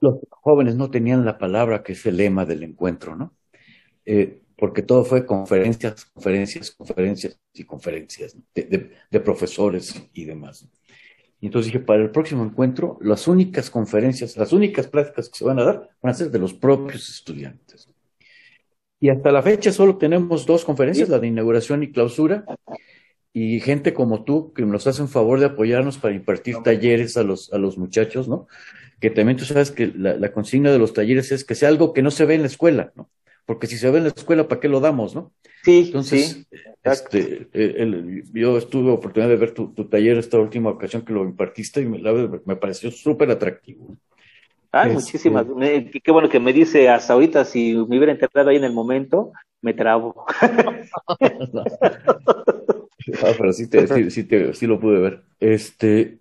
los 0.00 0.16
jóvenes 0.30 0.74
no 0.74 0.90
tenían 0.90 1.24
la 1.24 1.38
palabra 1.38 1.82
que 1.82 1.92
es 1.92 2.04
el 2.06 2.16
lema 2.16 2.44
del 2.44 2.64
encuentro, 2.64 3.14
¿no? 3.16 3.34
Eh, 4.04 4.40
porque 4.56 4.82
todo 4.82 5.04
fue 5.04 5.26
conferencias, 5.26 6.06
conferencias, 6.06 6.70
conferencias 6.70 7.38
y 7.52 7.64
conferencias 7.64 8.36
de, 8.54 9.20
profesores 9.20 9.94
y 10.12 10.24
demás. 10.24 10.68
Y 11.40 11.46
entonces 11.46 11.72
dije, 11.72 11.84
para 11.84 12.02
el 12.02 12.10
próximo 12.10 12.44
encuentro, 12.44 12.98
las 13.02 13.26
únicas 13.28 13.68
conferencias, 13.68 14.36
las 14.36 14.52
únicas 14.52 14.86
pláticas 14.86 15.28
que 15.28 15.38
se 15.38 15.44
van 15.44 15.58
a 15.58 15.64
dar 15.64 15.90
van 16.00 16.12
a 16.12 16.14
ser 16.14 16.30
de 16.30 16.38
los 16.38 16.54
propios 16.54 17.08
estudiantes. 17.08 17.88
Y 19.00 19.10
hasta 19.10 19.32
la 19.32 19.42
fecha 19.42 19.72
solo 19.72 19.98
tenemos 19.98 20.46
dos 20.46 20.64
conferencias, 20.64 21.08
la 21.08 21.18
de 21.18 21.26
inauguración 21.26 21.82
y 21.82 21.90
clausura, 21.92 22.44
y 23.32 23.60
gente 23.60 23.92
como 23.92 24.24
tú 24.24 24.52
que 24.54 24.64
nos 24.64 24.86
hacen 24.86 25.08
favor 25.08 25.40
de 25.40 25.46
apoyarnos 25.46 25.98
para 25.98 26.14
impartir 26.14 26.56
talleres 26.62 27.16
a 27.16 27.24
los, 27.24 27.52
a 27.52 27.58
los 27.58 27.76
muchachos, 27.76 28.28
¿no? 28.28 28.46
Que 29.00 29.10
también 29.10 29.36
tú 29.36 29.44
sabes 29.44 29.72
que 29.72 29.88
la, 29.88 30.14
la 30.14 30.32
consigna 30.32 30.70
de 30.70 30.78
los 30.78 30.94
talleres 30.94 31.32
es 31.32 31.44
que 31.44 31.56
sea 31.56 31.68
algo 31.68 31.92
que 31.92 32.00
no 32.00 32.12
se 32.12 32.24
ve 32.24 32.36
en 32.36 32.42
la 32.42 32.46
escuela, 32.46 32.92
¿no? 32.94 33.10
Porque 33.46 33.66
si 33.66 33.76
se 33.76 33.90
ve 33.90 33.98
en 33.98 34.04
la 34.04 34.10
escuela, 34.10 34.48
¿para 34.48 34.60
qué 34.60 34.68
lo 34.68 34.80
damos, 34.80 35.14
no? 35.14 35.32
Sí, 35.62 35.84
Entonces, 35.86 36.46
este, 36.82 37.48
eh, 37.52 38.22
yo 38.32 38.58
estuve 38.58 38.90
oportunidad 38.90 39.30
de 39.30 39.36
ver 39.36 39.52
tu, 39.52 39.72
taller 39.88 40.18
esta 40.18 40.38
última 40.38 40.70
ocasión 40.70 41.02
que 41.02 41.12
lo 41.12 41.24
impartiste 41.24 41.80
y 41.80 41.86
me, 41.86 41.98
me 42.44 42.56
pareció 42.56 42.90
súper 42.90 43.30
atractivo. 43.30 43.96
Ah, 44.72 44.88
muchísimas. 44.88 45.46
qué 46.02 46.10
bueno 46.10 46.28
que 46.28 46.40
me 46.40 46.52
dice 46.52 46.88
hasta 46.88 47.12
ahorita, 47.12 47.44
si 47.44 47.74
me 47.74 47.96
hubiera 47.96 48.10
enterrado 48.10 48.50
ahí 48.50 48.56
en 48.56 48.64
el 48.64 48.72
momento, 48.72 49.32
me 49.62 49.72
trabo. 49.72 50.26
ah, 50.40 50.50
pero 53.38 53.52
sí, 53.52 53.68
te, 53.68 54.10
sí, 54.10 54.24
te, 54.24 54.52
sí, 54.52 54.66
lo 54.66 54.80
pude 54.80 54.98
ver. 54.98 55.22
Este, 55.38 56.18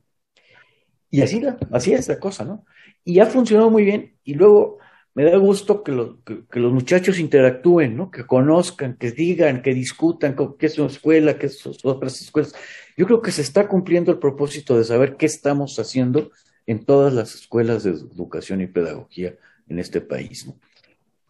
y 1.09 1.21
así, 1.21 1.41
así 1.71 1.93
es 1.93 2.07
la 2.07 2.19
cosa, 2.19 2.45
¿no? 2.45 2.63
Y 3.03 3.19
ha 3.19 3.26
funcionado 3.26 3.69
muy 3.69 3.84
bien. 3.84 4.15
Y 4.24 4.36
luego 4.36 4.78
me 5.16 5.26
da 5.26 5.38
gusto 5.38 5.84
que, 5.84 6.16
que, 6.51 6.59
los 6.59 6.74
muchachos 6.74 7.20
interactúen, 7.20 7.95
¿no? 7.95 8.09
que 8.09 8.26
conozcan, 8.26 8.95
que 8.97 9.11
digan, 9.11 9.61
que 9.61 9.74
discutan 9.74 10.36
qué 10.57 10.66
es 10.66 10.80
una 10.80 10.88
escuela, 10.88 11.38
qué 11.38 11.49
son 11.49 11.74
otras 11.84 12.20
escuelas. 12.22 12.55
Yo 12.97 13.05
creo 13.05 13.22
que 13.22 13.32
se 13.32 13.43
está 13.43 13.68
cumpliendo 13.68 14.11
el 14.11 14.20
propósito 14.20 14.78
de 14.78 14.84
saber 14.84 15.16
qué 15.16 15.28
estamos 15.28 15.78
haciendo 15.78 16.32
en 16.66 16.84
todas 16.84 17.14
las 17.14 17.36
escuelas 17.36 17.84
de 17.84 17.91
educación 17.91 18.61
y 18.61 18.68
pedagogía 18.68 19.36
en 19.68 19.80
este 19.80 20.01
país. 20.01 20.47
¿no? 20.47 20.55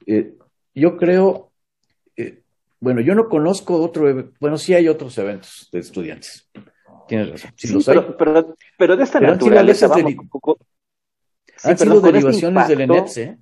Eh, 0.05 0.33
yo 0.73 0.95
creo, 0.97 1.51
eh, 2.15 2.41
bueno, 2.79 3.01
yo 3.01 3.15
no 3.15 3.27
conozco 3.27 3.81
otro, 3.81 4.31
bueno, 4.39 4.57
sí 4.57 4.73
hay 4.73 4.87
otros 4.87 5.17
eventos 5.17 5.69
de 5.73 5.79
estudiantes. 5.79 6.49
Tienes 7.07 7.31
razón. 7.31 7.51
Sí, 7.57 7.67
los 7.67 7.85
pero, 7.85 8.01
hay. 8.01 8.45
Pero, 8.77 8.95
de 8.95 9.03
esta 9.03 9.19
naturaleza, 9.19 9.87
vamos, 9.87 10.13
han 11.63 11.77
sido 11.77 11.95
este 11.95 12.11
derivaciones 12.11 12.67
del 12.67 12.81
ENEPS, 12.81 13.17
¿eh? 13.17 13.37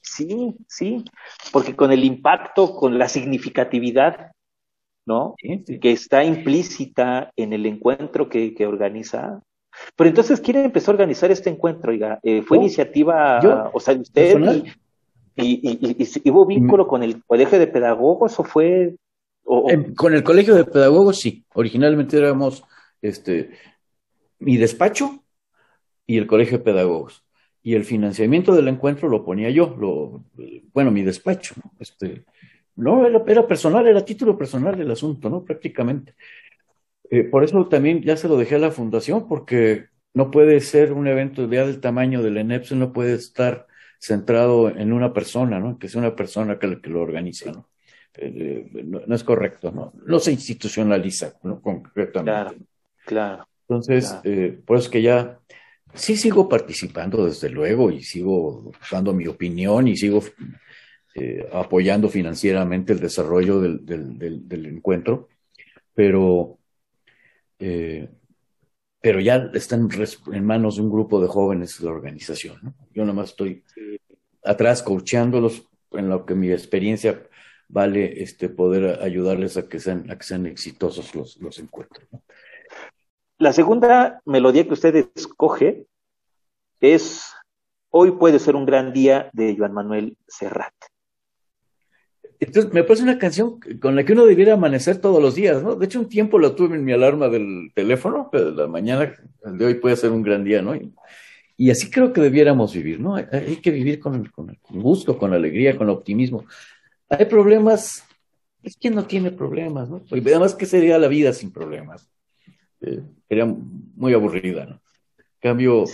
Sí, 0.00 0.54
sí, 0.68 1.04
porque 1.52 1.74
con 1.74 1.90
el 1.92 2.04
impacto, 2.04 2.76
con 2.76 2.98
la 2.98 3.08
significatividad, 3.08 4.30
¿no? 5.04 5.34
Que 5.38 5.92
está 5.92 6.22
implícita 6.22 7.32
en 7.36 7.52
el 7.52 7.66
encuentro 7.66 8.28
que, 8.28 8.54
organiza. 8.66 9.42
Pero 9.96 10.10
entonces, 10.10 10.40
¿quién 10.40 10.58
empezó 10.58 10.90
a 10.90 10.94
organizar 10.94 11.30
este 11.30 11.50
encuentro? 11.50 11.90
Oiga, 11.90 12.20
eh, 12.22 12.42
¿fue 12.42 12.58
iniciativa, 12.58 13.70
o 13.72 13.80
sea, 13.80 13.94
usted 13.94 14.64
y, 15.36 16.30
hubo 16.30 16.46
vínculo 16.46 16.84
mm. 16.84 16.88
con 16.88 17.02
el 17.02 17.24
colegio 17.24 17.58
de 17.58 17.68
pedagogos 17.68 18.38
o 18.40 18.44
fue... 18.44 18.96
con 19.96 20.14
el 20.14 20.24
colegio 20.24 20.54
de 20.54 20.64
pedagogos, 20.64 21.18
sí. 21.18 21.44
Originalmente 21.54 22.16
éramos 22.16 22.64
este, 23.02 23.50
mi 24.38 24.56
despacho 24.56 25.22
y 26.06 26.18
el 26.18 26.26
colegio 26.26 26.58
de 26.58 26.64
pedagogos 26.64 27.24
y 27.68 27.74
el 27.74 27.84
financiamiento 27.84 28.54
del 28.54 28.68
encuentro 28.68 29.10
lo 29.10 29.22
ponía 29.22 29.50
yo, 29.50 29.76
lo, 29.78 30.24
bueno, 30.72 30.90
mi 30.90 31.02
despacho, 31.02 31.54
¿no? 31.62 31.70
Este, 31.78 32.24
no, 32.76 33.06
era, 33.06 33.46
personal, 33.46 33.86
era 33.86 34.06
título 34.06 34.38
personal 34.38 34.80
el 34.80 34.90
asunto, 34.90 35.28
¿no? 35.28 35.44
Prácticamente. 35.44 36.14
Eh, 37.10 37.24
por 37.24 37.44
eso 37.44 37.68
también 37.68 38.00
ya 38.00 38.16
se 38.16 38.26
lo 38.26 38.38
dejé 38.38 38.54
a 38.54 38.58
la 38.58 38.70
fundación, 38.70 39.28
porque 39.28 39.88
no 40.14 40.30
puede 40.30 40.60
ser 40.60 40.94
un 40.94 41.08
evento 41.08 41.46
ya 41.50 41.66
del 41.66 41.78
tamaño 41.78 42.22
del 42.22 42.38
ENEPS, 42.38 42.72
no 42.72 42.90
puede 42.90 43.12
estar 43.12 43.66
centrado 43.98 44.70
en 44.70 44.94
una 44.94 45.12
persona, 45.12 45.60
¿no? 45.60 45.78
Que 45.78 45.90
sea 45.90 46.00
una 46.00 46.16
persona 46.16 46.58
que, 46.58 46.80
que 46.80 46.88
lo 46.88 47.02
organice, 47.02 47.52
¿no? 47.52 47.68
Eh, 48.14 48.66
no, 48.82 49.14
es 49.14 49.24
correcto, 49.24 49.72
¿no? 49.72 49.92
No 50.06 50.18
se 50.20 50.32
institucionaliza, 50.32 51.34
¿no? 51.42 51.60
Concretamente. 51.60 52.22
Claro, 52.32 52.56
claro. 53.04 53.48
Entonces, 53.68 54.18
Eh, 54.24 54.58
por 54.64 54.78
eso 54.78 54.86
es 54.86 54.90
que 54.90 55.02
ya 55.02 55.38
sí 55.94 56.16
sigo 56.16 56.48
participando, 56.48 57.26
desde 57.26 57.50
luego, 57.50 57.90
y 57.90 58.02
sigo 58.02 58.72
dando 58.90 59.12
mi 59.12 59.26
opinión 59.26 59.88
y 59.88 59.96
sigo 59.96 60.22
eh, 61.14 61.48
apoyando 61.52 62.08
financieramente 62.08 62.92
el 62.92 63.00
desarrollo 63.00 63.60
del, 63.60 63.84
del, 63.84 64.66
encuentro, 64.66 65.28
pero, 65.94 66.58
eh, 67.58 68.08
pero 69.00 69.20
ya 69.20 69.50
está 69.54 69.76
en, 69.76 70.44
manos 70.44 70.76
de 70.76 70.82
un 70.82 70.90
grupo 70.90 71.20
de 71.20 71.28
jóvenes 71.28 71.80
la 71.80 71.90
organización. 71.90 72.58
¿no? 72.62 72.74
Yo 72.94 73.04
nomás 73.04 73.30
estoy 73.30 73.64
atrás 74.44 74.82
coachándolos 74.82 75.68
en 75.92 76.08
lo 76.08 76.24
que 76.24 76.34
mi 76.34 76.50
experiencia 76.50 77.22
vale 77.68 78.22
este 78.22 78.48
poder 78.48 79.02
ayudarles 79.02 79.56
a 79.56 79.68
que 79.68 79.80
sean, 79.80 80.10
a 80.10 80.16
que 80.16 80.24
sean 80.24 80.46
exitosos 80.46 81.14
los, 81.14 81.36
los 81.38 81.58
encuentros. 81.58 82.06
¿no? 82.12 82.22
La 83.38 83.52
segunda 83.52 84.20
melodía 84.24 84.66
que 84.66 84.74
usted 84.74 85.08
escoge 85.14 85.86
es 86.80 87.32
Hoy 87.90 88.12
puede 88.12 88.38
ser 88.38 88.54
un 88.54 88.66
gran 88.66 88.92
día 88.92 89.30
de 89.32 89.56
Joan 89.56 89.72
Manuel 89.72 90.16
Serrat. 90.26 90.74
Entonces, 92.38 92.72
me 92.72 92.84
parece 92.84 93.02
una 93.02 93.18
canción 93.18 93.58
con 93.80 93.96
la 93.96 94.04
que 94.04 94.12
uno 94.12 94.26
debiera 94.26 94.54
amanecer 94.54 95.00
todos 95.00 95.22
los 95.22 95.34
días, 95.34 95.62
¿no? 95.62 95.74
De 95.74 95.86
hecho, 95.86 95.98
un 95.98 96.08
tiempo 96.08 96.38
la 96.38 96.54
tuve 96.54 96.76
en 96.76 96.84
mi 96.84 96.92
alarma 96.92 97.28
del 97.28 97.72
teléfono, 97.74 98.28
pero 98.30 98.50
la 98.50 98.66
mañana, 98.66 99.12
de 99.42 99.64
hoy 99.64 99.74
puede 99.74 99.96
ser 99.96 100.12
un 100.12 100.22
gran 100.22 100.44
día, 100.44 100.60
¿no? 100.60 100.74
Y, 101.56 101.70
así 101.70 101.90
creo 101.90 102.12
que 102.12 102.20
debiéramos 102.20 102.74
vivir, 102.74 103.00
¿no? 103.00 103.16
Hay, 103.16 103.56
que 103.56 103.70
vivir 103.70 103.98
con, 103.98 104.26
con, 104.26 104.56
gusto, 104.70 105.18
con 105.18 105.32
alegría, 105.32 105.76
con 105.76 105.88
optimismo. 105.88 106.44
Hay 107.08 107.24
problemas, 107.24 108.04
es 108.62 108.76
quien 108.76 108.94
no 108.94 109.06
tiene 109.06 109.32
problemas, 109.32 109.88
¿no? 109.88 110.02
Y 110.10 110.20
además, 110.20 110.54
¿qué 110.54 110.66
sería 110.66 110.98
la 110.98 111.08
vida 111.08 111.32
sin 111.32 111.50
problemas? 111.50 112.08
Eh, 112.80 113.02
sería 113.28 113.46
muy 113.46 114.14
aburrida, 114.14 114.66
¿no? 114.66 114.80
En 115.16 115.50
cambio, 115.50 115.84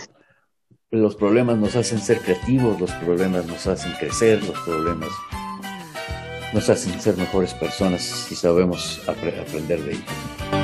los 0.91 1.15
problemas 1.15 1.57
nos 1.57 1.75
hacen 1.75 1.99
ser 1.99 2.19
creativos, 2.19 2.79
los 2.79 2.91
problemas 2.93 3.45
nos 3.45 3.67
hacen 3.67 3.91
crecer, 3.99 4.43
los 4.43 4.59
problemas 4.61 5.09
nos 6.53 6.69
hacen 6.69 6.99
ser 7.01 7.17
mejores 7.17 7.53
personas 7.53 8.01
si 8.01 8.35
sabemos 8.35 9.01
aprender 9.07 9.81
de 9.83 9.91
ellos. 9.91 10.03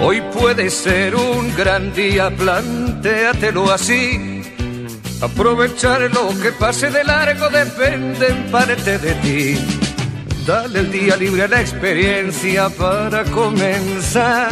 Hoy 0.01 0.21
puede 0.33 0.69
ser 0.69 1.15
un 1.15 1.55
gran 1.55 1.93
día, 1.93 2.29
plantéatelo 2.35 3.71
así. 3.71 4.41
Aprovechar 5.21 6.01
lo 6.13 6.29
que 6.41 6.51
pase 6.51 6.89
de 6.89 7.03
largo 7.03 7.49
depende 7.49 8.27
en 8.27 8.51
parte 8.51 8.97
de 8.97 9.13
ti. 9.15 9.57
Dale 10.47 10.79
el 10.79 10.91
día 10.91 11.15
libre 11.17 11.43
a 11.43 11.47
la 11.47 11.61
experiencia 11.61 12.69
para 12.69 13.23
comenzar 13.25 14.51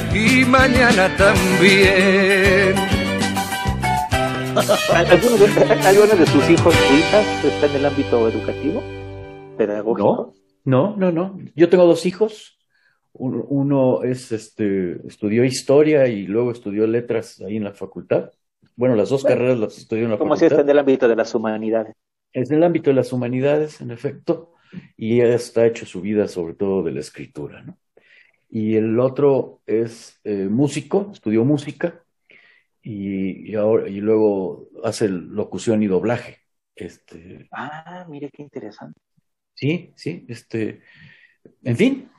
y 0.13 0.45
mañana 0.45 1.15
también. 1.17 2.75
¿Algunos 4.93 6.19
de, 6.19 6.25
sus 6.27 6.49
hijos 6.49 6.75
o 6.75 6.93
hijas 6.97 7.45
está 7.45 7.67
en 7.67 7.75
el 7.75 7.85
ámbito 7.85 8.27
educativo, 8.27 8.83
pedagógico? 9.57 10.33
No, 10.65 10.95
no, 10.97 11.11
no, 11.11 11.39
Yo 11.55 11.69
tengo 11.69 11.85
dos 11.85 12.05
hijos. 12.05 12.57
Uno 13.13 14.03
es, 14.03 14.31
este, 14.31 15.05
estudió 15.05 15.43
historia 15.43 16.07
y 16.07 16.27
luego 16.27 16.51
estudió 16.51 16.87
letras 16.87 17.41
ahí 17.41 17.57
en 17.57 17.65
la 17.65 17.73
facultad. 17.73 18.31
Bueno, 18.75 18.95
las 18.95 19.09
dos 19.09 19.23
carreras 19.23 19.59
las 19.59 19.77
estudió 19.77 20.05
en 20.05 20.11
la 20.11 20.17
facultad. 20.17 20.29
¿Cómo 20.29 20.37
si 20.37 20.45
está 20.45 20.61
en 20.61 20.69
el 20.69 20.79
ámbito 20.79 21.07
de 21.07 21.15
las 21.15 21.35
humanidades? 21.35 21.95
Es 22.31 22.49
en 22.51 22.57
el 22.57 22.63
ámbito 22.63 22.89
de 22.89 22.95
las 22.95 23.11
humanidades, 23.11 23.81
en 23.81 23.91
efecto 23.91 24.51
y 24.95 25.21
está 25.21 25.65
hecho 25.65 25.85
su 25.85 26.01
vida 26.01 26.27
sobre 26.27 26.53
todo 26.53 26.83
de 26.83 26.91
la 26.91 26.99
escritura. 26.99 27.61
¿no? 27.63 27.77
Y 28.51 28.75
el 28.75 28.99
otro 28.99 29.61
es 29.65 30.19
eh, 30.25 30.47
músico, 30.49 31.09
estudió 31.13 31.45
música 31.45 32.03
y, 32.83 33.55
ahora, 33.55 33.87
y 33.87 34.01
luego 34.01 34.67
hace 34.83 35.07
locución 35.07 35.81
y 35.83 35.87
doblaje. 35.87 36.39
Este, 36.75 37.47
ah, 37.51 38.05
mire 38.09 38.29
qué 38.31 38.43
interesante. 38.43 38.99
Sí, 39.53 39.93
sí, 39.95 40.25
este, 40.27 40.81
en 41.63 41.77
fin, 41.77 42.09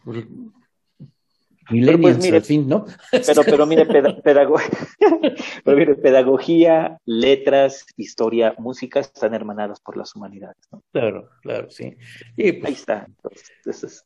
Millennials, 1.71 2.19
pues 2.19 2.33
al 2.33 2.43
fin, 2.43 2.69
¿no? 2.69 2.87
Pero, 3.11 3.43
pero 3.47 3.67
mire, 3.67 3.87
pero 4.25 5.77
mire, 5.77 5.95
pedagogía, 5.95 6.99
letras, 7.05 7.87
historia, 7.97 8.55
música 8.59 9.01
están 9.01 9.35
hermanadas 9.35 9.81
por 9.81 9.97
las 9.97 10.15
humanidades, 10.17 10.57
¿no? 10.71 10.83
Claro, 10.93 11.31
claro, 11.41 11.71
sí. 11.71 11.97
Pues, 12.37 12.65
Ahí 12.65 12.73
está. 12.73 13.07
Entonces, 13.07 14.05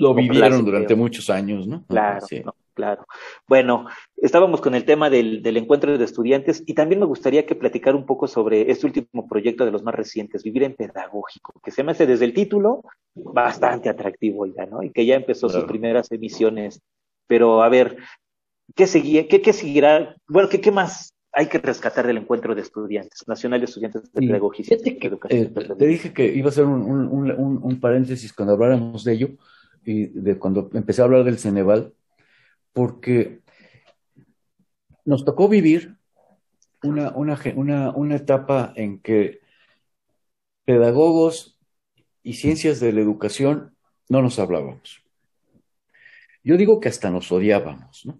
lo 0.00 0.14
vivieron 0.14 0.64
durante 0.64 0.94
muchos 0.94 1.30
años, 1.30 1.66
¿no? 1.66 1.84
Claro, 1.86 2.20
sí 2.26 2.42
claro. 2.80 3.06
Bueno, 3.46 3.86
estábamos 4.16 4.62
con 4.62 4.74
el 4.74 4.86
tema 4.86 5.10
del, 5.10 5.44
encuentro 5.56 5.98
de 5.98 6.04
estudiantes 6.04 6.62
y 6.66 6.72
también 6.72 7.00
me 7.00 7.06
gustaría 7.06 7.44
que 7.44 7.54
platicar 7.54 7.94
un 7.94 8.06
poco 8.06 8.26
sobre 8.26 8.70
este 8.70 8.86
último 8.86 9.28
proyecto 9.28 9.66
de 9.66 9.70
los 9.70 9.82
más 9.82 9.94
recientes, 9.94 10.42
Vivir 10.42 10.62
en 10.62 10.74
Pedagógico, 10.74 11.60
que 11.62 11.70
se 11.70 11.82
me 11.82 11.92
hace 11.92 12.06
desde 12.06 12.24
el 12.24 12.32
título 12.32 12.82
bastante 13.14 13.90
atractivo 13.90 14.46
ya, 14.46 14.64
¿no? 14.64 14.82
Y 14.82 14.90
que 14.92 15.04
ya 15.04 15.16
empezó 15.16 15.50
sus 15.50 15.64
primeras 15.64 16.10
emisiones. 16.10 16.80
Pero 17.26 17.62
a 17.62 17.68
ver, 17.68 17.98
¿qué, 18.74 18.86
seguía, 18.86 19.28
qué, 19.28 19.42
qué 19.42 19.52
seguirá? 19.52 20.16
Bueno, 20.26 20.48
¿qué, 20.48 20.60
¿qué 20.60 20.70
más 20.70 21.14
hay 21.32 21.46
que 21.46 21.58
rescatar 21.58 22.06
del 22.06 22.16
encuentro 22.16 22.54
de 22.56 22.62
estudiantes, 22.62 23.28
Nacional 23.28 23.60
de 23.60 23.66
Estudiantes 23.66 24.10
de 24.10 24.20
Pedagogía 24.20 24.64
y 24.68 25.06
Educación. 25.06 25.52
Eh, 25.54 25.74
te 25.78 25.86
dije 25.86 26.12
que 26.12 26.26
iba 26.26 26.46
a 26.46 26.48
hacer 26.48 26.64
un, 26.64 26.82
un, 26.82 27.60
un, 27.62 27.80
paréntesis 27.80 28.32
cuando 28.32 28.54
habláramos 28.54 29.04
de 29.04 29.12
ello, 29.12 29.28
y 29.84 30.06
de 30.06 30.38
cuando 30.38 30.70
empecé 30.74 31.02
a 31.02 31.04
hablar 31.04 31.24
del 31.24 31.38
Ceneval, 31.38 31.94
porque 32.72 33.40
nos 35.04 35.24
tocó 35.24 35.48
vivir 35.48 35.96
una, 36.82 37.12
una, 37.14 38.16
etapa 38.16 38.72
en 38.76 39.00
que 39.00 39.40
pedagogos 40.64 41.58
y 42.22 42.34
ciencias 42.34 42.80
de 42.80 42.92
la 42.92 43.00
educación 43.00 43.76
no 44.08 44.22
nos 44.22 44.38
hablábamos. 44.38 45.02
Yo 46.42 46.56
digo 46.56 46.80
que 46.80 46.88
hasta 46.88 47.10
nos 47.10 47.30
odiábamos, 47.32 48.06
¿no? 48.06 48.18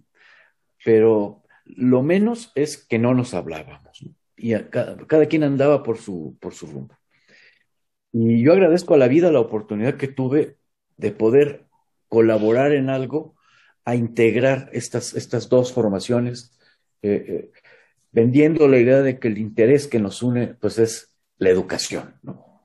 Pero 0.84 1.42
lo 1.64 2.02
menos 2.02 2.52
es 2.54 2.76
que 2.76 2.98
no 2.98 3.14
nos 3.14 3.34
hablábamos, 3.34 4.04
Y 4.36 4.54
cada, 4.70 4.96
cada, 5.06 5.26
quien 5.26 5.44
andaba 5.44 5.82
por 5.82 5.98
su, 5.98 6.36
por 6.40 6.54
su 6.54 6.66
rumbo. 6.66 6.96
Y 8.12 8.42
yo 8.42 8.52
agradezco 8.52 8.94
a 8.94 8.98
la 8.98 9.08
vida 9.08 9.30
la 9.30 9.40
oportunidad 9.40 9.96
que 9.96 10.08
tuve 10.08 10.59
de 11.00 11.12
poder 11.12 11.64
colaborar 12.08 12.72
en 12.72 12.90
algo 12.90 13.34
a 13.84 13.94
integrar 13.94 14.68
estas, 14.72 15.14
estas 15.14 15.48
dos 15.48 15.72
formaciones, 15.72 16.58
eh, 17.02 17.24
eh, 17.28 17.52
vendiendo 18.12 18.68
la 18.68 18.78
idea 18.78 19.00
de 19.00 19.18
que 19.18 19.28
el 19.28 19.38
interés 19.38 19.86
que 19.86 19.98
nos 19.98 20.22
une, 20.22 20.54
pues 20.60 20.78
es 20.78 21.16
la 21.38 21.48
educación, 21.48 22.14
¿no? 22.22 22.64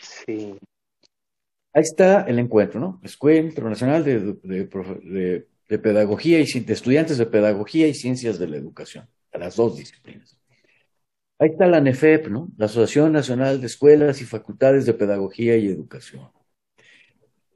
Sí. 0.00 0.58
Ahí 1.72 1.82
está 1.82 2.22
el 2.22 2.38
encuentro, 2.38 2.78
¿no? 2.78 3.00
Encuentro 3.02 3.68
Nacional 3.68 4.04
de, 4.04 4.34
de, 4.42 5.78
Pedagogía 5.78 6.38
y 6.38 6.60
de 6.60 6.72
Estudiantes 6.72 7.18
de 7.18 7.26
Pedagogía 7.26 7.88
y 7.88 7.94
Ciencias 7.94 8.38
de 8.38 8.48
la 8.48 8.58
Educación, 8.58 9.08
a 9.32 9.38
las 9.38 9.56
dos 9.56 9.76
disciplinas. 9.76 10.38
Ahí 11.38 11.50
está 11.50 11.66
la 11.66 11.80
NEFEP, 11.80 12.28
¿no? 12.28 12.48
La 12.56 12.66
Asociación 12.66 13.12
Nacional 13.12 13.60
de 13.60 13.66
Escuelas 13.66 14.20
y 14.20 14.24
Facultades 14.24 14.86
de 14.86 14.94
Pedagogía 14.94 15.56
y 15.56 15.66
Educación. 15.66 16.30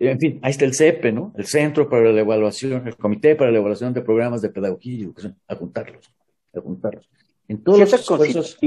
En 0.00 0.18
fin, 0.20 0.38
ahí 0.42 0.50
está 0.50 0.64
el 0.64 0.74
CEPE, 0.74 1.12
¿no? 1.12 1.32
El 1.36 1.46
Centro 1.46 1.88
para 1.88 2.12
la 2.12 2.20
Evaluación, 2.20 2.86
el 2.86 2.96
Comité 2.96 3.34
para 3.34 3.50
la 3.50 3.58
Evaluación 3.58 3.92
de 3.92 4.02
Programas 4.02 4.42
de 4.42 4.50
Pedagogía 4.50 4.92
y 4.92 5.02
Educación, 5.02 5.36
a 5.48 5.56
juntarlos, 5.56 6.12
a 6.54 6.60
juntarlos. 6.60 7.08
En 7.48 7.62
todos 7.62 7.80
los 7.80 7.92
esfuerzos... 7.92 8.58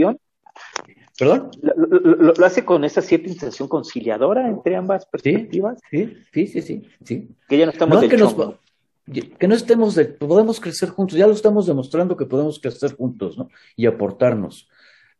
¿Perdón? 1.20 1.52
Lo, 1.62 2.34
hace 2.46 2.66
con 2.66 2.84
esa 2.84 3.02
cierta 3.02 3.30
intención 3.30 3.68
conciliadora 3.68 4.48
entre 4.48 4.76
ambas 4.76 5.06
perspectivas? 5.06 5.80
Sí, 5.92 6.18
sí, 6.34 6.48
sí, 6.48 6.62
sí. 6.62 6.88
sí, 7.04 7.30
Que 7.48 7.60
ya 7.60 7.66
no 7.66 7.72
estamos 7.72 8.02
que, 8.02 9.30
que 9.38 9.48
no 9.48 9.56
estemos 9.56 9.96
de, 9.96 10.06
podemos 10.06 10.60
crecer 10.60 10.90
juntos, 10.90 11.18
ya 11.18 11.28
lo 11.28 11.34
estamos 11.34 11.68
demostrando 11.68 12.16
que 12.18 12.26
podemos 12.26 12.60
crecer 12.60 12.96
juntos, 12.96 13.38
¿no? 13.38 13.50
Y 13.76 13.86
aportarnos. 13.86 14.70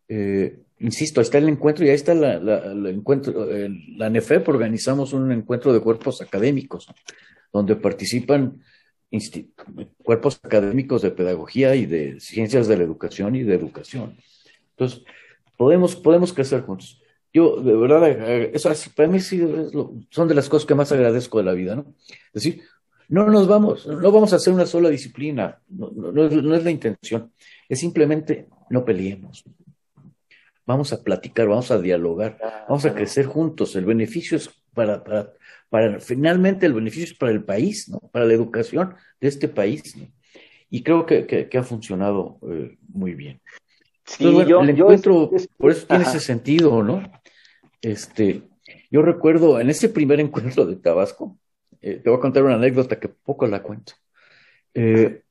Eh, 0.08 0.60
insisto, 0.82 1.20
ahí 1.20 1.24
está 1.24 1.38
el 1.38 1.50
encuentro 1.50 1.86
y 1.86 1.90
ahí 1.90 1.96
está 1.96 2.14
la, 2.14 2.36
encuentro, 2.90 3.48
la 3.98 4.10
NEFEP 4.10 4.50
organizamos 4.50 5.14
un 5.14 5.32
encuentro 5.32 5.72
de 5.72 5.80
cuerpos 5.80 6.22
académicos, 6.22 6.88
donde 7.54 7.76
participan 7.76 8.62
cuerpos 10.04 10.40
académicos 10.42 11.02
de 11.02 11.12
pedagogía 11.12 11.76
y 11.76 11.86
de 11.86 12.20
ciencias 12.20 12.68
de 12.68 12.78
la 12.78 12.84
educación 12.84 13.36
y 13.36 13.44
de 13.44 13.56
educación. 13.56 14.18
Entonces, 14.72 15.04
podemos, 15.58 15.96
podemos 15.96 16.34
crecer 16.34 16.62
juntos. 16.62 17.02
Yo, 17.34 17.62
de 17.62 17.76
verdad, 17.76 18.10
eh, 18.10 18.52
eso 18.54 18.70
para 18.96 19.10
mí 19.10 19.20
sí 19.20 19.42
son 20.10 20.28
de 20.28 20.36
las 20.36 20.50
cosas 20.50 20.66
que 20.66 20.76
más 20.76 20.92
agradezco 20.92 21.38
de 21.38 21.44
la 21.46 21.54
vida, 21.54 21.76
¿no? 21.76 21.94
Es 22.34 22.44
decir, 22.44 22.62
no 23.08 23.28
nos 23.30 23.48
vamos, 23.48 23.86
no 23.88 24.12
vamos 24.12 24.34
a 24.34 24.38
hacer 24.38 24.54
una 24.54 24.66
sola 24.66 24.90
disciplina, 24.90 25.60
no, 25.70 25.92
no 25.92 26.56
es 26.56 26.64
la 26.64 26.72
intención, 26.72 27.32
es 27.68 27.80
simplemente 27.80 28.48
no 28.70 28.84
peleemos 28.84 29.46
vamos 30.66 30.94
a 30.94 31.04
platicar, 31.04 31.48
vamos 31.48 31.72
a 31.72 31.80
dialogar, 31.80 32.38
vamos 32.68 32.86
a 32.86 32.94
crecer 32.94 33.26
juntos. 33.26 33.76
El 33.76 33.86
beneficio 33.86 34.38
es 34.38 34.50
para, 34.74 35.04
para, 35.04 35.34
para, 35.70 36.00
finalmente 36.00 36.66
el 36.66 36.74
beneficio 36.74 37.06
es 37.06 37.14
para 37.14 37.32
el 37.32 37.44
país, 37.44 37.90
¿no? 37.90 38.00
Para 38.12 38.26
la 38.26 38.34
educación 38.34 38.96
de 39.20 39.28
este 39.28 39.48
país, 39.48 39.96
¿no? 39.98 40.08
Y 40.70 40.84
creo 40.84 41.06
que, 41.06 41.26
que, 41.28 41.58
ha 41.58 41.64
funcionado 41.64 42.40
eh, 42.50 42.78
muy 42.88 43.14
bien. 43.14 43.42
Sí, 44.06 44.24
yo, 44.48 44.62
el 44.62 44.70
encuentro, 44.70 45.30
por 45.58 45.72
eso 45.72 45.86
tiene 45.86 46.04
ese 46.04 46.22
sentido, 46.22 46.82
¿no? 46.82 47.04
Este, 47.82 48.44
yo 48.90 49.02
recuerdo 49.02 49.60
en 49.60 49.70
ese 49.70 49.90
primer 49.90 50.22
encuentro 50.22 50.66
de 50.66 50.78
Tabasco, 50.78 51.38
eh, 51.82 51.96
te 51.96 52.10
voy 52.10 52.18
a 52.18 52.22
contar 52.22 52.44
una 52.44 52.56
anécdota 52.56 53.00
que 53.00 53.10
poco 53.10 53.48
la 53.48 53.62
cuento. 53.62 53.94
Eh, 54.74 55.24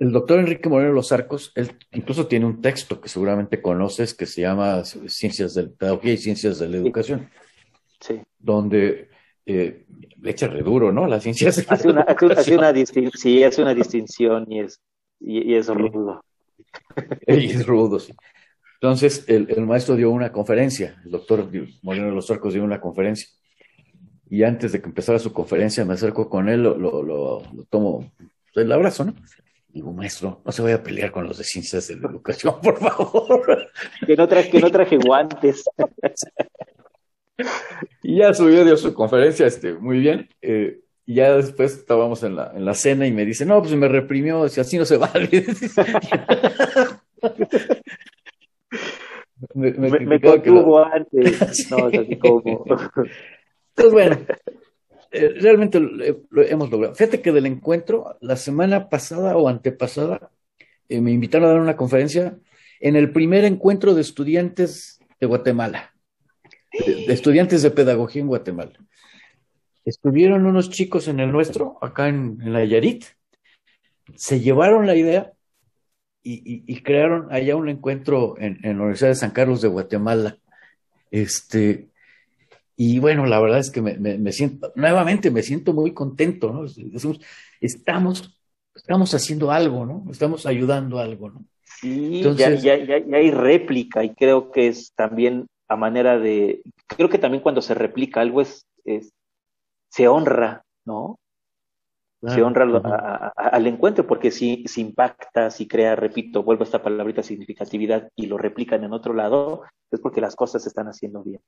El 0.00 0.12
doctor 0.12 0.40
Enrique 0.40 0.68
Moreno 0.68 0.92
Los 0.92 1.12
Arcos, 1.12 1.52
él 1.54 1.72
incluso 1.92 2.26
tiene 2.26 2.46
un 2.46 2.60
texto 2.60 3.00
que 3.00 3.08
seguramente 3.08 3.62
conoces 3.62 4.14
que 4.14 4.26
se 4.26 4.42
llama 4.42 4.84
Ciencias 4.84 5.54
de 5.54 5.68
Pedagogía 5.68 6.12
y 6.12 6.18
Ciencias 6.18 6.58
de 6.58 6.68
la 6.68 6.76
Educación. 6.76 7.30
Sí. 8.00 8.20
Donde 8.38 9.08
eh, 9.46 9.86
le 10.20 10.30
echa 10.30 10.46
reduro, 10.46 10.92
¿no? 10.92 11.06
La 11.06 11.20
ciencia 11.20 11.48
hace 11.48 11.88
una, 11.88 12.02
hace 12.02 12.54
una 12.54 12.74
sí, 13.14 13.42
hace 13.42 13.62
una 13.62 13.74
distinción 13.74 14.44
y 14.50 14.60
es, 14.60 14.80
y, 15.20 15.54
es 15.54 15.68
rudo. 15.68 16.22
y 17.26 17.46
es 17.46 17.66
rudo, 17.66 17.98
sí. 17.98 18.12
Entonces, 18.74 19.24
el, 19.26 19.50
el, 19.50 19.66
maestro 19.66 19.96
dio 19.96 20.10
una 20.10 20.30
conferencia, 20.30 21.00
el 21.04 21.10
doctor 21.10 21.50
Moreno 21.82 22.08
de 22.08 22.12
los 22.12 22.30
Arcos 22.30 22.52
dio 22.52 22.62
una 22.62 22.80
conferencia. 22.80 23.28
Y 24.30 24.42
antes 24.42 24.72
de 24.72 24.80
que 24.80 24.86
empezara 24.86 25.18
su 25.18 25.32
conferencia, 25.32 25.84
me 25.84 25.94
acerco 25.94 26.28
con 26.28 26.48
él, 26.48 26.62
lo, 26.62 26.76
lo, 26.76 27.02
lo, 27.02 27.42
tomo 27.70 28.12
el 28.54 28.70
abrazo, 28.70 29.06
¿no? 29.06 29.14
Digo, 29.78 29.92
maestro, 29.92 30.42
no 30.44 30.50
se 30.50 30.60
vaya 30.60 30.74
a 30.74 30.82
pelear 30.82 31.12
con 31.12 31.24
los 31.24 31.38
de 31.38 31.44
ciencias 31.44 31.86
de 31.86 31.94
la 31.94 32.08
educación, 32.08 32.56
por 32.62 32.78
favor. 32.78 33.70
Que 34.04 34.16
no 34.16 34.26
traje, 34.26 34.50
que 34.50 34.58
no 34.58 34.72
traje 34.72 34.96
guantes. 34.96 35.62
y 38.02 38.18
ya 38.18 38.34
subió, 38.34 38.64
dio 38.64 38.76
su 38.76 38.92
conferencia, 38.92 39.46
este, 39.46 39.74
muy 39.74 40.00
bien. 40.00 40.28
Eh, 40.42 40.80
y 41.06 41.14
ya 41.14 41.36
después 41.36 41.74
estábamos 41.74 42.24
en 42.24 42.34
la, 42.34 42.50
en 42.56 42.64
la 42.64 42.74
cena 42.74 43.06
y 43.06 43.12
me 43.12 43.24
dice, 43.24 43.46
no, 43.46 43.62
pues 43.62 43.72
me 43.76 43.86
reprimió, 43.86 44.48
si 44.48 44.60
así 44.60 44.78
no 44.78 44.84
se 44.84 44.96
vale. 44.96 45.46
me, 49.54 49.70
me, 49.74 49.90
me, 50.00 50.20
contuvo 50.20 50.84
antes. 50.84 51.68
No, 51.70 51.88
es 51.88 52.00
así 52.00 52.18
como. 52.18 52.64
Entonces, 52.66 53.92
bueno, 53.92 54.18
eh, 55.10 55.34
realmente 55.40 55.80
lo, 55.80 56.42
hemos 56.42 56.70
logrado. 56.70 56.94
Fíjate 56.94 57.22
que 57.22 57.32
del 57.32 57.46
encuentro, 57.46 58.16
la 58.20 58.36
semana 58.36 58.88
pasada 58.88 59.36
o 59.36 59.48
antepasada, 59.48 60.30
eh, 60.88 61.00
me 61.00 61.12
invitaron 61.12 61.48
a 61.48 61.52
dar 61.52 61.60
una 61.60 61.76
conferencia 61.76 62.38
en 62.80 62.96
el 62.96 63.12
primer 63.12 63.44
encuentro 63.44 63.94
de 63.94 64.02
estudiantes 64.02 65.00
de 65.20 65.26
Guatemala, 65.26 65.94
de, 66.86 67.12
estudiantes 67.12 67.62
de 67.62 67.70
pedagogía 67.70 68.22
en 68.22 68.28
Guatemala. 68.28 68.72
Estuvieron 69.84 70.44
unos 70.44 70.68
chicos 70.68 71.08
en 71.08 71.20
el 71.20 71.32
nuestro, 71.32 71.78
acá 71.80 72.08
en, 72.08 72.38
la 72.52 72.64
Yarit, 72.64 73.04
se 74.14 74.40
llevaron 74.40 74.86
la 74.86 74.94
idea 74.94 75.32
y, 76.22 76.82
crearon 76.82 77.32
allá 77.32 77.56
un 77.56 77.70
encuentro 77.70 78.34
en, 78.38 78.58
en, 78.62 78.76
la 78.76 78.82
Universidad 78.82 79.10
de 79.10 79.14
San 79.14 79.30
Carlos 79.30 79.62
de 79.62 79.68
Guatemala. 79.68 80.36
Este, 81.10 81.87
y 82.80 83.00
bueno, 83.00 83.26
la 83.26 83.40
verdad 83.40 83.58
es 83.58 83.72
que 83.72 83.82
me, 83.82 84.30
siento, 84.30 84.72
nuevamente 84.76 85.32
me 85.32 85.42
siento 85.42 85.72
muy 85.72 85.92
contento, 85.92 86.52
¿no? 86.52 86.64
estamos, 87.60 88.40
estamos 88.72 89.12
haciendo 89.14 89.50
algo, 89.50 89.84
¿no? 89.84 90.04
Estamos 90.12 90.46
ayudando 90.46 91.00
a 91.00 91.02
algo, 91.02 91.28
¿no? 91.28 91.44
Sí, 91.64 92.22
ya, 92.36 92.54
ya, 92.54 92.76
ya, 92.76 93.16
hay 93.16 93.32
réplica 93.32 94.04
y 94.04 94.14
creo 94.14 94.52
que 94.52 94.68
es 94.68 94.92
también 94.94 95.48
a 95.66 95.74
manera 95.74 96.20
de, 96.20 96.62
creo 96.86 97.08
que 97.08 97.18
también 97.18 97.42
cuando 97.42 97.62
se 97.62 97.74
replica 97.74 98.20
algo 98.20 98.42
es, 98.42 98.64
es 98.84 99.12
se 99.90 100.06
honra, 100.06 100.62
¿no? 100.84 101.18
se 102.26 102.42
honra 102.42 103.32
al 103.34 103.66
encuentro 103.66 104.06
porque 104.06 104.30
si, 104.30 104.64
si 104.68 104.82
impacta, 104.82 105.50
si 105.50 105.66
crea, 105.66 105.96
repito, 105.96 106.44
vuelvo 106.44 106.62
a 106.62 106.66
esta 106.66 106.82
palabrita 106.82 107.24
significatividad 107.24 108.08
y 108.14 108.26
lo 108.26 108.38
replican 108.38 108.84
en 108.84 108.92
otro 108.92 109.14
lado, 109.14 109.62
es 109.90 110.00
porque 110.00 110.20
las 110.20 110.36
cosas 110.36 110.62
se 110.62 110.68
están 110.68 110.86
haciendo 110.86 111.24
bien. 111.24 111.40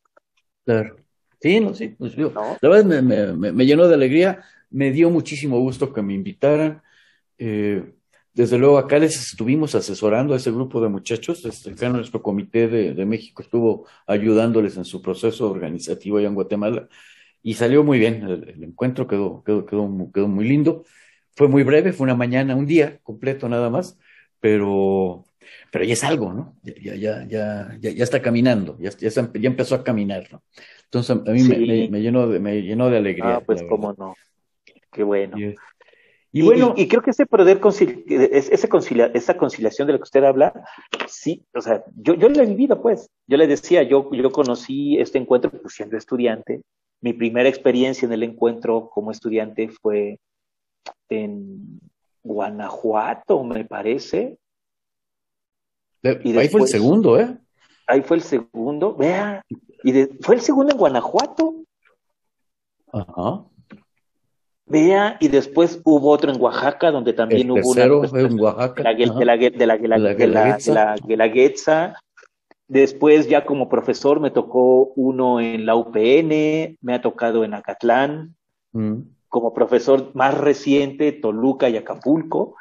Claro. 0.65 0.97
Sí, 1.41 1.61
no, 1.61 1.75
sí, 1.75 1.89
pues, 1.89 2.17
la 2.19 2.69
verdad 2.69 2.85
me, 2.85 3.53
me, 3.53 3.67
llenó 3.67 3.89
de 3.89 3.95
alegría, 3.95 4.45
me 4.69 4.91
dio 4.93 5.09
muchísimo 5.09 5.59
gusto 5.59 5.93
que 5.93 6.03
me 6.03 6.13
invitaran. 6.13 6.83
Eh, 7.39 7.95
desde 8.35 8.59
luego 8.59 8.79
acá 8.79 8.99
les 8.99 9.17
estuvimos 9.17 9.75
asesorando 9.75 10.35
a 10.35 10.37
ese 10.37 10.51
grupo 10.51 10.81
de 10.81 10.89
muchachos, 10.89 11.45
este, 11.45 11.71
acá 11.73 11.89
nuestro 11.89 12.23
comité 12.23 12.69
de, 12.69 13.07
México 13.07 13.43
estuvo 13.43 13.87
ayudándoles 14.07 14.77
en 14.77 14.85
su 14.85 15.03
proceso 15.03 15.51
organizativo 15.51 16.19
allá 16.19 16.29
en 16.29 16.35
Guatemala 16.35 16.89
y 17.43 17.55
salió 17.55 17.83
muy 17.85 17.99
bien, 17.99 18.23
el, 18.23 18.63
encuentro 18.63 19.07
quedó, 19.07 19.43
quedó, 19.45 19.67
quedó, 19.67 20.11
quedó 20.13 20.29
muy 20.29 20.47
lindo, 20.47 20.85
fue 21.35 21.49
muy 21.49 21.65
breve, 21.65 21.93
fue 21.93 22.05
una 22.05 22.15
mañana, 22.15 22.55
un 22.55 22.67
día 22.67 22.99
completo 23.03 23.49
nada 23.49 23.71
más, 23.71 23.99
pero 24.41 25.25
pero 25.71 25.85
ya 25.85 25.93
es 25.93 26.05
algo, 26.05 26.33
¿no? 26.33 26.57
Ya, 26.63 26.95
ya, 26.95 27.27
ya, 27.29 27.77
ya, 27.81 27.91
ya 27.91 28.05
está 28.05 28.21
caminando, 28.23 28.77
ya, 28.79 28.91
ya, 28.91 29.09
ya, 29.09 29.49
empezó 29.49 29.75
a 29.75 29.85
caminar, 29.85 30.29
¿no? 30.33 30.43
Entonces 30.85 31.11
a 31.11 31.31
mí 31.31 31.43
me, 31.45 31.89
me, 31.89 32.01
llenó 32.01 32.27
de, 32.27 32.41
me 32.41 32.63
llenó 32.63 32.91
de 32.91 32.97
alegría. 32.97 33.37
Ah, 33.37 33.41
pues 33.41 33.63
cómo 33.69 33.95
no. 33.97 34.15
Qué 34.91 35.03
bueno. 35.03 35.37
Y, 36.33 36.43
bueno, 36.43 36.75
y, 36.77 36.87
creo 36.87 37.03
que 37.03 37.11
ese 37.11 37.27
poder 37.27 37.61
ese 37.61 38.69
concilia, 38.69 39.11
esa 39.15 39.37
conciliación 39.37 39.87
de 39.87 39.95
la 39.95 39.99
que 39.99 40.05
usted 40.05 40.23
habla, 40.23 40.53
sí, 41.09 41.45
o 41.55 41.61
sea, 41.61 41.83
yo, 41.97 42.15
yo 42.15 42.29
lo 42.29 42.41
he 42.41 42.47
vivido, 42.47 42.81
pues. 42.81 43.11
Yo 43.27 43.37
le 43.37 43.49
decía, 43.49 43.83
yo, 43.83 44.13
yo 44.13 44.31
conocí 44.31 44.97
este 44.99 45.19
encuentro 45.19 45.51
pues, 45.51 45.75
siendo 45.75 45.97
estudiante. 45.97 46.63
Mi 47.01 47.15
primera 47.15 47.49
experiencia 47.49 48.07
en 48.07 48.13
el 48.13 48.23
encuentro 48.23 48.91
como 48.91 49.11
estudiante 49.11 49.71
fue 49.83 50.19
en 51.09 51.81
Guanajuato, 52.23 53.43
me 53.43 53.65
parece, 53.65 54.37
ahí 56.03 56.49
fue 56.49 56.63
el 56.63 56.69
segundo, 56.69 57.19
¿eh? 57.19 57.37
Ahí 57.87 58.03
fue 58.03 58.19
el 58.19 58.23
segundo, 58.23 58.95
vea. 58.95 59.43
Y 59.83 59.93
fue 60.21 60.37
el 60.37 60.41
segundo 60.41 60.73
en 60.73 60.79
Guanajuato. 60.79 61.55
Ajá. 62.93 63.45
Vea, 64.67 65.17
y 65.19 65.27
después 65.27 65.81
hubo 65.85 66.11
otro 66.11 66.33
en 66.33 66.41
Oaxaca, 66.41 66.93
donde 66.93 67.13
también 67.13 67.51
hubo 67.51 67.69
una. 67.69 68.09
Fue 68.09 68.23
en 68.23 68.39
Oaxaca. 68.39 68.95
de 68.95 69.07
la, 69.25 69.37
de 69.37 69.67
la, 69.67 69.77
de 69.77 71.17
la, 71.17 71.95
Después, 72.69 73.29
ya 73.29 73.45
como 73.45 73.69
profesor, 73.69 74.21
me 74.21 74.31
tocó 74.31 74.93
uno 74.95 75.41
en 75.41 75.67
la 75.67 75.75
UPN, 75.75 76.79
me 76.81 76.95
ha 76.95 77.03
tocado 77.03 77.43
en 77.43 77.55
Acatlán. 77.55 78.37
Mm. 78.71 79.01
Como 79.29 79.53
profesor 79.53 80.13
más 80.15 80.39
reciente, 80.39 81.11
Toluca 81.11 81.69
y 81.69 81.77
Acapulco. 81.77 82.55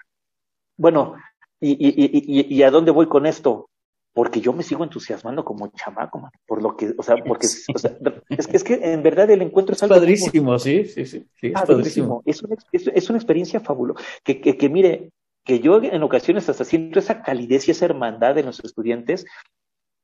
Bueno, 0.77 1.13
¿Y, 1.61 1.77
y, 1.79 2.55
y, 2.55 2.63
a 2.63 2.71
dónde 2.71 2.91
voy 2.91 3.07
con 3.07 3.25
esto? 3.25 3.69
Porque 4.13 4.41
yo 4.41 4.53
me 4.53 4.63
sigo 4.63 4.83
entusiasmando 4.83 5.43
como 5.43 5.67
chamaco, 5.69 6.29
por 6.47 6.61
lo 6.61 6.75
que, 6.75 6.93
o 6.97 7.03
sea, 7.03 7.15
porque 7.17 7.47
o 7.75 7.77
sea, 7.77 7.97
es, 8.29 8.47
que, 8.47 8.57
es 8.57 8.63
que 8.63 8.93
en 8.93 9.03
verdad 9.03 9.29
el 9.29 9.41
encuentro 9.41 9.75
es 9.75 9.83
algo 9.83 9.95
padrísimo, 9.95 10.57
sí, 10.57 10.85
sí, 10.85 11.05
sí, 11.05 11.27
es 11.41 11.53
padrísimo. 11.53 12.23
Es 12.25 12.41
una, 12.41 12.55
es, 12.71 13.09
una 13.09 13.17
experiencia 13.17 13.59
fabulosa. 13.59 14.01
Que, 14.23 14.39
que, 14.39 14.57
que 14.57 14.69
mire, 14.69 15.11
que 15.43 15.59
yo 15.59 15.81
en 15.81 16.03
ocasiones 16.03 16.47
hasta 16.49 16.63
siento 16.63 16.99
esa 16.99 17.21
calidez 17.21 17.67
y 17.67 17.71
esa 17.71 17.85
hermandad 17.85 18.35
de 18.35 18.43
los 18.43 18.63
estudiantes 18.63 19.25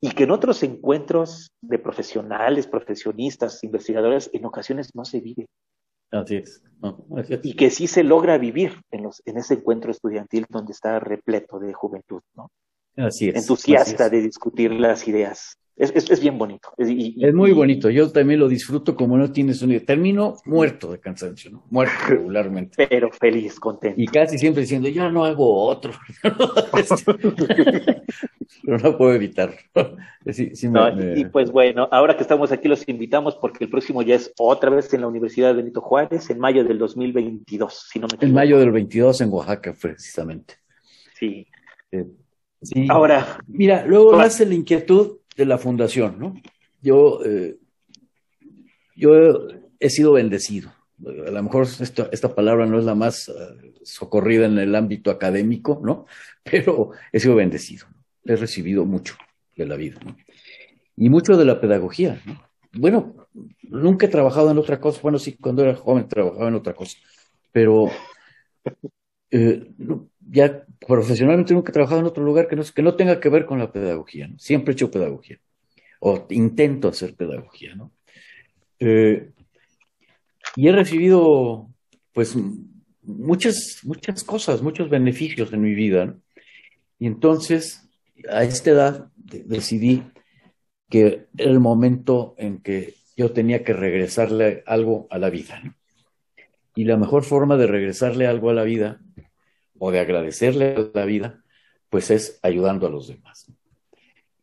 y 0.02 0.12
que 0.12 0.24
en 0.24 0.32
otros 0.32 0.62
encuentros 0.64 1.52
de 1.62 1.80
profesionales, 1.80 2.68
profesionistas, 2.68 3.64
investigadores, 3.64 4.30
en 4.34 4.46
ocasiones 4.46 4.94
no 4.94 5.06
se 5.06 5.22
vive. 5.22 5.48
Así 6.16 6.38
es. 6.38 6.62
Y 7.44 7.56
que 7.56 7.70
sí 7.70 7.88
se 7.88 8.04
logra 8.04 8.38
vivir 8.38 8.82
en, 8.92 9.04
los, 9.04 9.22
en 9.26 9.38
ese 9.38 9.56
encuentro 9.56 9.92
estudiantil 9.92 10.46
donde 10.50 10.72
está 10.72 11.00
repleto 11.00 11.60
de 11.60 11.74
juventud, 11.74 12.22
¿no? 12.36 12.52
Así 12.98 13.30
es. 13.30 13.36
Entusiasta 13.36 14.10
de 14.10 14.22
discutir 14.22 14.72
las 14.72 15.08
ideas. 15.08 15.58
Es, 15.78 15.92
es, 16.10 16.22
bien 16.22 16.38
bonito. 16.38 16.70
es 16.78 17.34
muy 17.34 17.52
bonito. 17.52 17.90
Yo 17.90 18.10
también 18.10 18.40
lo 18.40 18.48
disfruto 18.48 18.96
como 18.96 19.18
no 19.18 19.34
tienes 19.34 19.62
un 19.62 19.78
Termino 19.82 20.38
muerto 20.46 20.90
de 20.90 21.02
cansancio, 21.02 21.52
¿no? 21.52 21.66
Muerto 21.70 21.94
regularmente. 22.08 22.88
Pero 22.90 23.12
feliz, 23.12 23.60
contento. 23.60 24.02
Y 24.02 24.08
casi 24.08 24.38
siempre 24.38 24.62
diciendo, 24.62 24.88
ya 24.88 25.10
no 25.10 25.26
hago 25.26 25.66
otro. 25.66 25.92
Pero 28.64 28.78
no 28.78 28.98
puedo 28.98 29.14
evitar. 29.14 29.54
Y 30.26 31.26
pues 31.26 31.52
bueno, 31.52 31.90
ahora 31.92 32.16
que 32.16 32.22
estamos 32.22 32.54
aquí 32.54 32.70
los 32.70 32.88
invitamos 32.88 33.36
porque 33.36 33.66
el 33.66 33.70
próximo 33.70 34.02
ya 34.02 34.16
es 34.16 34.32
otra 34.40 34.70
vez 34.70 34.94
en 34.94 35.02
la 35.02 35.08
Universidad 35.08 35.50
de 35.50 35.56
Benito 35.56 35.82
Juárez, 35.82 36.30
en 36.30 36.40
mayo 36.40 36.64
del 36.64 36.78
2022, 36.78 37.88
si 37.92 38.00
no 38.00 38.08
me 38.08 38.16
equivoco. 38.16 38.26
En 38.26 38.34
mayo 38.34 38.60
del 38.60 38.72
22 38.72 39.20
en 39.22 39.30
Oaxaca, 39.30 39.76
precisamente. 39.80 40.56
Sí. 41.20 41.46
Eh, 41.92 42.06
sí. 42.62 42.88
Ahora. 42.90 43.40
Mira, 43.48 43.86
luego 43.86 44.16
nace 44.16 44.46
la 44.46 44.56
inquietud 44.56 45.18
de 45.36 45.46
la 45.46 45.58
fundación, 45.58 46.18
¿no? 46.20 46.36
Yo, 46.82 47.22
eh, 47.26 47.58
yo 48.96 49.48
he 49.80 49.90
sido 49.90 50.14
bendecido. 50.14 50.74
A 51.28 51.32
lo 51.32 51.44
mejor 51.44 51.68
esta, 51.80 52.10
esta 52.12 52.34
palabra 52.34 52.66
no 52.66 52.80
es 52.80 52.86
la 52.86 52.96
más 52.96 53.28
eh, 53.30 53.74
socorrida 53.84 54.46
en 54.46 54.58
el 54.58 54.76
ámbito 54.76 55.12
académico, 55.12 55.82
¿no? 55.84 56.06
Pero 56.44 56.92
he 57.12 57.20
sido 57.20 57.36
bendecido. 57.36 57.88
He 58.24 58.36
recibido 58.36 58.86
mucho 58.86 59.16
de 59.56 59.66
la 59.66 59.76
vida, 59.76 60.00
¿no? 60.04 60.16
Y 60.98 61.10
mucho 61.10 61.36
de 61.36 61.46
la 61.46 61.60
pedagogía, 61.60 62.22
¿no? 62.26 62.42
Bueno, 62.72 63.28
nunca 63.64 64.06
he 64.06 64.10
trabajado 64.10 64.52
en 64.52 64.58
otra 64.58 64.80
cosa. 64.80 65.00
Bueno, 65.02 65.20
sí, 65.20 65.38
cuando 65.38 65.64
era 65.64 65.76
joven 65.76 66.08
trabajaba 66.08 66.48
en 66.48 66.56
otra 66.56 66.74
cosa. 66.74 66.98
Pero 67.52 67.90
eh, 69.38 69.68
ya 70.30 70.66
profesionalmente 70.88 71.54
nunca 71.54 71.72
he 71.72 71.74
trabajado 71.74 72.00
en 72.00 72.08
otro 72.08 72.24
lugar 72.24 72.48
que 72.48 72.56
no, 72.56 72.64
que 72.64 72.82
no 72.82 72.96
tenga 72.96 73.20
que 73.20 73.28
ver 73.28 73.46
con 73.46 73.60
la 73.60 73.70
pedagogía. 73.70 74.30
¿no? 74.30 74.40
Siempre 74.40 74.72
he 74.72 74.76
hecho 74.76 74.90
pedagogía, 74.90 75.40
o 76.00 76.26
intento 76.30 76.88
hacer 76.88 77.16
pedagogía. 77.16 77.76
¿no? 77.76 77.92
Eh, 78.80 79.32
y 80.56 80.68
he 80.70 80.72
recibido, 80.72 81.70
pues, 82.14 82.38
muchas, 83.02 83.80
muchas 83.84 84.24
cosas, 84.24 84.62
muchos 84.62 84.90
beneficios 84.90 85.52
en 85.52 85.62
mi 85.62 85.76
vida. 85.76 86.16
Y 86.98 87.08
entonces, 87.08 87.90
a 88.30 88.46
esta 88.46 88.72
edad, 88.72 89.12
decidí 89.18 90.04
que 90.90 91.26
era 91.38 91.52
el 91.52 91.60
momento 91.60 92.36
en 92.38 92.60
que 92.60 92.94
yo 93.18 93.32
tenía 93.32 93.66
que 93.66 93.74
regresarle 93.74 94.64
algo 94.66 95.08
a 95.10 95.18
la 95.18 95.30
vida. 95.30 95.62
Y 96.74 96.86
la 96.86 96.96
mejor 96.96 97.24
forma 97.24 97.58
de 97.58 97.68
regresarle 97.68 98.28
algo 98.28 98.50
a 98.50 98.54
la 98.54 98.64
vida 98.64 99.02
o 99.78 99.92
de 99.92 100.00
agradecerle 100.00 100.76
a 100.76 100.90
la 100.94 101.06
vida, 101.06 101.44
pues 101.90 102.12
es 102.12 102.40
ayudando 102.42 102.88
a 102.88 102.90
los 102.90 103.08
demás. 103.08 103.52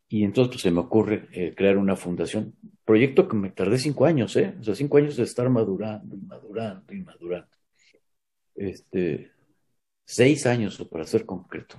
Y 0.08 0.24
entonces 0.24 0.52
pues, 0.52 0.62
se 0.62 0.70
me 0.70 0.80
ocurre 0.80 1.28
eh, 1.32 1.54
crear 1.54 1.78
una 1.78 1.96
fundación, 1.96 2.54
proyecto 2.84 3.28
que 3.28 3.36
me 3.36 3.50
tardé 3.50 3.78
cinco 3.78 4.04
años, 4.04 4.36
¿eh? 4.36 4.54
O 4.60 4.62
sea, 4.62 4.74
cinco 4.74 4.98
años 4.98 5.16
de 5.16 5.22
estar 5.22 5.48
madurando 5.48 6.14
y 6.14 6.20
madurando 6.20 6.92
y 6.92 7.00
madurando. 7.00 7.48
Este, 8.54 9.30
seis 10.04 10.46
años 10.46 10.76
para 10.90 11.06
ser 11.06 11.24
concreto. 11.24 11.76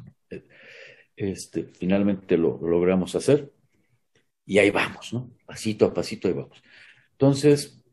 Este, 1.16 1.66
finalmente 1.66 2.38
lo, 2.38 2.60
logramos 2.60 3.16
hacer 3.16 3.51
y 4.45 4.58
ahí 4.58 4.72
vamos, 4.72 5.14
¿no? 5.14 5.30
Pasito 5.45 5.86
a 5.86 5.93
pasito 5.93 6.28
ahí 6.28 6.34
vamos. 6.34 6.62
Entonces, 7.12 7.84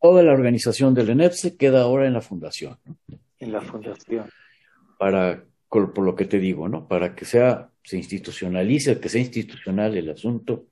toda 0.00 0.22
la 0.22 0.32
organización 0.32 0.94
del 0.94 1.10
ENEP 1.10 1.32
se 1.32 1.56
queda 1.56 1.82
ahora 1.82 2.06
en 2.06 2.14
la 2.14 2.20
fundación. 2.20 2.78
En 3.40 3.52
la 3.52 3.60
fundación. 3.60 4.28
Para, 4.98 5.44
por 5.68 5.98
lo 5.98 6.14
que 6.14 6.26
te 6.26 6.38
digo, 6.38 6.68
¿no? 6.68 6.86
Para 6.86 7.14
que 7.14 7.24
sea, 7.24 7.70
se 7.82 7.96
institucionalice, 7.96 9.00
que 9.00 9.08
sea 9.08 9.20
institucional 9.20 9.96
el 9.96 10.10
asunto, 10.10 10.66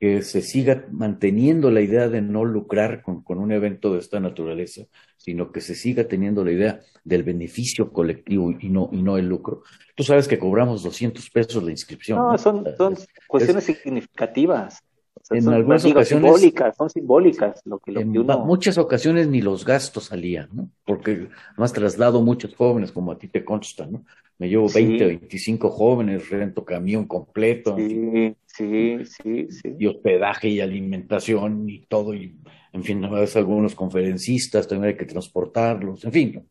que 0.00 0.22
se 0.22 0.42
siga 0.42 0.86
manteniendo 0.90 1.70
la 1.70 1.80
idea 1.80 2.08
de 2.08 2.22
no 2.22 2.44
lucrar 2.44 3.02
con, 3.02 3.22
con, 3.22 3.38
un 3.38 3.52
evento 3.52 3.92
de 3.92 4.00
esta 4.00 4.18
naturaleza, 4.18 4.82
sino 5.16 5.52
que 5.52 5.60
se 5.60 5.76
siga 5.76 6.08
teniendo 6.08 6.44
la 6.44 6.50
idea 6.50 6.80
del 7.04 7.22
beneficio 7.22 7.92
colectivo 7.92 8.50
y 8.58 8.68
no, 8.68 8.88
y 8.90 9.00
no 9.02 9.16
el 9.18 9.28
lucro. 9.28 9.62
Tú 9.94 10.02
sabes 10.02 10.26
que 10.26 10.38
cobramos 10.38 10.82
200 10.82 11.30
pesos 11.30 11.62
la 11.62 11.70
inscripción. 11.70 12.18
No, 12.18 12.36
son, 12.36 12.64
son 12.76 12.96
cuestiones 13.28 13.64
significativas 13.64 14.82
en 15.30 15.48
algunas 15.48 15.84
ocasiones. 15.84 16.24
Simbólicas, 16.24 16.76
son 16.76 16.90
simbólicas. 16.90 17.62
Lo 17.64 17.78
que, 17.78 17.92
en 17.92 18.10
muchas 18.10 18.78
ocasiones 18.78 19.28
ni 19.28 19.40
los 19.40 19.64
gastos 19.64 20.04
salían, 20.04 20.48
¿no? 20.52 20.70
Porque 20.84 21.28
más 21.56 21.72
traslado 21.72 22.22
muchos 22.22 22.54
jóvenes, 22.54 22.92
como 22.92 23.12
a 23.12 23.18
ti 23.18 23.28
te 23.28 23.44
consta, 23.44 23.86
¿no? 23.86 24.04
Me 24.38 24.48
llevo 24.48 24.68
20, 24.68 25.06
25 25.06 25.70
jóvenes, 25.70 26.28
rento 26.28 26.64
camión 26.64 27.06
completo. 27.06 27.76
Sí, 27.76 28.34
sí, 28.46 28.98
sí, 29.04 29.46
sí. 29.50 29.76
Y 29.78 29.86
hospedaje 29.86 30.48
y 30.48 30.60
alimentación 30.60 31.68
y 31.68 31.80
todo. 31.86 32.14
Y, 32.14 32.34
en 32.72 32.82
fin, 32.82 33.04
a 33.04 33.10
veces 33.10 33.36
algunos 33.36 33.74
conferencistas 33.74 34.70
hay 34.72 34.96
que 34.96 35.04
transportarlos, 35.04 36.04
en 36.04 36.12
fin. 36.12 36.48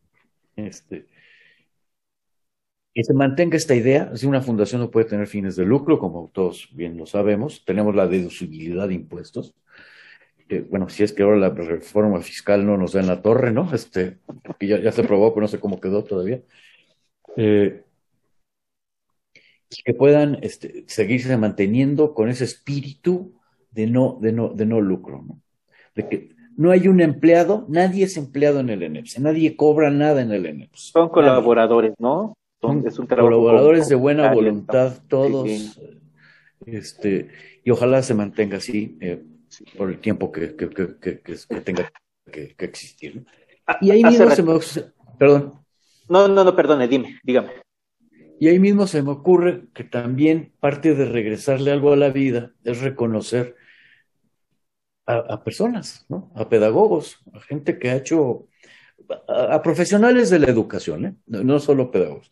Este, 0.56 1.06
que 2.94 3.04
se 3.04 3.14
mantenga 3.14 3.56
esta 3.56 3.74
idea, 3.74 4.14
si 4.16 4.26
una 4.26 4.42
fundación 4.42 4.80
no 4.80 4.90
puede 4.90 5.06
tener 5.06 5.26
fines 5.26 5.56
de 5.56 5.64
lucro, 5.64 5.98
como 5.98 6.30
todos 6.32 6.68
bien 6.72 6.98
lo 6.98 7.06
sabemos, 7.06 7.64
tenemos 7.64 7.94
la 7.94 8.06
deducibilidad 8.06 8.88
de 8.88 8.94
impuestos. 8.94 9.54
bueno, 10.68 10.88
si 10.90 11.02
es 11.02 11.12
que 11.12 11.22
ahora 11.22 11.38
la 11.38 11.50
reforma 11.50 12.20
fiscal 12.20 12.66
no 12.66 12.76
nos 12.76 12.92
da 12.92 13.00
en 13.00 13.06
la 13.06 13.22
torre, 13.22 13.52
¿no? 13.52 13.72
Este, 13.72 14.18
que 14.58 14.66
ya, 14.66 14.78
ya 14.78 14.92
se 14.92 15.04
probó, 15.04 15.32
pero 15.32 15.42
no 15.42 15.48
sé 15.48 15.58
cómo 15.58 15.80
quedó 15.80 16.04
todavía. 16.04 16.42
Eh, 17.36 17.82
que 19.84 19.94
puedan 19.94 20.38
este, 20.42 20.84
seguirse 20.86 21.34
manteniendo 21.38 22.12
con 22.12 22.28
ese 22.28 22.44
espíritu 22.44 23.32
de 23.70 23.86
no, 23.86 24.18
de 24.20 24.32
no, 24.32 24.50
de 24.50 24.66
no 24.66 24.82
lucro, 24.82 25.22
¿no? 25.26 25.40
De 25.94 26.08
que 26.08 26.28
no 26.58 26.70
hay 26.70 26.88
un 26.88 27.00
empleado, 27.00 27.64
nadie 27.70 28.04
es 28.04 28.18
empleado 28.18 28.60
en 28.60 28.68
el 28.68 28.82
ENEPS, 28.82 29.18
nadie 29.20 29.56
cobra 29.56 29.90
nada 29.90 30.20
en 30.20 30.32
el 30.32 30.44
ENEPS. 30.44 30.90
Son 30.92 31.08
colaboradores, 31.08 31.94
¿no? 31.98 32.36
Son, 32.62 33.06
colaboradores 33.08 33.88
de 33.88 33.96
buena 33.96 34.32
voluntad, 34.32 35.00
todos. 35.08 35.50
Este, 36.64 37.28
y 37.64 37.70
ojalá 37.72 38.02
se 38.02 38.14
mantenga 38.14 38.58
así 38.58 38.96
eh, 39.00 39.20
por 39.76 39.90
el 39.90 39.98
tiempo 39.98 40.30
que, 40.30 40.54
que, 40.54 40.70
que, 40.70 41.20
que 41.20 41.60
tenga 41.60 41.90
que, 42.30 42.54
existir. 42.58 43.26
Ah, 43.66 43.78
y 43.80 43.90
ahí 43.90 44.04
mismo 44.04 44.30
se 44.30 44.42
me 44.44 44.52
perdón. 45.18 45.54
No, 46.08 46.28
no, 46.28 46.44
no, 46.44 46.54
perdone, 46.54 46.86
dime, 46.86 47.18
dígame. 47.24 47.50
Y 48.38 48.46
ahí 48.46 48.60
mismo 48.60 48.86
se 48.86 49.02
me 49.02 49.10
ocurre 49.10 49.64
que 49.74 49.82
también 49.82 50.52
parte 50.60 50.94
de 50.94 51.06
regresarle 51.06 51.72
algo 51.72 51.92
a 51.92 51.96
la 51.96 52.10
vida 52.10 52.52
es 52.62 52.80
reconocer 52.80 53.56
a, 55.06 55.42
personas, 55.42 56.06
¿no? 56.08 56.30
A 56.36 56.48
pedagogos, 56.48 57.22
a 57.34 57.40
gente 57.40 57.78
que 57.78 57.90
ha 57.90 57.96
hecho, 57.96 58.46
a, 59.28 59.60
profesionales 59.62 60.30
de 60.30 60.38
la 60.38 60.46
educación, 60.46 61.04
¿eh? 61.04 61.14
no 61.26 61.58
solo 61.58 61.90
pedagogos, 61.90 62.30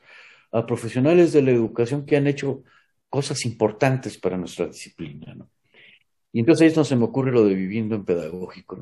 a 0.53 0.67
profesionales 0.67 1.33
de 1.33 1.43
la 1.43 1.51
educación 1.51 2.05
que 2.05 2.17
han 2.17 2.27
hecho 2.27 2.63
cosas 3.09 3.45
importantes 3.45 4.19
para 4.19 4.37
nuestra 4.37 4.67
disciplina. 4.67 5.35
¿no? 5.35 5.51
Y 6.33 6.41
entonces 6.41 6.71
ahí 6.71 6.77
no 6.77 6.85
se 6.85 6.97
me 6.97 7.05
ocurre 7.05 7.33
lo 7.33 7.45
de 7.45 7.55
viviendo 7.55 7.97
en 7.97 8.05
pedagógico. 8.05 8.79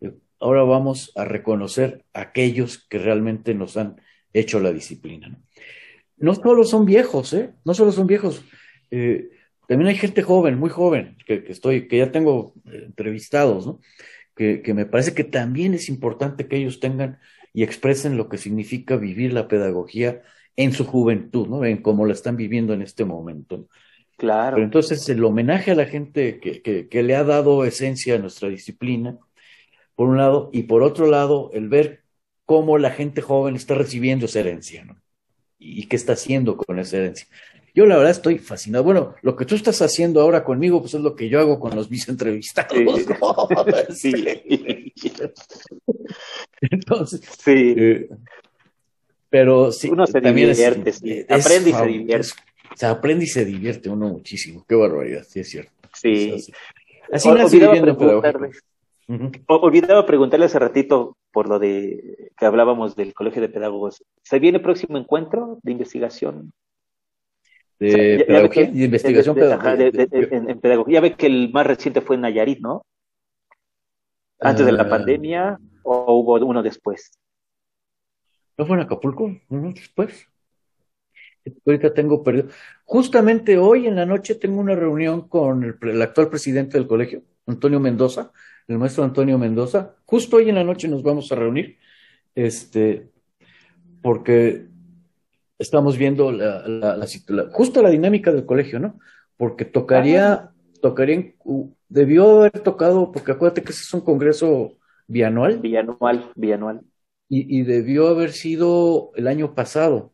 Eh, 0.00 0.12
ahora 0.40 0.62
vamos 0.62 1.12
a 1.16 1.24
reconocer 1.24 2.04
a 2.12 2.22
aquellos 2.22 2.86
que 2.88 2.98
realmente 2.98 3.54
nos 3.54 3.76
han 3.76 4.00
hecho 4.32 4.60
la 4.60 4.72
disciplina. 4.72 5.36
No, 6.16 6.34
solo 6.34 6.64
son 6.64 6.84
viejos, 6.84 7.32
¿eh? 7.32 7.52
No 7.64 7.74
solo 7.74 7.92
son 7.92 8.06
viejos. 8.06 8.44
Eh, 8.90 9.30
también 9.66 9.88
hay 9.88 9.96
gente 9.96 10.22
joven, 10.22 10.58
muy 10.58 10.70
joven, 10.70 11.16
que, 11.26 11.44
estoy, 11.48 11.88
que 11.88 11.98
ya 11.98 12.12
tengo 12.12 12.54
eh, 12.66 12.82
entrevistados, 12.86 13.66
¿no? 13.66 13.80
Que 14.36 14.74
me 14.74 14.84
parece 14.84 15.14
que 15.14 15.22
también 15.22 15.74
es 15.74 15.88
importante 15.88 16.48
que 16.48 16.56
ellos 16.56 16.80
tengan 16.80 17.20
y 17.52 17.62
expresen 17.62 18.16
lo 18.16 18.28
que 18.28 18.36
significa 18.36 18.96
vivir 18.96 19.32
la 19.32 19.46
pedagogía 19.46 20.22
en 20.56 20.72
su 20.72 20.84
juventud, 20.84 21.48
¿no? 21.48 21.64
En 21.64 21.82
cómo 21.82 22.06
la 22.06 22.12
están 22.12 22.36
viviendo 22.36 22.72
en 22.74 22.82
este 22.82 23.04
momento. 23.04 23.68
Claro. 24.16 24.56
Pero 24.56 24.64
entonces 24.64 25.08
el 25.08 25.24
homenaje 25.24 25.72
a 25.72 25.74
la 25.74 25.86
gente 25.86 26.38
que, 26.38 26.62
que, 26.88 27.02
le 27.02 27.16
ha 27.16 27.24
dado 27.24 27.64
esencia 27.64 28.14
a 28.14 28.18
nuestra 28.18 28.48
disciplina, 28.48 29.18
por 29.96 30.08
un 30.08 30.18
lado, 30.18 30.50
y 30.52 30.64
por 30.64 30.82
otro 30.82 31.06
lado, 31.06 31.50
el 31.52 31.68
ver 31.68 32.04
cómo 32.44 32.78
la 32.78 32.90
gente 32.90 33.22
joven 33.22 33.56
está 33.56 33.74
recibiendo 33.74 34.26
esa 34.26 34.40
herencia, 34.40 34.84
¿no? 34.84 35.00
Y 35.58 35.86
qué 35.86 35.96
está 35.96 36.12
haciendo 36.12 36.56
con 36.56 36.78
esa 36.78 36.98
herencia. 36.98 37.26
Yo 37.74 37.86
la 37.86 37.96
verdad 37.96 38.12
estoy 38.12 38.38
fascinado. 38.38 38.84
Bueno, 38.84 39.16
lo 39.22 39.34
que 39.34 39.46
tú 39.46 39.56
estás 39.56 39.82
haciendo 39.82 40.20
ahora 40.20 40.44
conmigo, 40.44 40.80
pues 40.80 40.94
es 40.94 41.00
lo 41.00 41.16
que 41.16 41.28
yo 41.28 41.40
hago 41.40 41.58
con 41.58 41.74
los 41.74 41.90
mis 41.90 42.08
entrevistados. 42.08 42.72
Sí. 43.92 44.12
Entonces, 46.60 47.20
sí. 47.44 47.74
Eh, 47.76 48.08
pero 49.34 49.72
sí, 49.72 49.90
uno 49.90 50.06
se 50.06 50.20
divierte, 50.20 50.92
aprende 51.28 51.70
y 51.70 51.72
se 51.72 51.86
divierte. 51.86 52.28
Se 52.76 52.86
aprende 52.86 53.24
y 53.24 53.26
se 53.26 53.44
divierte 53.44 53.90
uno 53.90 54.08
muchísimo. 54.08 54.64
Qué 54.68 54.76
barbaridad, 54.76 55.24
sí 55.24 55.40
es 55.40 55.50
cierto. 55.50 55.72
Sí. 55.92 56.30
así, 57.10 57.28
así 57.30 57.58
viviendo 57.58 58.22
Olvidaba 59.48 60.06
preguntarle 60.06 60.46
hace 60.46 60.60
ratito 60.60 61.16
por 61.32 61.48
lo 61.48 61.58
de 61.58 62.30
que 62.38 62.46
hablábamos 62.46 62.94
del 62.94 63.12
Colegio 63.12 63.42
de 63.42 63.48
Pedagogos. 63.48 64.04
¿Se 64.22 64.38
viene 64.38 64.60
próximo 64.60 64.98
encuentro 64.98 65.58
de 65.64 65.72
investigación? 65.72 66.52
De 67.80 68.22
pedagogía, 68.28 68.70
de 68.70 68.84
investigación 68.84 69.36
en, 69.36 70.60
pedagogía. 70.60 70.94
Ya 70.94 71.00
ve 71.00 71.14
que 71.14 71.26
el 71.26 71.50
más 71.52 71.66
reciente 71.66 72.02
fue 72.02 72.14
en 72.14 72.22
Nayarit, 72.22 72.60
¿no? 72.60 72.86
Antes 74.38 74.64
de 74.64 74.70
la 74.70 74.84
ah. 74.84 74.88
pandemia 74.88 75.58
o 75.82 76.20
hubo 76.20 76.34
uno 76.36 76.62
después. 76.62 77.18
¿No 78.56 78.66
fue 78.66 78.76
en 78.76 78.82
Acapulco? 78.82 79.36
después. 79.48 80.28
Ahorita 81.66 81.92
tengo 81.92 82.22
perdido. 82.22 82.48
Justamente 82.84 83.58
hoy 83.58 83.86
en 83.86 83.96
la 83.96 84.06
noche 84.06 84.34
tengo 84.34 84.60
una 84.60 84.74
reunión 84.74 85.28
con 85.28 85.64
el, 85.64 86.02
actual 86.02 86.28
presidente 86.28 86.78
del 86.78 86.86
colegio, 86.86 87.22
Antonio 87.46 87.80
Mendoza, 87.80 88.32
el 88.66 88.78
maestro 88.78 89.04
Antonio 89.04 89.38
Mendoza. 89.38 89.96
Justo 90.06 90.36
hoy 90.36 90.48
en 90.48 90.54
la 90.54 90.64
noche 90.64 90.88
nos 90.88 91.02
vamos 91.02 91.30
a 91.30 91.34
reunir, 91.34 91.78
este, 92.34 93.10
porque 94.00 94.66
estamos 95.58 95.98
viendo 95.98 96.32
la, 96.32 96.66
la, 96.66 97.06
justo 97.52 97.82
la 97.82 97.90
dinámica 97.90 98.32
del 98.32 98.46
colegio, 98.46 98.78
¿no? 98.78 98.98
Porque 99.36 99.66
tocaría, 99.66 100.50
tocaría, 100.80 101.34
debió 101.88 102.40
haber 102.40 102.60
tocado, 102.60 103.12
porque 103.12 103.32
acuérdate 103.32 103.62
que 103.62 103.72
ese 103.72 103.82
es 103.82 103.92
un 103.92 104.00
congreso 104.00 104.78
bianual. 105.08 105.58
Bianual, 105.58 106.30
bianual 106.34 106.80
y, 107.28 107.62
debió 107.62 108.08
haber 108.08 108.32
sido 108.32 109.10
el 109.16 109.26
año 109.26 109.54
pasado. 109.54 110.12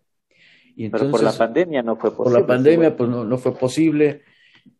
Y 0.77 0.87
entonces, 0.87 1.09
Pero 1.09 1.13
por 1.13 1.23
la 1.23 1.33
pandemia 1.33 1.83
no 1.83 1.97
fue 1.97 2.11
posible. 2.11 2.25
Por 2.25 2.41
la 2.41 2.47
pandemia, 2.47 2.97
pues 2.97 3.11
no, 3.11 3.25
no 3.25 3.39
fue 3.39 3.55
posible. 3.55 4.23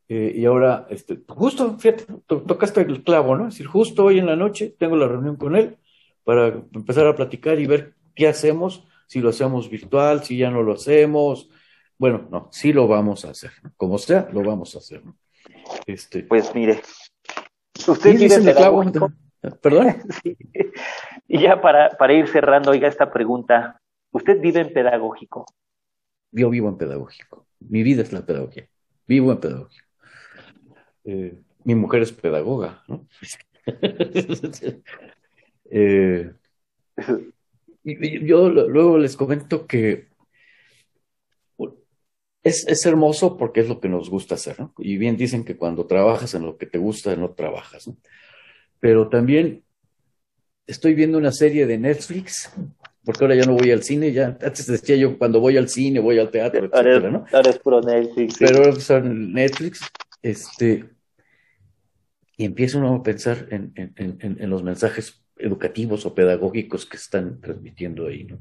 Eh, 0.09 0.33
y 0.37 0.45
ahora, 0.45 0.87
este, 0.91 1.21
justo, 1.29 1.79
fíjate, 1.79 2.05
tocaste 2.27 2.81
el 2.81 3.03
clavo, 3.03 3.37
¿no? 3.37 3.49
Es 3.49 3.55
decir, 3.55 3.67
justo 3.67 4.05
hoy 4.05 4.19
en 4.19 4.27
la 4.27 4.37
noche 4.37 4.75
tengo 4.79 4.97
la 4.97 5.07
reunión 5.07 5.37
con 5.37 5.57
él 5.57 5.77
para 6.25 6.49
empezar 6.49 7.07
a 7.07 7.15
platicar 7.15 7.61
y 7.61 7.67
ver 7.67 7.95
qué 8.15 8.29
hacemos, 8.29 8.87
si 9.07 9.21
lo 9.21 9.31
hacemos 9.31 9.69
virtual, 9.69 10.25
si 10.25 10.37
ya 10.37 10.51
no 10.51 10.63
lo 10.63 10.73
hacemos. 10.73 11.51
Bueno, 11.99 12.27
no, 12.31 12.49
sí 12.51 12.73
lo 12.73 12.89
vamos 12.89 13.25
a 13.25 13.31
hacer. 13.31 13.51
Como 13.77 13.99
sea, 13.99 14.29
lo 14.33 14.43
vamos 14.43 14.75
a 14.75 14.79
hacer. 14.79 15.03
Este, 15.87 16.23
pues 16.23 16.55
mire, 16.55 16.81
usted 17.87 18.17
quiere 18.17 18.35
el 18.37 18.55
clavo, 18.55 18.85
¿Perdón? 19.63 19.97
Y 21.33 21.41
ya 21.41 21.61
para, 21.61 21.91
para 21.91 22.13
ir 22.13 22.27
cerrando, 22.27 22.73
oiga 22.73 22.89
esta 22.89 23.13
pregunta, 23.13 23.81
¿usted 24.11 24.41
vive 24.41 24.63
en 24.63 24.73
pedagógico? 24.73 25.47
Yo 26.33 26.51
vivo 26.51 26.69
en 26.69 26.77
pedagógico. 26.77 27.47
Mi 27.61 27.85
vida 27.85 28.03
es 28.03 28.13
la 28.13 28.27
pedagogía. 28.27 28.69
Vivo 29.07 29.31
en 29.31 29.39
pedagógico. 29.39 29.87
Eh, 31.05 31.39
mi 31.63 31.77
mujer 31.77 32.03
es 32.03 32.11
pedagoga, 32.11 32.83
¿no? 32.89 33.07
eh, 35.71 36.33
yo 37.85 38.49
luego 38.51 38.99
les 38.99 39.17
comento 39.17 39.69
que 39.69 40.09
es, 42.43 42.67
es, 42.67 42.85
hermoso 42.87 43.37
porque 43.37 43.61
es 43.61 43.69
lo 43.69 43.79
que 43.79 43.89
nos 43.89 44.11
gusta 44.11 44.35
hacer, 44.35 44.59
¿no? 44.59 44.75
Y 44.79 44.97
bien 44.97 45.17
dicen 45.17 45.45
que 45.45 45.57
cuando 45.57 45.87
trabajas 45.87 46.35
en 46.35 46.45
lo 46.45 46.57
que 46.57 46.67
te 46.67 46.79
gusta, 46.79 47.15
no 47.15 47.31
trabajas, 47.35 47.87
¿no? 47.87 47.97
Pero 48.81 49.09
también 49.09 49.63
estoy 50.71 50.95
viendo 50.95 51.19
una 51.19 51.33
serie 51.33 51.67
de 51.67 51.79
Netflix, 51.79 52.53
porque 53.05 53.25
ahora 53.25 53.35
ya 53.35 53.45
no 53.45 53.55
voy 53.55 53.71
al 53.71 53.83
cine, 53.83 54.13
ya 54.13 54.39
antes 54.41 54.67
decía 54.67 54.97
yo 54.97 55.19
cuando 55.19 55.41
voy 55.41 55.57
al 55.57 55.69
cine, 55.69 56.01
voy 56.01 56.19
al 56.19 56.31
teatro, 56.31 56.67
etcétera, 56.67 57.11
¿no? 57.11 57.25
Ahora 57.33 57.51
es 57.51 57.59
pro 57.59 57.81
Netflix. 57.81 58.35
Sí. 58.35 58.45
Pero 58.47 58.59
ahora 58.59 58.81
son 58.81 59.33
Netflix, 59.33 59.81
este, 60.23 60.85
y 62.37 62.45
empieza 62.45 62.79
uno 62.79 62.95
a 62.95 63.03
pensar 63.03 63.49
en, 63.51 63.73
en, 63.75 63.93
en, 63.97 64.37
en, 64.41 64.51
los 64.51 64.63
mensajes 64.63 65.23
educativos 65.37 66.07
o 66.07 66.15
pedagógicos 66.15 66.87
que 66.87 66.97
están 66.97 67.41
transmitiendo 67.41 68.07
ahí, 68.07 68.25
¿no? 68.25 68.39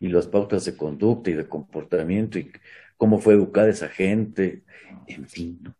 Y 0.00 0.08
las 0.08 0.26
pautas 0.26 0.64
de 0.64 0.76
conducta 0.76 1.30
y 1.30 1.34
de 1.34 1.48
comportamiento 1.48 2.38
y 2.38 2.50
cómo 2.96 3.18
fue 3.18 3.34
educada 3.34 3.68
esa 3.68 3.88
gente, 3.88 4.62
en 5.06 5.28
fin, 5.28 5.60
¿no? 5.62 5.74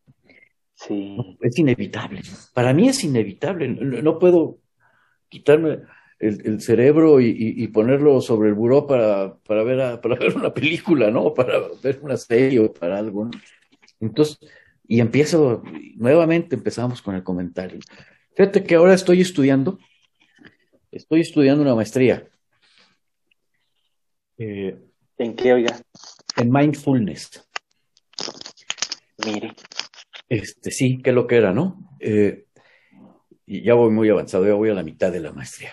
Sí. 0.74 1.16
Es 1.40 1.58
inevitable. 1.58 2.22
Para 2.54 2.72
mí 2.74 2.88
es 2.88 3.04
inevitable. 3.04 3.68
No, 3.68 4.02
no 4.02 4.18
puedo 4.18 4.58
quitarme 5.32 5.78
el, 6.18 6.46
el 6.46 6.60
cerebro 6.60 7.20
y, 7.20 7.28
y, 7.28 7.64
y, 7.64 7.68
ponerlo 7.68 8.20
sobre 8.20 8.50
el 8.50 8.54
buró 8.54 8.86
para, 8.86 9.34
para, 9.38 9.62
ver 9.64 9.80
a, 9.80 10.00
para 10.00 10.16
ver 10.16 10.36
una 10.36 10.52
película, 10.52 11.10
¿no? 11.10 11.32
Para 11.32 11.58
ver 11.82 12.00
una 12.02 12.18
serie 12.18 12.60
o 12.60 12.72
para 12.72 12.98
algo. 12.98 13.24
¿no? 13.24 13.30
Entonces, 13.98 14.38
y 14.86 15.00
empiezo, 15.00 15.62
nuevamente 15.96 16.54
empezamos 16.54 17.00
con 17.00 17.14
el 17.14 17.22
comentario. 17.22 17.80
Fíjate 18.36 18.62
que 18.62 18.74
ahora 18.74 18.92
estoy 18.92 19.22
estudiando, 19.22 19.78
estoy 20.90 21.22
estudiando 21.22 21.62
una 21.62 21.74
maestría. 21.74 22.28
Eh, 24.36 24.76
¿En 25.16 25.34
qué, 25.34 25.54
oiga? 25.54 25.80
En 26.36 26.52
mindfulness. 26.52 27.48
Mire. 29.24 29.54
Este, 30.28 30.70
sí, 30.70 31.00
qué 31.02 31.12
lo 31.12 31.26
que 31.26 31.36
era, 31.36 31.52
¿no? 31.52 31.96
Eh, 32.00 32.46
y 33.52 33.62
ya 33.62 33.74
voy 33.74 33.90
muy 33.90 34.08
avanzado, 34.08 34.46
ya 34.46 34.54
voy 34.54 34.70
a 34.70 34.74
la 34.74 34.82
mitad 34.82 35.12
de 35.12 35.20
la 35.20 35.30
maestría. 35.30 35.72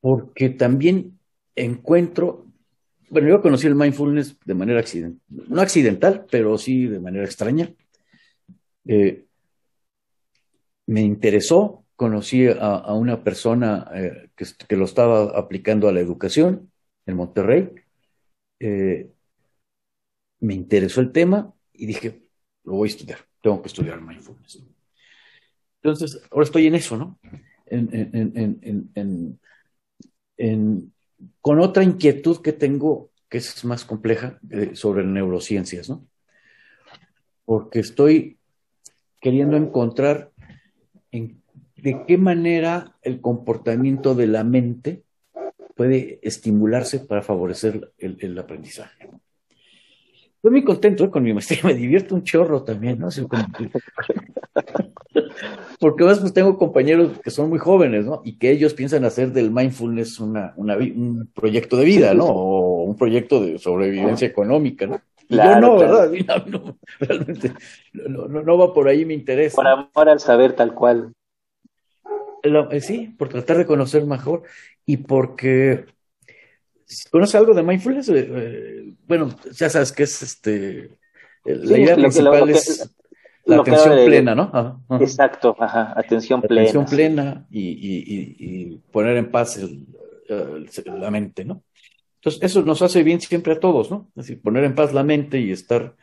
Porque 0.00 0.50
también 0.50 1.18
encuentro, 1.56 2.46
bueno, 3.10 3.28
yo 3.28 3.42
conocí 3.42 3.66
el 3.66 3.74
mindfulness 3.74 4.38
de 4.44 4.54
manera 4.54 4.78
accidental, 4.78 5.20
no 5.28 5.60
accidental, 5.60 6.26
pero 6.30 6.56
sí 6.58 6.86
de 6.86 7.00
manera 7.00 7.24
extraña. 7.24 7.74
Eh, 8.84 9.24
me 10.86 11.00
interesó, 11.00 11.86
conocí 11.96 12.46
a, 12.46 12.94
una 12.94 13.24
persona 13.24 13.90
eh, 13.92 14.30
que, 14.36 14.46
que, 14.68 14.76
lo 14.76 14.84
estaba 14.84 15.36
aplicando 15.36 15.88
a 15.88 15.92
la 15.92 16.00
educación 16.00 16.70
en 17.06 17.16
Monterrey. 17.16 17.70
Eh, 18.60 19.10
me 20.38 20.54
interesó 20.54 21.00
el 21.00 21.10
tema 21.10 21.52
y 21.72 21.86
dije, 21.86 22.22
lo 22.62 22.74
voy 22.74 22.88
a 22.88 22.92
estudiar, 22.92 23.18
tengo 23.40 23.60
que 23.60 23.68
estudiar 23.68 24.00
mindfulness. 24.00 24.71
Entonces, 25.82 26.22
ahora 26.30 26.44
estoy 26.44 26.66
en 26.66 26.76
eso, 26.76 26.96
¿no? 26.96 27.18
En, 27.66 27.88
en, 27.92 29.40
en, 30.36 30.92
con 31.40 31.58
otra 31.58 31.82
inquietud 31.82 32.40
que 32.40 32.52
tengo, 32.52 33.10
que 33.28 33.38
es 33.38 33.64
más 33.64 33.84
compleja, 33.84 34.38
eh, 34.50 34.70
sobre 34.74 35.04
neurociencias, 35.04 35.88
¿no? 35.88 36.06
Porque 37.44 37.80
estoy 37.80 38.38
queriendo 39.20 39.56
encontrar 39.56 40.30
en, 41.10 41.42
de 41.76 42.04
qué 42.06 42.16
manera 42.16 42.96
el 43.02 43.20
comportamiento 43.20 44.14
de 44.14 44.28
la 44.28 44.44
mente 44.44 45.02
puede 45.74 46.20
estimularse 46.22 47.00
para 47.00 47.22
favorecer 47.22 47.92
el, 47.98 48.18
el 48.20 48.38
aprendizaje. 48.38 49.08
Estoy 50.42 50.50
muy 50.50 50.64
contento 50.64 51.04
¿eh? 51.04 51.10
con 51.10 51.22
mi 51.22 51.32
maestría, 51.32 51.60
me 51.64 51.74
divierto 51.74 52.14
un 52.14 52.24
chorro 52.24 52.62
también, 52.62 52.98
¿no? 52.98 53.08
Porque 55.82 56.04
además 56.04 56.20
pues 56.20 56.32
tengo 56.32 56.56
compañeros 56.56 57.18
que 57.24 57.32
son 57.32 57.48
muy 57.48 57.58
jóvenes, 57.58 58.04
¿no? 58.04 58.22
Y 58.24 58.38
que 58.38 58.52
ellos 58.52 58.72
piensan 58.72 59.04
hacer 59.04 59.32
del 59.32 59.50
mindfulness 59.50 60.20
una, 60.20 60.54
una, 60.54 60.76
un 60.76 61.28
proyecto 61.34 61.76
de 61.76 61.84
vida, 61.84 62.14
¿no? 62.14 62.26
O 62.26 62.84
un 62.84 62.96
proyecto 62.96 63.42
de 63.42 63.58
sobrevivencia 63.58 64.28
económica, 64.28 64.86
¿no? 64.86 65.00
Claro, 65.26 65.54
yo 65.54 65.60
no, 65.60 65.76
claro. 65.76 66.08
¿verdad? 66.08 66.46
No, 66.46 66.58
no, 66.60 66.78
realmente 67.00 67.52
no, 67.94 68.58
va 68.58 68.72
por 68.72 68.86
ahí 68.86 69.04
mi 69.04 69.14
interés. 69.14 69.56
Por 69.56 69.66
amor 69.66 70.08
al 70.08 70.20
saber 70.20 70.52
tal 70.52 70.72
cual. 70.72 71.14
Eh, 72.44 72.80
sí, 72.80 73.12
por 73.18 73.28
tratar 73.28 73.58
de 73.58 73.66
conocer 73.66 74.06
mejor 74.06 74.44
y 74.86 74.98
porque 74.98 75.86
¿Conoce 77.10 77.38
algo 77.38 77.54
de 77.54 77.64
mindfulness? 77.64 78.08
Eh, 78.10 78.28
eh, 78.30 78.94
bueno, 79.08 79.36
ya 79.50 79.68
sabes 79.68 79.90
que 79.90 80.04
es 80.04 80.22
este. 80.22 80.90
La 81.44 81.74
sí, 81.74 81.82
idea 81.82 81.96
principal 81.96 82.38
lo 82.38 82.54
es 82.54 82.88
la 83.44 83.56
atención 83.56 83.96
de, 83.96 84.06
plena, 84.06 84.34
¿no? 84.34 84.50
Ajá, 84.52 84.78
ajá. 84.88 85.04
Exacto, 85.04 85.56
ajá, 85.58 85.92
atención 85.96 86.42
plena. 86.42 86.62
Atención 86.62 86.86
plena 86.86 87.46
y, 87.50 87.60
y, 87.60 88.04
y, 88.06 88.36
y, 88.38 88.76
poner 88.90 89.16
en 89.16 89.30
paz 89.30 89.56
el, 89.56 89.86
el, 90.28 91.00
la 91.00 91.10
mente, 91.10 91.44
¿no? 91.44 91.62
Entonces, 92.16 92.42
eso 92.42 92.62
nos 92.62 92.82
hace 92.82 93.02
bien 93.02 93.20
siempre 93.20 93.54
a 93.54 93.60
todos, 93.60 93.90
¿no? 93.90 94.08
Es 94.16 94.26
decir, 94.26 94.40
poner 94.40 94.62
en 94.64 94.76
paz 94.76 94.94
la 94.94 95.02
mente 95.02 95.40
y 95.40 95.50
estar 95.50 95.96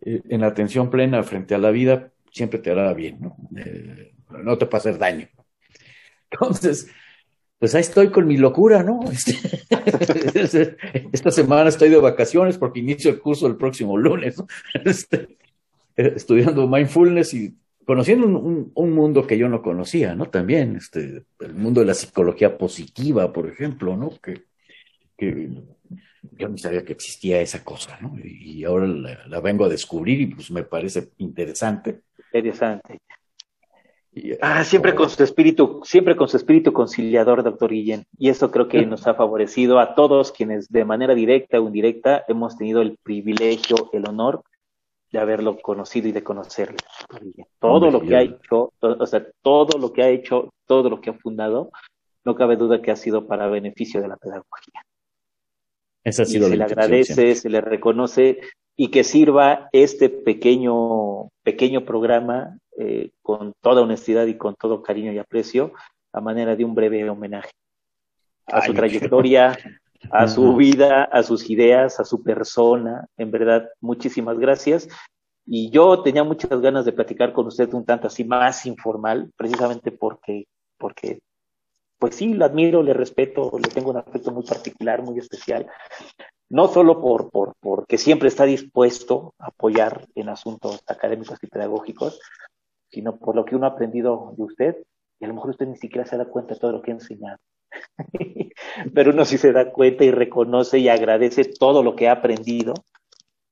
eh, 0.00 0.22
en 0.28 0.42
atención 0.42 0.88
plena 0.90 1.22
frente 1.22 1.54
a 1.54 1.58
la 1.58 1.70
vida 1.70 2.12
siempre 2.30 2.58
te 2.58 2.70
hará 2.70 2.92
bien, 2.94 3.18
¿no? 3.20 3.36
Eh, 3.56 4.14
no 4.30 4.56
te 4.58 4.64
va 4.64 4.70
a 4.74 4.76
hacer 4.76 4.98
daño. 4.98 5.28
Entonces, 6.30 6.88
pues 7.58 7.74
ahí 7.74 7.80
estoy 7.80 8.08
con 8.08 8.26
mi 8.26 8.36
locura, 8.36 8.82
¿no? 8.82 9.00
Este, 10.34 10.76
esta 11.12 11.30
semana 11.30 11.68
estoy 11.68 11.88
de 11.88 11.96
vacaciones 11.96 12.58
porque 12.58 12.80
inicio 12.80 13.10
el 13.10 13.20
curso 13.20 13.46
el 13.46 13.56
próximo 13.56 13.96
lunes, 13.96 14.38
¿no? 14.38 14.46
Este, 14.84 15.38
estudiando 15.96 16.68
mindfulness 16.68 17.34
y 17.34 17.56
conociendo 17.84 18.26
un, 18.26 18.36
un, 18.36 18.72
un, 18.74 18.92
mundo 18.92 19.26
que 19.26 19.38
yo 19.38 19.48
no 19.48 19.62
conocía, 19.62 20.14
¿no? 20.14 20.26
También, 20.26 20.76
este, 20.76 21.24
el 21.40 21.54
mundo 21.54 21.80
de 21.80 21.86
la 21.86 21.94
psicología 21.94 22.58
positiva, 22.58 23.32
por 23.32 23.48
ejemplo, 23.48 23.96
¿no? 23.96 24.10
Que, 24.20 24.44
que 25.16 25.50
yo 26.32 26.48
no 26.48 26.58
sabía 26.58 26.84
que 26.84 26.92
existía 26.92 27.40
esa 27.40 27.64
cosa, 27.64 27.96
¿no? 28.00 28.16
Y 28.22 28.64
ahora 28.64 28.86
la, 28.86 29.26
la 29.26 29.40
vengo 29.40 29.64
a 29.64 29.68
descubrir 29.68 30.20
y 30.20 30.26
pues 30.26 30.50
me 30.50 30.64
parece 30.64 31.10
interesante. 31.18 32.00
Interesante. 32.32 33.00
Ah, 34.40 34.64
siempre 34.64 34.94
con 34.94 35.10
su 35.10 35.22
espíritu, 35.22 35.82
siempre 35.84 36.16
con 36.16 36.26
su 36.26 36.38
espíritu 36.38 36.72
conciliador, 36.72 37.42
doctor 37.42 37.70
Guillén. 37.70 38.06
Y 38.18 38.30
eso 38.30 38.50
creo 38.50 38.66
que 38.66 38.86
nos 38.86 39.06
ha 39.06 39.14
favorecido 39.14 39.78
a 39.78 39.94
todos 39.94 40.32
quienes 40.32 40.68
de 40.70 40.86
manera 40.86 41.14
directa 41.14 41.60
o 41.60 41.66
indirecta 41.66 42.24
hemos 42.26 42.56
tenido 42.56 42.80
el 42.80 42.96
privilegio, 43.02 43.90
el 43.92 44.08
honor 44.08 44.42
de 45.10 45.18
haberlo 45.18 45.58
conocido 45.58 46.08
y 46.08 46.12
de 46.12 46.22
conocerle. 46.22 46.78
Todo 47.58 47.90
lo 47.90 48.00
que 48.00 48.16
ha 48.16 48.22
hecho, 48.22 48.72
o 48.80 49.06
sea, 49.06 49.26
todo 49.42 49.78
lo 49.78 49.92
que 49.92 50.02
ha 50.02 50.08
hecho, 50.08 50.52
todo 50.66 50.90
lo 50.90 51.00
que 51.00 51.10
ha 51.10 51.14
fundado, 51.14 51.70
no 52.24 52.34
cabe 52.34 52.56
duda 52.56 52.82
que 52.82 52.90
ha 52.90 52.96
sido 52.96 53.26
para 53.26 53.48
beneficio 53.48 54.00
de 54.00 54.08
la 54.08 54.16
pedagogía. 54.16 54.82
Esa 56.02 56.22
ha 56.22 56.26
sido 56.26 56.48
y 56.48 56.50
se 56.50 56.56
le 56.56 56.64
agradece, 56.64 57.34
se 57.34 57.48
le 57.48 57.60
reconoce 57.60 58.40
y 58.76 58.88
que 58.88 59.04
sirva 59.04 59.68
este 59.72 60.08
pequeño, 60.08 61.30
pequeño 61.42 61.84
programa 61.84 62.58
eh, 62.78 63.10
con 63.22 63.54
toda 63.60 63.82
honestidad 63.82 64.26
y 64.26 64.36
con 64.36 64.54
todo 64.54 64.82
cariño 64.82 65.12
y 65.12 65.18
aprecio, 65.18 65.72
a 66.12 66.20
manera 66.20 66.56
de 66.56 66.64
un 66.64 66.74
breve 66.74 67.08
homenaje 67.08 67.50
a 68.46 68.62
su 68.62 68.72
Ay, 68.72 68.76
trayectoria, 68.76 69.56
a 70.10 70.28
su 70.28 70.54
vida, 70.56 71.04
a 71.04 71.22
sus 71.22 71.48
ideas, 71.50 72.00
a 72.00 72.04
su 72.04 72.22
persona. 72.22 73.06
En 73.16 73.30
verdad, 73.30 73.68
muchísimas 73.80 74.38
gracias. 74.38 74.88
Y 75.46 75.70
yo 75.70 76.02
tenía 76.02 76.24
muchas 76.24 76.60
ganas 76.60 76.84
de 76.84 76.92
platicar 76.92 77.32
con 77.32 77.46
usted 77.46 77.72
un 77.72 77.84
tanto 77.84 78.08
así 78.08 78.24
más 78.24 78.66
informal, 78.66 79.30
precisamente 79.36 79.92
porque, 79.92 80.46
porque 80.76 81.20
pues 81.98 82.16
sí, 82.16 82.34
lo 82.34 82.44
admiro, 82.44 82.82
le 82.82 82.92
respeto, 82.92 83.52
le 83.56 83.68
tengo 83.68 83.90
un 83.90 83.96
afecto 83.96 84.32
muy 84.32 84.44
particular, 84.44 85.02
muy 85.02 85.18
especial, 85.18 85.66
no 86.48 86.68
solo 86.68 87.00
por, 87.00 87.30
por, 87.30 87.54
porque 87.60 87.96
siempre 87.96 88.28
está 88.28 88.44
dispuesto 88.44 89.34
a 89.38 89.46
apoyar 89.46 90.06
en 90.14 90.28
asuntos 90.28 90.82
académicos 90.86 91.38
y 91.42 91.46
pedagógicos, 91.46 92.20
sino 92.90 93.16
por 93.16 93.36
lo 93.36 93.44
que 93.44 93.56
uno 93.56 93.66
ha 93.66 93.70
aprendido 93.70 94.34
de 94.36 94.42
usted, 94.42 94.76
y 95.18 95.24
a 95.24 95.28
lo 95.28 95.34
mejor 95.34 95.50
usted 95.50 95.66
ni 95.66 95.76
siquiera 95.76 96.06
se 96.06 96.16
da 96.16 96.26
cuenta 96.26 96.54
de 96.54 96.60
todo 96.60 96.72
lo 96.72 96.82
que 96.82 96.90
ha 96.90 96.94
enseñado. 96.94 97.38
Pero 98.94 99.10
uno 99.10 99.24
sí 99.24 99.38
se 99.38 99.52
da 99.52 99.72
cuenta 99.72 100.04
y 100.04 100.10
reconoce 100.10 100.78
y 100.78 100.88
agradece 100.88 101.44
todo 101.44 101.82
lo 101.82 101.96
que 101.96 102.08
ha 102.08 102.12
aprendido 102.12 102.74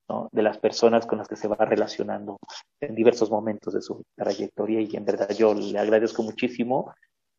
¿no? 0.08 0.28
de 0.32 0.42
las 0.42 0.58
personas 0.58 1.06
con 1.06 1.18
las 1.18 1.28
que 1.28 1.36
se 1.36 1.48
va 1.48 1.56
relacionando 1.56 2.38
en 2.80 2.94
diversos 2.94 3.30
momentos 3.30 3.74
de 3.74 3.82
su 3.82 4.04
trayectoria 4.16 4.80
y 4.80 4.96
en 4.96 5.04
verdad 5.04 5.30
yo 5.30 5.54
le 5.54 5.78
agradezco 5.78 6.22
muchísimo 6.22 6.94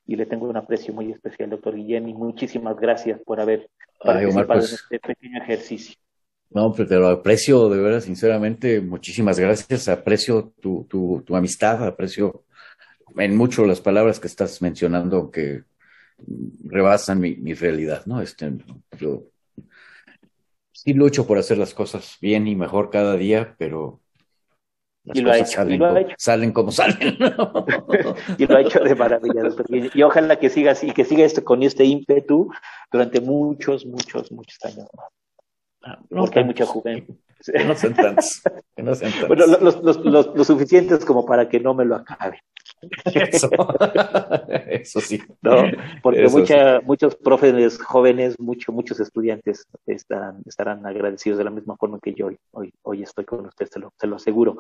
y 0.07 0.15
le 0.15 0.26
tengo 0.26 0.47
un 0.47 0.57
aprecio 0.57 0.93
muy 0.93 1.11
especial, 1.11 1.49
doctor 1.49 1.76
Guillén, 1.76 2.07
y 2.07 2.13
muchísimas 2.13 2.78
gracias 2.78 3.19
por 3.26 3.39
haber 3.39 3.69
participado 3.99 4.41
en 4.41 4.47
pues 4.47 4.73
este 4.73 4.99
pequeño 4.99 5.41
ejercicio. 5.41 5.95
No, 6.51 6.71
pero 6.71 6.88
te 6.88 6.95
lo 6.95 7.07
aprecio 7.07 7.69
de 7.69 7.82
verdad, 7.82 8.01
sinceramente, 8.01 8.82
muchísimas 8.82 9.39
gracias, 9.39 9.88
aprecio 9.88 10.53
tu, 10.61 10.86
tu, 10.86 11.23
tu 11.26 11.36
amistad, 11.36 11.84
aprecio 11.86 12.43
en 13.17 13.36
mucho 13.36 13.65
las 13.65 13.82
palabras 13.82 14.19
que 14.19 14.28
estás 14.28 14.61
mencionando 14.61 15.32
que 15.32 15.63
rebasan 16.66 17.20
mi, 17.20 17.36
mi 17.36 17.53
realidad, 17.53 18.05
¿no? 18.05 18.22
Este, 18.22 18.51
yo 18.99 19.24
sí 20.72 20.93
lucho 20.93 21.26
por 21.26 21.38
hacer 21.38 21.57
las 21.57 21.74
cosas 21.74 22.18
bien 22.22 22.47
y 22.47 22.55
mejor 22.55 22.89
cada 22.89 23.16
día, 23.16 23.55
pero 23.57 24.01
las 25.03 25.18
Y 25.18 25.22
lo 25.22 25.32
ha 25.32 25.34
cosas 25.34 25.49
hecho, 25.49 25.55
salen, 25.57 25.74
y 25.74 25.78
lo 25.78 25.86
ha 25.86 25.89
como, 25.89 25.99
hecho. 25.99 26.16
salen 26.18 26.51
como 26.51 26.72
salen. 26.72 27.18
¿no? 27.20 27.66
y 28.38 28.45
lo 28.45 28.57
ha 28.57 28.61
hecho 28.61 28.80
de 28.80 28.95
maravilla, 28.95 29.43
doctor. 29.43 29.66
Y 29.70 30.01
ojalá 30.03 30.39
que 30.39 30.49
siga 30.49 30.72
así, 30.72 30.91
que 30.91 31.05
siga 31.05 31.26
esto 31.26 31.43
con 31.43 31.63
este 31.63 31.86
ímpetu 31.86 32.49
durante 32.91 33.22
muchos, 33.22 33.86
muchos, 33.86 34.32
muchos 34.32 34.57
años 34.63 34.88
más. 34.95 35.99
No, 36.09 36.22
Porque 36.22 36.39
hay 36.39 36.45
mucha 36.45 36.66
juventud. 36.66 37.16
Que 37.45 37.63
no 37.63 37.76
sean 37.76 37.93
tantos, 37.93 38.41
que 38.76 38.82
no 38.82 38.95
sean 38.95 39.11
tantos. 39.11 39.28
Bueno, 39.28 39.45
los, 39.45 39.84
los, 39.84 39.97
los, 40.03 40.36
los 40.36 40.47
suficientes 40.47 41.05
como 41.05 41.28
para 41.28 41.47
que 41.47 41.59
no 41.59 41.76
me 41.76 41.86
lo 41.86 41.95
acabe. 41.95 42.41
Eso, 43.05 43.49
eso 44.69 45.01
sí. 45.01 45.21
¿no? 45.41 45.63
Porque 46.03 46.26
Eso 46.26 46.38
mucha, 46.38 46.82
muchos 46.82 47.15
profes 47.15 47.82
jóvenes, 47.82 48.39
mucho, 48.39 48.71
muchos 48.71 48.99
estudiantes 48.99 49.65
estarán, 49.86 50.41
estarán 50.45 50.86
agradecidos 50.86 51.38
de 51.38 51.43
la 51.45 51.49
misma 51.51 51.78
forma 51.78 51.99
que 51.99 52.13
yo 52.13 52.28
hoy, 52.28 52.38
hoy, 52.51 52.73
hoy 52.84 53.03
estoy 53.03 53.26
con 53.26 53.45
usted, 53.45 53.67
se 53.67 53.80
lo, 53.80 53.93
se 53.97 54.07
lo 54.07 54.17
aseguro. 54.17 54.57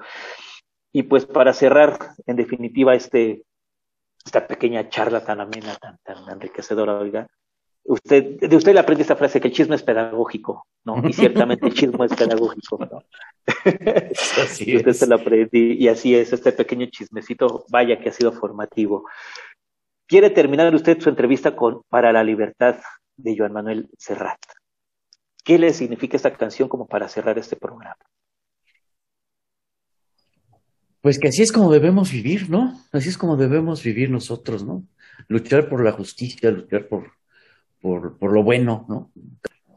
Y 0.91 1.03
pues 1.03 1.25
para 1.25 1.53
cerrar, 1.53 1.99
en 2.25 2.35
definitiva, 2.35 2.95
este, 2.95 3.43
esta 4.25 4.47
pequeña 4.47 4.89
charla 4.89 5.23
tan 5.23 5.41
amena, 5.41 5.75
tan, 5.75 5.97
tan 6.03 6.29
enriquecedora, 6.29 6.97
oiga, 6.97 7.27
usted, 7.85 8.39
de 8.39 8.55
usted 8.55 8.73
le 8.73 8.79
aprende 8.79 9.03
esta 9.03 9.15
frase 9.15 9.39
que 9.39 9.47
el 9.47 9.53
chisme 9.53 9.75
es 9.75 9.83
pedagógico, 9.83 10.67
¿no? 10.83 11.01
Y 11.05 11.13
ciertamente 11.13 11.67
el 11.67 11.73
chisme 11.73 12.05
es 12.05 12.13
pedagógico, 12.13 12.79
¿no? 12.79 13.03
Así 14.37 14.71
Y 14.71 14.77
usted 14.77 14.91
es. 14.91 14.99
se 14.99 15.07
lo 15.07 15.15
aprendí 15.15 15.73
y 15.73 15.87
así 15.87 16.15
es, 16.15 16.33
este 16.33 16.51
pequeño 16.51 16.87
chismecito, 16.87 17.65
vaya 17.69 17.99
que 17.99 18.09
ha 18.09 18.11
sido 18.11 18.31
formativo. 18.31 19.07
Quiere 20.07 20.29
terminar 20.29 20.73
usted 20.73 20.99
su 20.99 21.09
entrevista 21.09 21.55
con 21.55 21.81
Para 21.89 22.11
la 22.11 22.23
Libertad 22.23 22.77
de 23.17 23.37
Joan 23.37 23.53
Manuel 23.53 23.89
Serrat. 23.97 24.39
¿Qué 25.43 25.59
le 25.59 25.73
significa 25.73 26.17
esta 26.17 26.33
canción 26.33 26.67
como 26.67 26.87
para 26.87 27.07
cerrar 27.07 27.37
este 27.37 27.55
programa? 27.55 27.97
Pues 31.01 31.19
que 31.19 31.27
así 31.27 31.43
es 31.43 31.51
como 31.51 31.71
debemos 31.71 32.11
vivir, 32.11 32.49
¿no? 32.49 32.81
Así 32.91 33.09
es 33.09 33.17
como 33.17 33.37
debemos 33.37 33.83
vivir 33.83 34.09
nosotros, 34.09 34.65
¿no? 34.65 34.83
Luchar 35.27 35.69
por 35.69 35.83
la 35.83 35.91
justicia, 35.91 36.49
luchar 36.49 36.87
por, 36.87 37.11
por, 37.85 38.17
por 38.17 38.33
lo 38.33 38.41
bueno, 38.41 38.83
¿no? 38.89 39.11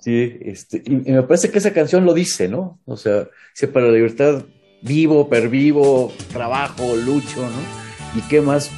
Sí, 0.01 0.39
este, 0.41 0.83
y, 0.83 1.13
me 1.13 1.23
parece 1.25 1.51
que 1.51 1.59
esa 1.59 1.75
canción 1.75 2.07
lo 2.07 2.15
dice, 2.15 2.49
¿no? 2.49 2.81
O 2.87 2.97
sea, 2.97 3.29
dice 3.55 3.69
para 3.69 3.89
la 3.89 3.93
libertad 3.93 4.45
vivo, 4.81 5.29
pervivo, 5.29 6.11
trabajo, 6.33 6.97
lucho, 6.97 7.43
¿no? 7.43 8.19
Y 8.19 8.23
qué 8.31 8.41
más 8.41 8.71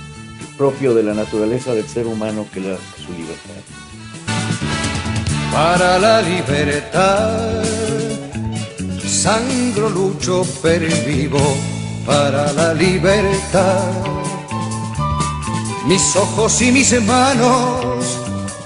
propio 0.58 0.94
de 0.94 1.04
la 1.04 1.14
naturaleza 1.14 1.74
del 1.74 1.86
ser 1.86 2.08
humano 2.08 2.44
que 2.52 2.58
la, 2.58 2.76
su 2.76 3.12
libertad. 3.12 3.62
para 5.52 5.96
la 6.00 6.22
libertad. 6.22 7.64
Sangro, 8.98 9.90
lucho, 9.90 10.42
pervivo 10.60 11.38
para 12.04 12.52
la 12.52 12.74
libertad. 12.74 13.92
Mis 15.86 16.16
ojos 16.16 16.60
y 16.62 16.72
mis 16.72 17.00
manos, 17.04 18.19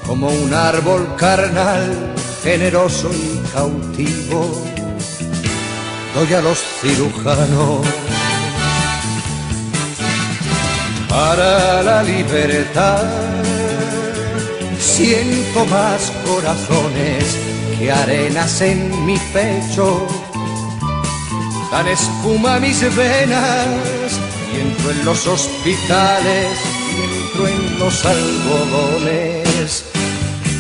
como 0.07 0.29
un 0.29 0.53
árbol 0.53 1.15
carnal, 1.17 2.15
generoso 2.43 3.11
y 3.13 3.41
cautivo, 3.53 4.63
doy 6.15 6.35
a 6.35 6.41
los 6.41 6.59
cirujanos. 6.81 7.87
Para 11.09 11.83
la 11.83 12.03
libertad 12.03 13.05
Siento 14.97 15.65
más 15.67 16.13
corazones 16.25 17.37
que 17.77 17.91
arenas 17.91 18.61
en 18.61 19.05
mi 19.05 19.19
pecho. 19.33 20.07
Dan 21.73 21.89
espuma 21.89 22.61
mis 22.61 22.81
venas 22.95 23.67
y 24.53 24.61
entro 24.61 24.91
en 24.93 25.05
los 25.05 25.27
hospitales 25.27 26.59
y 26.93 27.03
entro 27.03 27.49
en 27.49 27.79
los 27.81 28.05
algodones 28.05 29.85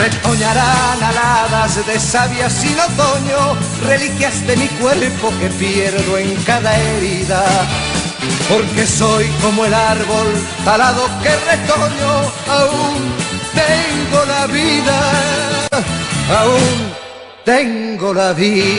Retoñarán 0.00 1.02
aladas 1.02 1.86
de 1.86 2.00
savia 2.00 2.50
sin 2.50 2.78
otoño, 2.78 3.56
reliquias 3.86 4.46
de 4.46 4.56
mi 4.56 4.68
cuerpo 4.68 5.32
que 5.40 5.48
pierdo 5.50 6.18
en 6.18 6.34
cada 6.44 6.76
herida. 6.78 7.44
Porque 8.48 8.86
soy 8.86 9.26
como 9.42 9.64
el 9.64 9.74
árbol 9.74 10.26
talado 10.64 11.08
que 11.22 11.30
retoño, 11.50 12.12
aún 12.48 13.14
tengo 13.54 14.24
la 14.26 14.46
vida, 14.46 14.98
aún 16.40 16.92
tengo 17.44 18.12
la 18.14 18.32
vida. 18.32 18.74